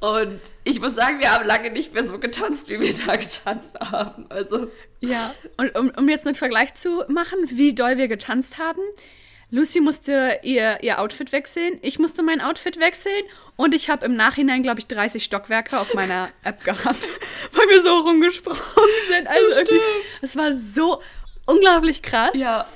Und 0.00 0.40
ich 0.64 0.80
muss 0.80 0.94
sagen, 0.94 1.20
wir 1.20 1.32
haben 1.32 1.46
lange 1.46 1.70
nicht 1.70 1.94
mehr 1.94 2.06
so 2.06 2.18
getanzt, 2.18 2.68
wie 2.68 2.80
wir 2.80 2.94
da 2.94 3.16
getanzt 3.16 3.78
haben. 3.80 4.26
Also, 4.28 4.70
Ja, 5.00 5.32
und 5.56 5.78
um, 5.78 5.92
um 5.96 6.08
jetzt 6.08 6.26
einen 6.26 6.34
Vergleich 6.34 6.74
zu 6.74 7.04
machen, 7.08 7.38
wie 7.46 7.74
doll 7.74 7.96
wir 7.96 8.08
getanzt 8.08 8.58
haben. 8.58 8.82
Lucy 9.52 9.80
musste 9.80 10.38
ihr, 10.42 10.80
ihr 10.82 11.00
Outfit 11.00 11.32
wechseln, 11.32 11.78
ich 11.82 11.98
musste 11.98 12.22
mein 12.22 12.40
Outfit 12.40 12.78
wechseln 12.78 13.22
und 13.56 13.74
ich 13.74 13.90
habe 13.90 14.06
im 14.06 14.14
Nachhinein, 14.14 14.62
glaube 14.62 14.78
ich, 14.78 14.86
30 14.86 15.24
Stockwerke 15.24 15.78
auf 15.78 15.92
meiner 15.94 16.28
App 16.44 16.62
gehabt, 16.62 17.08
weil 17.52 17.68
wir 17.68 17.82
so 17.82 17.98
rumgesprungen 17.98 18.60
sind. 19.08 19.26
Also 19.26 19.50
irgendwie, 19.58 19.80
es 20.22 20.36
war 20.36 20.52
so 20.56 21.02
unglaublich 21.46 22.00
krass. 22.02 22.30
ja. 22.34 22.66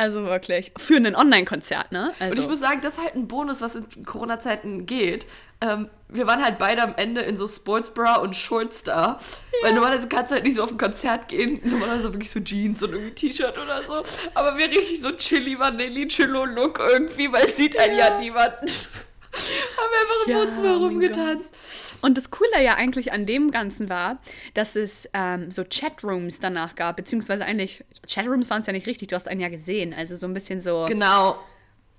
Also 0.00 0.24
wirklich, 0.24 0.72
für 0.78 0.96
ein 0.96 1.14
Online-Konzert, 1.14 1.92
ne? 1.92 2.14
Also, 2.20 2.36
Und 2.38 2.42
ich 2.44 2.48
muss 2.48 2.58
sagen, 2.58 2.80
das 2.80 2.94
ist 2.94 3.02
halt 3.02 3.16
ein 3.16 3.28
Bonus, 3.28 3.60
was 3.60 3.74
in 3.74 3.84
Corona-Zeiten 4.06 4.86
geht. 4.86 5.26
Ähm, 5.60 5.90
wir 6.08 6.26
waren 6.26 6.42
halt 6.42 6.56
beide 6.56 6.82
am 6.82 6.94
Ende 6.96 7.20
in 7.20 7.36
so 7.36 7.46
Sportsbra 7.46 8.16
und 8.16 8.34
Shorts 8.34 8.82
da. 8.82 9.18
Weil 9.62 9.74
normalerweise 9.74 10.08
kannst 10.08 10.30
du 10.30 10.36
halt 10.36 10.44
nicht 10.44 10.54
so 10.54 10.62
auf 10.62 10.70
ein 10.70 10.78
Konzert 10.78 11.28
gehen. 11.28 11.60
Normalerweise 11.64 12.14
wirklich 12.14 12.30
so 12.30 12.40
Jeans 12.40 12.82
und 12.82 12.92
irgendwie 12.94 13.12
T-Shirt 13.12 13.58
oder 13.58 13.86
so. 13.86 14.02
Aber 14.32 14.56
wir 14.56 14.68
richtig 14.68 15.02
so 15.02 15.12
chilly 15.12 15.58
Vanilli 15.58 16.08
Chillo 16.08 16.46
Look 16.46 16.78
irgendwie, 16.78 17.30
weil 17.30 17.44
es 17.44 17.58
sieht 17.58 17.78
einen 17.78 17.98
ja, 17.98 18.18
niemand. 18.18 18.54
Haben 18.56 19.90
wir 19.90 20.00
einfach 20.00 20.26
im 20.26 20.32
Ja, 20.32 20.38
Wohnzimmer 20.38 20.76
oh 20.76 20.84
rumgetanzt. 20.86 21.54
Und 22.02 22.16
das 22.16 22.30
Coole 22.30 22.62
ja 22.62 22.74
eigentlich 22.74 23.12
an 23.12 23.26
dem 23.26 23.50
Ganzen 23.50 23.88
war, 23.88 24.20
dass 24.54 24.76
es 24.76 25.08
ähm, 25.12 25.50
so 25.50 25.64
Chatrooms 25.64 26.40
danach 26.40 26.74
gab, 26.74 26.96
beziehungsweise 26.96 27.44
eigentlich, 27.44 27.84
Chatrooms 28.08 28.50
waren 28.50 28.62
es 28.62 28.66
ja 28.66 28.72
nicht 28.72 28.86
richtig, 28.86 29.08
du 29.08 29.16
hast 29.16 29.28
einen 29.28 29.40
ja 29.40 29.48
gesehen, 29.48 29.92
also 29.94 30.16
so 30.16 30.26
ein 30.26 30.32
bisschen 30.32 30.60
so 30.60 30.86
Genau. 30.88 31.38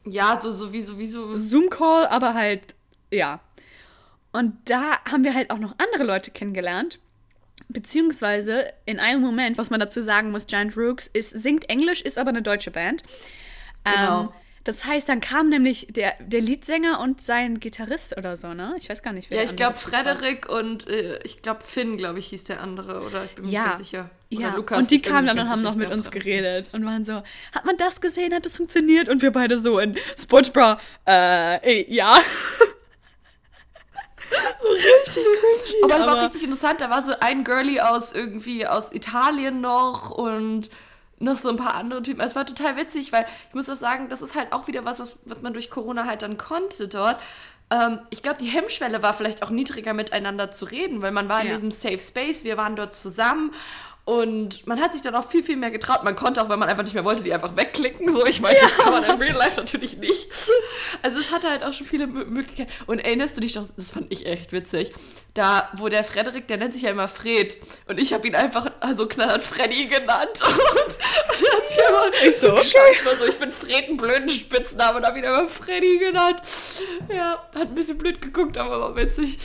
Ja, 0.05 0.39
so, 0.41 0.49
so 0.49 0.73
wie 0.73 0.81
so, 0.81 0.97
wie 0.97 1.05
so. 1.05 1.37
Zoom-Call, 1.37 2.07
aber 2.07 2.33
halt, 2.33 2.73
ja. 3.11 3.39
Und 4.31 4.53
da 4.65 4.99
haben 5.09 5.23
wir 5.23 5.33
halt 5.33 5.51
auch 5.51 5.59
noch 5.59 5.75
andere 5.77 6.03
Leute 6.03 6.31
kennengelernt, 6.31 6.99
beziehungsweise 7.69 8.73
in 8.85 8.99
einem 8.99 9.21
Moment, 9.21 9.57
was 9.57 9.69
man 9.69 9.79
dazu 9.79 10.01
sagen 10.01 10.31
muss, 10.31 10.47
Giant 10.47 10.75
Rooks 10.75 11.07
ist, 11.07 11.29
singt 11.31 11.69
Englisch, 11.69 12.01
ist 12.01 12.17
aber 12.17 12.29
eine 12.29 12.41
deutsche 12.41 12.71
Band. 12.71 13.03
Genau. 13.83 14.21
Ähm, 14.21 14.29
das 14.63 14.85
heißt, 14.85 15.09
dann 15.09 15.21
kam 15.21 15.49
nämlich 15.49 15.87
der, 15.89 16.13
der 16.19 16.41
Leadsänger 16.41 16.99
und 16.99 17.21
sein 17.21 17.59
Gitarrist 17.59 18.15
oder 18.17 18.37
so, 18.37 18.53
ne? 18.53 18.75
Ich 18.77 18.89
weiß 18.89 19.01
gar 19.01 19.11
nicht, 19.13 19.29
wer 19.29 19.37
Ja, 19.37 19.43
ich 19.43 19.55
glaube. 19.55 19.75
Frederik 19.75 20.47
und 20.49 20.87
äh, 20.87 21.19
ich 21.23 21.41
glaube 21.41 21.61
Finn, 21.63 21.97
glaube 21.97 22.19
ich, 22.19 22.27
hieß 22.27 22.43
der 22.45 22.61
andere. 22.61 23.01
Oder 23.01 23.25
ich 23.25 23.31
bin 23.31 23.45
mir 23.45 23.51
Ja. 23.51 23.67
nicht 23.69 23.77
sicher. 23.77 24.09
Oder 24.31 24.41
Ja, 24.41 24.55
Lukas, 24.55 24.77
und 24.77 24.91
die 24.91 25.01
kamen 25.01 25.27
dann 25.27 25.39
und 25.39 25.49
haben 25.49 25.61
noch 25.61 25.75
mit 25.75 25.91
uns 25.91 26.11
glaub, 26.11 26.23
geredet 26.23 26.67
und 26.73 26.85
waren 26.85 27.03
so, 27.03 27.23
hat 27.53 27.65
man 27.65 27.75
das 27.77 27.99
gesehen, 28.01 28.33
hat 28.33 28.45
das 28.45 28.57
funktioniert? 28.57 29.09
Und 29.09 29.21
wir 29.21 29.31
beide 29.31 29.57
so 29.59 29.79
in 29.79 29.97
Sportsbra, 30.17 30.79
äh, 31.07 31.57
ey, 31.61 31.85
ja. 31.93 32.13
so 34.61 34.67
richtig 34.69 35.23
cringy. 35.23 35.83
Aber 35.83 35.95
es 35.95 36.01
war 36.07 36.17
auch 36.17 36.23
richtig 36.23 36.43
interessant. 36.43 36.81
Da 36.81 36.89
war 36.89 37.01
so 37.01 37.13
ein 37.19 37.43
Girlie 37.43 37.81
aus 37.81 38.13
irgendwie 38.13 38.65
aus 38.65 38.93
Italien 38.93 39.59
noch 39.61 40.11
und 40.11 40.69
noch 41.21 41.37
so 41.37 41.49
ein 41.49 41.57
paar 41.57 41.75
andere 41.75 42.01
Typen. 42.03 42.21
Es 42.21 42.35
war 42.35 42.45
total 42.45 42.75
witzig, 42.77 43.11
weil 43.11 43.25
ich 43.49 43.53
muss 43.55 43.69
auch 43.69 43.75
sagen, 43.75 44.09
das 44.09 44.21
ist 44.21 44.35
halt 44.35 44.51
auch 44.53 44.67
wieder 44.67 44.85
was, 44.85 44.99
was, 44.99 45.17
was 45.25 45.41
man 45.41 45.53
durch 45.53 45.69
Corona 45.69 46.05
halt 46.05 46.21
dann 46.21 46.37
konnte 46.37 46.87
dort. 46.87 47.19
Ähm, 47.69 47.99
ich 48.09 48.21
glaube, 48.21 48.37
die 48.39 48.47
Hemmschwelle 48.47 49.01
war 49.01 49.13
vielleicht 49.13 49.43
auch 49.43 49.49
niedriger 49.49 49.93
miteinander 49.93 50.51
zu 50.51 50.65
reden, 50.65 51.01
weil 51.01 51.11
man 51.11 51.29
war 51.29 51.41
in 51.41 51.47
Ja. 51.47 51.53
diesem 51.55 51.71
Safe 51.71 51.99
Space, 51.99 52.43
wir 52.43 52.57
waren 52.57 52.75
dort 52.75 52.93
zusammen. 52.93 53.51
Und 54.11 54.67
man 54.67 54.81
hat 54.81 54.91
sich 54.91 55.01
dann 55.01 55.15
auch 55.15 55.25
viel, 55.25 55.41
viel 55.41 55.55
mehr 55.55 55.71
getraut. 55.71 56.03
Man 56.03 56.17
konnte 56.17 56.41
auch, 56.41 56.49
wenn 56.49 56.59
man 56.59 56.67
einfach 56.67 56.83
nicht 56.83 56.93
mehr 56.95 57.05
wollte, 57.05 57.23
die 57.23 57.33
einfach 57.33 57.55
wegklicken. 57.55 58.11
So, 58.11 58.25
ich 58.25 58.41
meine, 58.41 58.59
das 58.59 58.77
kann 58.77 58.91
man 58.91 59.05
in 59.05 59.11
Real 59.21 59.37
Life 59.37 59.55
natürlich 59.55 59.97
nicht. 59.99 60.27
Also 61.01 61.17
es 61.17 61.31
hatte 61.31 61.49
halt 61.49 61.63
auch 61.63 61.71
schon 61.71 61.87
viele 61.87 62.05
Mö- 62.07 62.25
Möglichkeiten. 62.25 62.69
Und 62.87 62.99
erinnerst 62.99 63.37
du 63.37 63.41
dich 63.41 63.53
doch, 63.53 63.65
das 63.77 63.91
fand 63.91 64.11
ich 64.11 64.25
echt 64.25 64.51
witzig, 64.51 64.91
da, 65.33 65.69
wo 65.77 65.87
der 65.87 66.03
Frederik, 66.03 66.45
der 66.49 66.57
nennt 66.57 66.73
sich 66.73 66.81
ja 66.81 66.89
immer 66.89 67.07
Fred. 67.07 67.55
Und 67.87 68.01
ich 68.01 68.11
habe 68.11 68.27
ihn 68.27 68.35
einfach 68.35 68.69
so 68.97 69.07
knallhart 69.07 69.41
Freddy 69.41 69.85
genannt. 69.85 70.41
Und, 70.41 71.39
und 71.39 71.47
er 71.47 71.57
hat 71.57 71.69
sich 71.69 71.77
immer 71.77 72.29
Ich 72.29 72.37
so, 72.37 72.51
okay. 72.53 73.05
war 73.05 73.15
so, 73.15 73.25
ich 73.25 73.39
bin 73.39 73.51
Fred, 73.51 73.87
einen 73.87 73.95
blöden 73.97 74.27
Spitznamen 74.27 74.97
und 74.97 75.05
habe 75.05 75.19
ihn 75.19 75.23
immer 75.23 75.47
Freddy 75.47 75.99
genannt. 75.99 76.41
Ja, 77.07 77.47
hat 77.55 77.69
ein 77.69 77.75
bisschen 77.75 77.97
blöd 77.97 78.21
geguckt, 78.21 78.57
aber 78.57 78.79
war 78.81 78.95
witzig. 78.97 79.37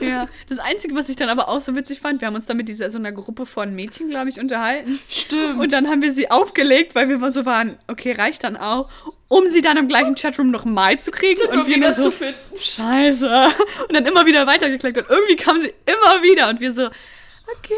Ja, 0.00 0.26
das 0.48 0.58
Einzige, 0.58 0.94
was 0.96 1.08
ich 1.08 1.16
dann 1.16 1.28
aber 1.28 1.48
auch 1.48 1.60
so 1.60 1.74
witzig 1.76 2.00
fand, 2.00 2.20
wir 2.20 2.26
haben 2.26 2.34
uns 2.34 2.46
dann 2.46 2.56
mit 2.56 2.68
dieser 2.68 2.90
so 2.90 2.98
einer 2.98 3.12
Gruppe 3.12 3.46
von 3.46 3.67
Mädchen, 3.74 4.08
glaube 4.10 4.28
ich, 4.30 4.38
unterhalten. 4.40 4.98
Stimmt. 5.08 5.60
Und 5.60 5.72
dann 5.72 5.88
haben 5.88 6.02
wir 6.02 6.12
sie 6.12 6.30
aufgelegt, 6.30 6.94
weil 6.94 7.08
wir 7.08 7.18
mal 7.18 7.32
so 7.32 7.44
waren, 7.46 7.78
okay, 7.88 8.12
reicht 8.12 8.44
dann 8.44 8.56
auch, 8.56 8.88
um 9.28 9.46
sie 9.46 9.60
dann 9.60 9.76
im 9.76 9.88
gleichen 9.88 10.14
Chatroom 10.14 10.50
noch 10.50 10.64
mal 10.64 10.98
zu 11.00 11.10
kriegen. 11.10 11.40
Und 11.48 11.56
und 11.58 11.66
wir 11.66 11.76
wieder 11.76 11.86
nur 11.88 11.94
so, 11.94 12.02
zu 12.04 12.10
finden. 12.10 12.38
scheiße. 12.56 13.46
Und 13.88 13.94
dann 13.94 14.06
immer 14.06 14.24
wieder 14.26 14.46
weitergeklickt 14.46 14.98
und 14.98 15.08
irgendwie 15.08 15.36
kam 15.36 15.56
sie 15.60 15.72
immer 15.86 16.22
wieder 16.22 16.48
und 16.48 16.60
wir 16.60 16.72
so, 16.72 16.86
okay, 16.86 17.74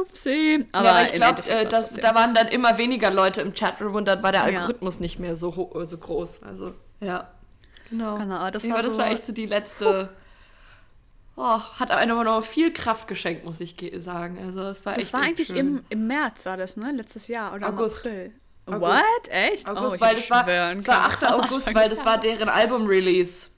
upsie. 0.00 0.66
Aber 0.72 0.84
ja, 0.86 0.90
aber 0.92 1.02
ich 1.04 1.12
glaube, 1.12 1.42
äh, 1.48 1.66
da 2.00 2.14
waren 2.14 2.34
dann 2.34 2.48
immer 2.48 2.78
weniger 2.78 3.10
Leute 3.10 3.40
im 3.40 3.54
Chatroom 3.54 3.94
und 3.94 4.06
dann 4.08 4.22
war 4.22 4.32
der 4.32 4.42
Ja. 4.42 4.46
Algorithmus 4.60 5.00
nicht 5.00 5.18
mehr 5.18 5.34
so, 5.36 5.70
so 5.84 5.98
groß. 5.98 6.42
Also, 6.44 6.74
ja. 7.00 7.30
Genau. 7.90 8.16
Genau, 8.16 8.50
das 8.50 8.62
ja, 8.64 8.70
war 8.70 8.78
aber 8.78 8.86
das 8.86 8.94
so- 8.96 9.00
war 9.00 9.10
echt 9.10 9.26
so 9.26 9.32
die 9.32 9.46
letzte. 9.46 10.08
Oh, 11.34 11.58
hat 11.60 11.90
einem 11.90 12.12
aber 12.18 12.24
noch 12.24 12.44
viel 12.44 12.72
Kraft 12.72 13.08
geschenkt, 13.08 13.44
muss 13.44 13.60
ich 13.60 13.76
ge- 13.76 13.98
sagen. 14.00 14.38
Also, 14.44 14.62
es 14.64 14.84
war 14.84 14.94
Das 14.94 15.04
echt 15.06 15.12
war 15.14 15.20
echt 15.22 15.28
eigentlich 15.30 15.48
schön. 15.48 15.56
im, 15.56 15.84
im 15.88 16.06
März, 16.06 16.44
war 16.44 16.56
das, 16.58 16.76
ne? 16.76 16.92
Letztes 16.92 17.26
Jahr 17.28 17.54
oder 17.54 17.68
August. 17.68 18.04
im 18.04 18.12
April. 18.12 18.32
August. 18.66 18.82
What? 18.82 19.28
Echt? 19.30 19.68
August, 19.68 19.96
oh, 19.96 20.00
weil 20.00 20.14
das 20.14 20.30
war, 20.30 20.46
es 20.48 20.86
war 20.86 21.08
können. 21.08 21.12
8. 21.12 21.24
August, 21.32 21.74
weil 21.74 21.88
das 21.88 22.04
war 22.04 22.18
deren 22.20 22.48
Album-Release. 22.48 23.48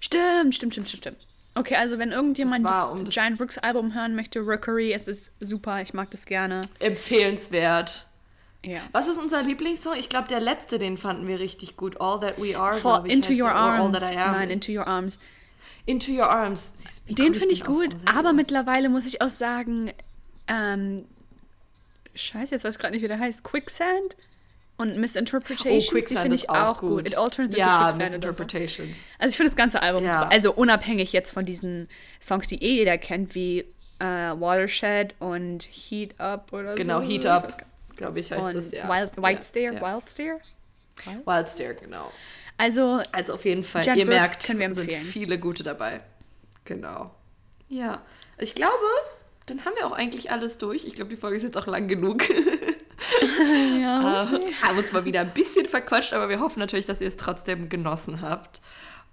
Stimmt, 0.00 0.54
stimmt, 0.54 0.72
stimmt, 0.74 0.88
stimmt, 0.88 0.98
stimmt. 0.98 1.16
Okay, 1.54 1.76
also 1.76 1.98
wenn 2.00 2.10
irgendjemand 2.10 2.64
Das 2.66 2.72
das, 2.72 2.90
um 2.90 3.04
das- 3.04 3.14
Giant 3.14 3.40
Rooks 3.40 3.58
Album 3.58 3.94
hören 3.94 4.16
möchte, 4.16 4.40
Rookery, 4.40 4.92
es 4.92 5.06
ist 5.06 5.30
super, 5.38 5.80
ich 5.82 5.94
mag 5.94 6.10
das 6.10 6.26
gerne. 6.26 6.62
Empfehlenswert. 6.80 8.06
Ja. 8.64 8.80
Was 8.92 9.08
ist 9.08 9.18
unser 9.18 9.42
Lieblingssong? 9.42 9.94
Ich 9.96 10.08
glaube, 10.08 10.26
der 10.28 10.40
letzte, 10.40 10.78
den 10.78 10.96
fanden 10.96 11.28
wir 11.28 11.38
richtig 11.38 11.76
gut. 11.76 12.00
All 12.00 12.18
That 12.20 12.38
We 12.42 12.58
Are. 12.58 12.72
For 12.74 13.04
ich, 13.06 13.12
Into 13.12 13.32
Your 13.32 13.52
Arms. 13.52 13.98
All 13.98 14.00
That 14.02 14.12
I 14.12 14.16
Am. 14.18 14.32
Nein, 14.32 14.50
Into 14.50 14.72
Your 14.72 14.86
Arms. 14.86 15.18
Into 15.86 16.12
Your 16.12 16.28
Arms. 16.30 17.02
Wie 17.06 17.14
Den 17.14 17.34
finde 17.34 17.52
ich 17.52 17.64
gut, 17.64 17.94
aber 18.06 18.32
mittlerweile 18.32 18.88
muss 18.88 19.06
ich 19.06 19.20
auch 19.20 19.28
sagen, 19.28 19.92
ähm, 20.48 21.04
scheiße, 22.14 22.54
jetzt 22.54 22.64
weiß 22.64 22.74
ich 22.76 22.80
gerade 22.80 22.94
nicht, 22.94 23.02
wie 23.02 23.08
der 23.08 23.18
heißt. 23.18 23.44
Quicksand 23.44 24.16
und 24.76 24.96
Misinterpretations, 24.98 25.66
Oh, 25.66 25.78
die 25.78 25.86
Quicksand 26.00 26.20
finde 26.20 26.36
ich 26.36 26.48
auch 26.50 26.80
gut. 26.80 27.06
It 27.06 27.16
all 27.16 27.28
turns 27.30 27.54
into 27.54 27.58
ja, 27.58 27.90
Quicksand 27.90 27.96
oder 28.24 28.32
so. 28.32 28.42
Misinterpretations. 28.44 29.06
Also 29.18 29.30
ich 29.30 29.36
finde 29.36 29.50
das 29.50 29.56
ganze 29.56 29.82
Album 29.82 30.04
Ja. 30.04 30.28
Also 30.28 30.52
unabhängig 30.52 31.12
jetzt 31.12 31.30
von 31.30 31.44
diesen 31.44 31.88
Songs, 32.20 32.48
die 32.48 32.62
eh 32.62 32.76
jeder 32.76 32.98
kennt, 32.98 33.34
wie 33.34 33.60
äh, 34.00 34.04
Watershed 34.04 35.14
und 35.20 35.62
Heat 35.64 36.18
Up 36.18 36.52
oder 36.52 36.74
Genau, 36.74 37.00
so. 37.00 37.06
Heat 37.08 37.24
Ich 37.24 37.30
Up, 37.30 37.64
glaube 37.96 38.18
ich, 38.20 38.32
heißt 38.32 38.44
Und 38.46 38.54
das 38.54 38.72
ja. 38.72 38.88
Wild, 38.88 39.16
White 39.16 39.40
ja, 39.40 39.42
Stare, 39.42 39.74
ja. 39.74 39.94
Wild 39.94 40.10
Stare? 40.10 40.40
Wild 41.24 41.48
Stare, 41.48 41.74
genau. 41.74 42.10
Also, 42.56 43.02
Also 43.12 43.34
auf 43.34 43.44
jeden 43.44 43.64
Fall, 43.64 43.82
Giant 43.82 43.98
ihr 43.98 44.06
Rooks 44.06 44.52
merkt, 44.54 44.76
sind 44.76 44.92
viele 44.92 45.38
gute 45.38 45.62
dabei. 45.62 46.00
Genau. 46.64 47.14
Ja, 47.68 48.02
ich 48.38 48.54
glaube, 48.54 48.74
dann 49.46 49.64
haben 49.64 49.74
wir 49.76 49.86
auch 49.86 49.92
eigentlich 49.92 50.30
alles 50.30 50.58
durch. 50.58 50.84
Ich 50.84 50.94
glaube, 50.94 51.10
die 51.10 51.16
Folge 51.16 51.36
ist 51.36 51.42
jetzt 51.42 51.56
auch 51.56 51.66
lang 51.66 51.88
genug. 51.88 52.22
ja, 53.80 54.22
Äh, 54.22 54.52
haben 54.62 54.78
uns 54.78 54.92
mal 54.92 55.04
wieder 55.04 55.20
ein 55.20 55.34
bisschen 55.34 55.66
verquatscht, 55.66 56.12
aber 56.12 56.28
wir 56.28 56.40
hoffen 56.40 56.60
natürlich, 56.60 56.86
dass 56.86 57.00
ihr 57.00 57.08
es 57.08 57.16
trotzdem 57.16 57.68
genossen 57.68 58.20
habt. 58.22 58.60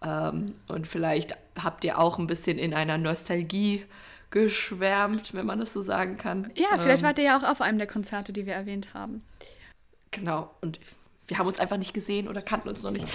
Ähm, 0.04 0.56
und 0.68 0.88
vielleicht 0.88 1.36
habt 1.62 1.84
ihr 1.84 2.00
auch 2.00 2.20
ein 2.20 2.28
bisschen 2.28 2.58
in 2.58 2.74
einer 2.74 2.98
Nostalgie 2.98 3.86
geschwärmt, 4.30 5.34
wenn 5.34 5.46
man 5.46 5.60
das 5.60 5.74
so 5.74 5.82
sagen 5.82 6.18
kann. 6.18 6.52
ja 6.56 6.78
vielleicht 6.78 7.02
ähm, 7.04 7.08
wart 7.08 7.18
ihr 7.18 7.26
ja 7.26 7.38
auch 7.38 7.44
auf 7.44 7.62
einem 7.62 7.78
der 7.78 7.88
Konzerte, 7.88 8.32
die 8.32 8.46
wir 8.46 8.54
erwähnt 8.54 8.94
haben. 8.94 9.24
Genau. 10.12 10.54
Und 10.62 10.80
wir 11.32 11.38
haben 11.38 11.48
uns 11.48 11.60
einfach 11.60 11.78
nicht 11.78 11.94
gesehen 11.94 12.28
oder 12.28 12.42
kannten 12.42 12.68
uns 12.68 12.84
noch 12.84 12.92
nicht. 12.92 13.06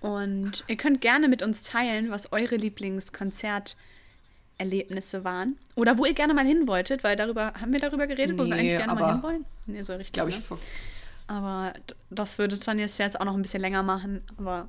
Und 0.00 0.64
ihr 0.66 0.76
könnt 0.76 1.00
gerne 1.00 1.28
mit 1.28 1.40
uns 1.40 1.62
teilen, 1.62 2.10
was 2.10 2.32
eure 2.32 2.56
Lieblingskonzerterlebnisse 2.56 5.22
waren. 5.22 5.56
Oder 5.76 5.96
wo 5.98 6.04
ihr 6.04 6.14
gerne 6.14 6.34
mal 6.34 6.44
hin 6.44 6.66
wolltet, 6.66 7.04
weil 7.04 7.14
darüber, 7.14 7.52
haben 7.60 7.70
wir 7.72 7.78
darüber 7.78 8.08
geredet, 8.08 8.36
wo 8.36 8.44
wir 8.44 8.54
eigentlich 8.54 8.70
gerne 8.76 8.92
mal 8.92 9.04
aber- 9.04 9.12
hinwollen? 9.12 9.44
Nee, 9.66 9.82
so 9.82 9.92
richtig. 9.94 10.14
Glaube 10.14 10.30
ich. 10.30 10.50
ne? 10.50 10.58
Aber 11.28 11.74
das 12.10 12.38
würde 12.38 12.58
Tanja 12.58 12.86
jetzt 12.86 13.20
auch 13.20 13.24
noch 13.24 13.34
ein 13.34 13.42
bisschen 13.42 13.60
länger 13.60 13.84
machen. 13.84 14.20
Aber 14.36 14.66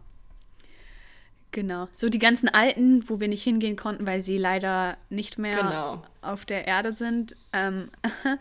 genau. 1.52 1.88
So 1.92 2.08
die 2.08 2.20
ganzen 2.20 2.50
alten, 2.50 3.10
wo 3.10 3.20
wir 3.20 3.28
nicht 3.28 3.42
hingehen 3.44 3.78
konnten, 3.78 4.06
weil 4.06 4.22
sie 4.22 4.38
leider 4.38 4.96
nicht 5.10 5.40
mehr 5.40 5.58
Genau. 5.58 6.04
auf 6.22 6.46
der 6.46 6.68
Erde 6.68 6.96
sind. 6.96 7.36
Ähm 7.52 7.90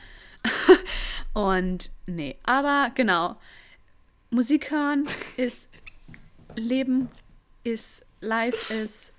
Und 1.32 1.90
nee. 2.06 2.36
Aber 2.44 2.90
genau. 2.94 3.36
Musik 4.30 4.70
hören 4.70 5.04
ist 5.36 5.70
Leben, 6.56 7.08
ist 7.62 8.04
live, 8.20 8.70
ist. 8.70 9.12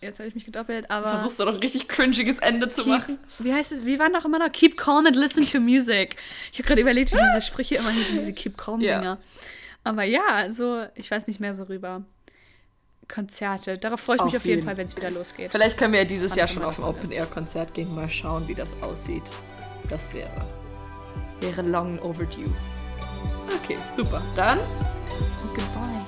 Jetzt 0.00 0.18
habe 0.18 0.28
ich 0.28 0.34
mich 0.34 0.44
gedoppelt, 0.44 0.90
aber. 0.90 1.08
Versuchst 1.14 1.38
du 1.38 1.44
doch 1.44 1.52
ein 1.54 1.60
richtig 1.60 1.88
cringiges 1.88 2.38
Ende 2.38 2.68
zu 2.68 2.86
machen. 2.88 3.18
Keep, 3.36 3.46
wie 3.46 3.52
heißt 3.54 3.70
es? 3.72 3.86
Wie 3.86 3.98
waren 3.98 4.12
doch 4.12 4.24
immer 4.24 4.38
noch? 4.40 4.50
Keep 4.50 4.76
calm 4.76 5.06
and 5.06 5.14
listen 5.14 5.46
to 5.46 5.60
music. 5.60 6.16
Ich 6.52 6.58
habe 6.58 6.66
gerade 6.66 6.80
überlegt, 6.80 7.12
wie 7.12 7.18
diese 7.18 7.40
Sprüche 7.40 7.76
immer 7.76 7.90
hießen, 7.90 8.18
diese 8.18 8.32
Keep 8.32 8.58
calm 8.58 8.80
Ja. 8.80 9.18
Aber 9.84 10.02
ja, 10.04 10.50
so, 10.50 10.86
ich 10.94 11.10
weiß 11.10 11.26
nicht 11.28 11.38
mehr 11.40 11.54
so 11.54 11.64
rüber. 11.64 12.02
Konzerte. 13.08 13.78
Darauf 13.78 14.00
freue 14.00 14.16
ich 14.16 14.22
mich 14.22 14.30
Auf 14.34 14.36
auf 14.40 14.44
jeden 14.44 14.58
jeden. 14.58 14.66
Fall, 14.66 14.76
wenn 14.76 14.86
es 14.86 14.96
wieder 14.96 15.10
losgeht. 15.10 15.50
Vielleicht 15.50 15.76
können 15.76 15.92
wir 15.92 16.00
ja 16.00 16.06
dieses 16.06 16.32
Wann 16.32 16.38
Jahr 16.38 16.48
schon 16.48 16.62
auf 16.64 16.78
ein. 16.78 16.84
Open-Air-Konzert 16.84 17.74
gehen. 17.74 17.94
Mal 17.94 18.08
schauen, 18.08 18.48
wie 18.48 18.54
das 18.54 18.74
aussieht. 18.82 19.24
Das 19.90 20.12
wäre, 20.14 20.30
wäre 21.40 21.62
long 21.62 21.98
overdue. 21.98 22.44
Okay, 23.56 23.78
super. 23.94 24.22
Dann 24.34 24.58
Goodbye. 25.54 26.01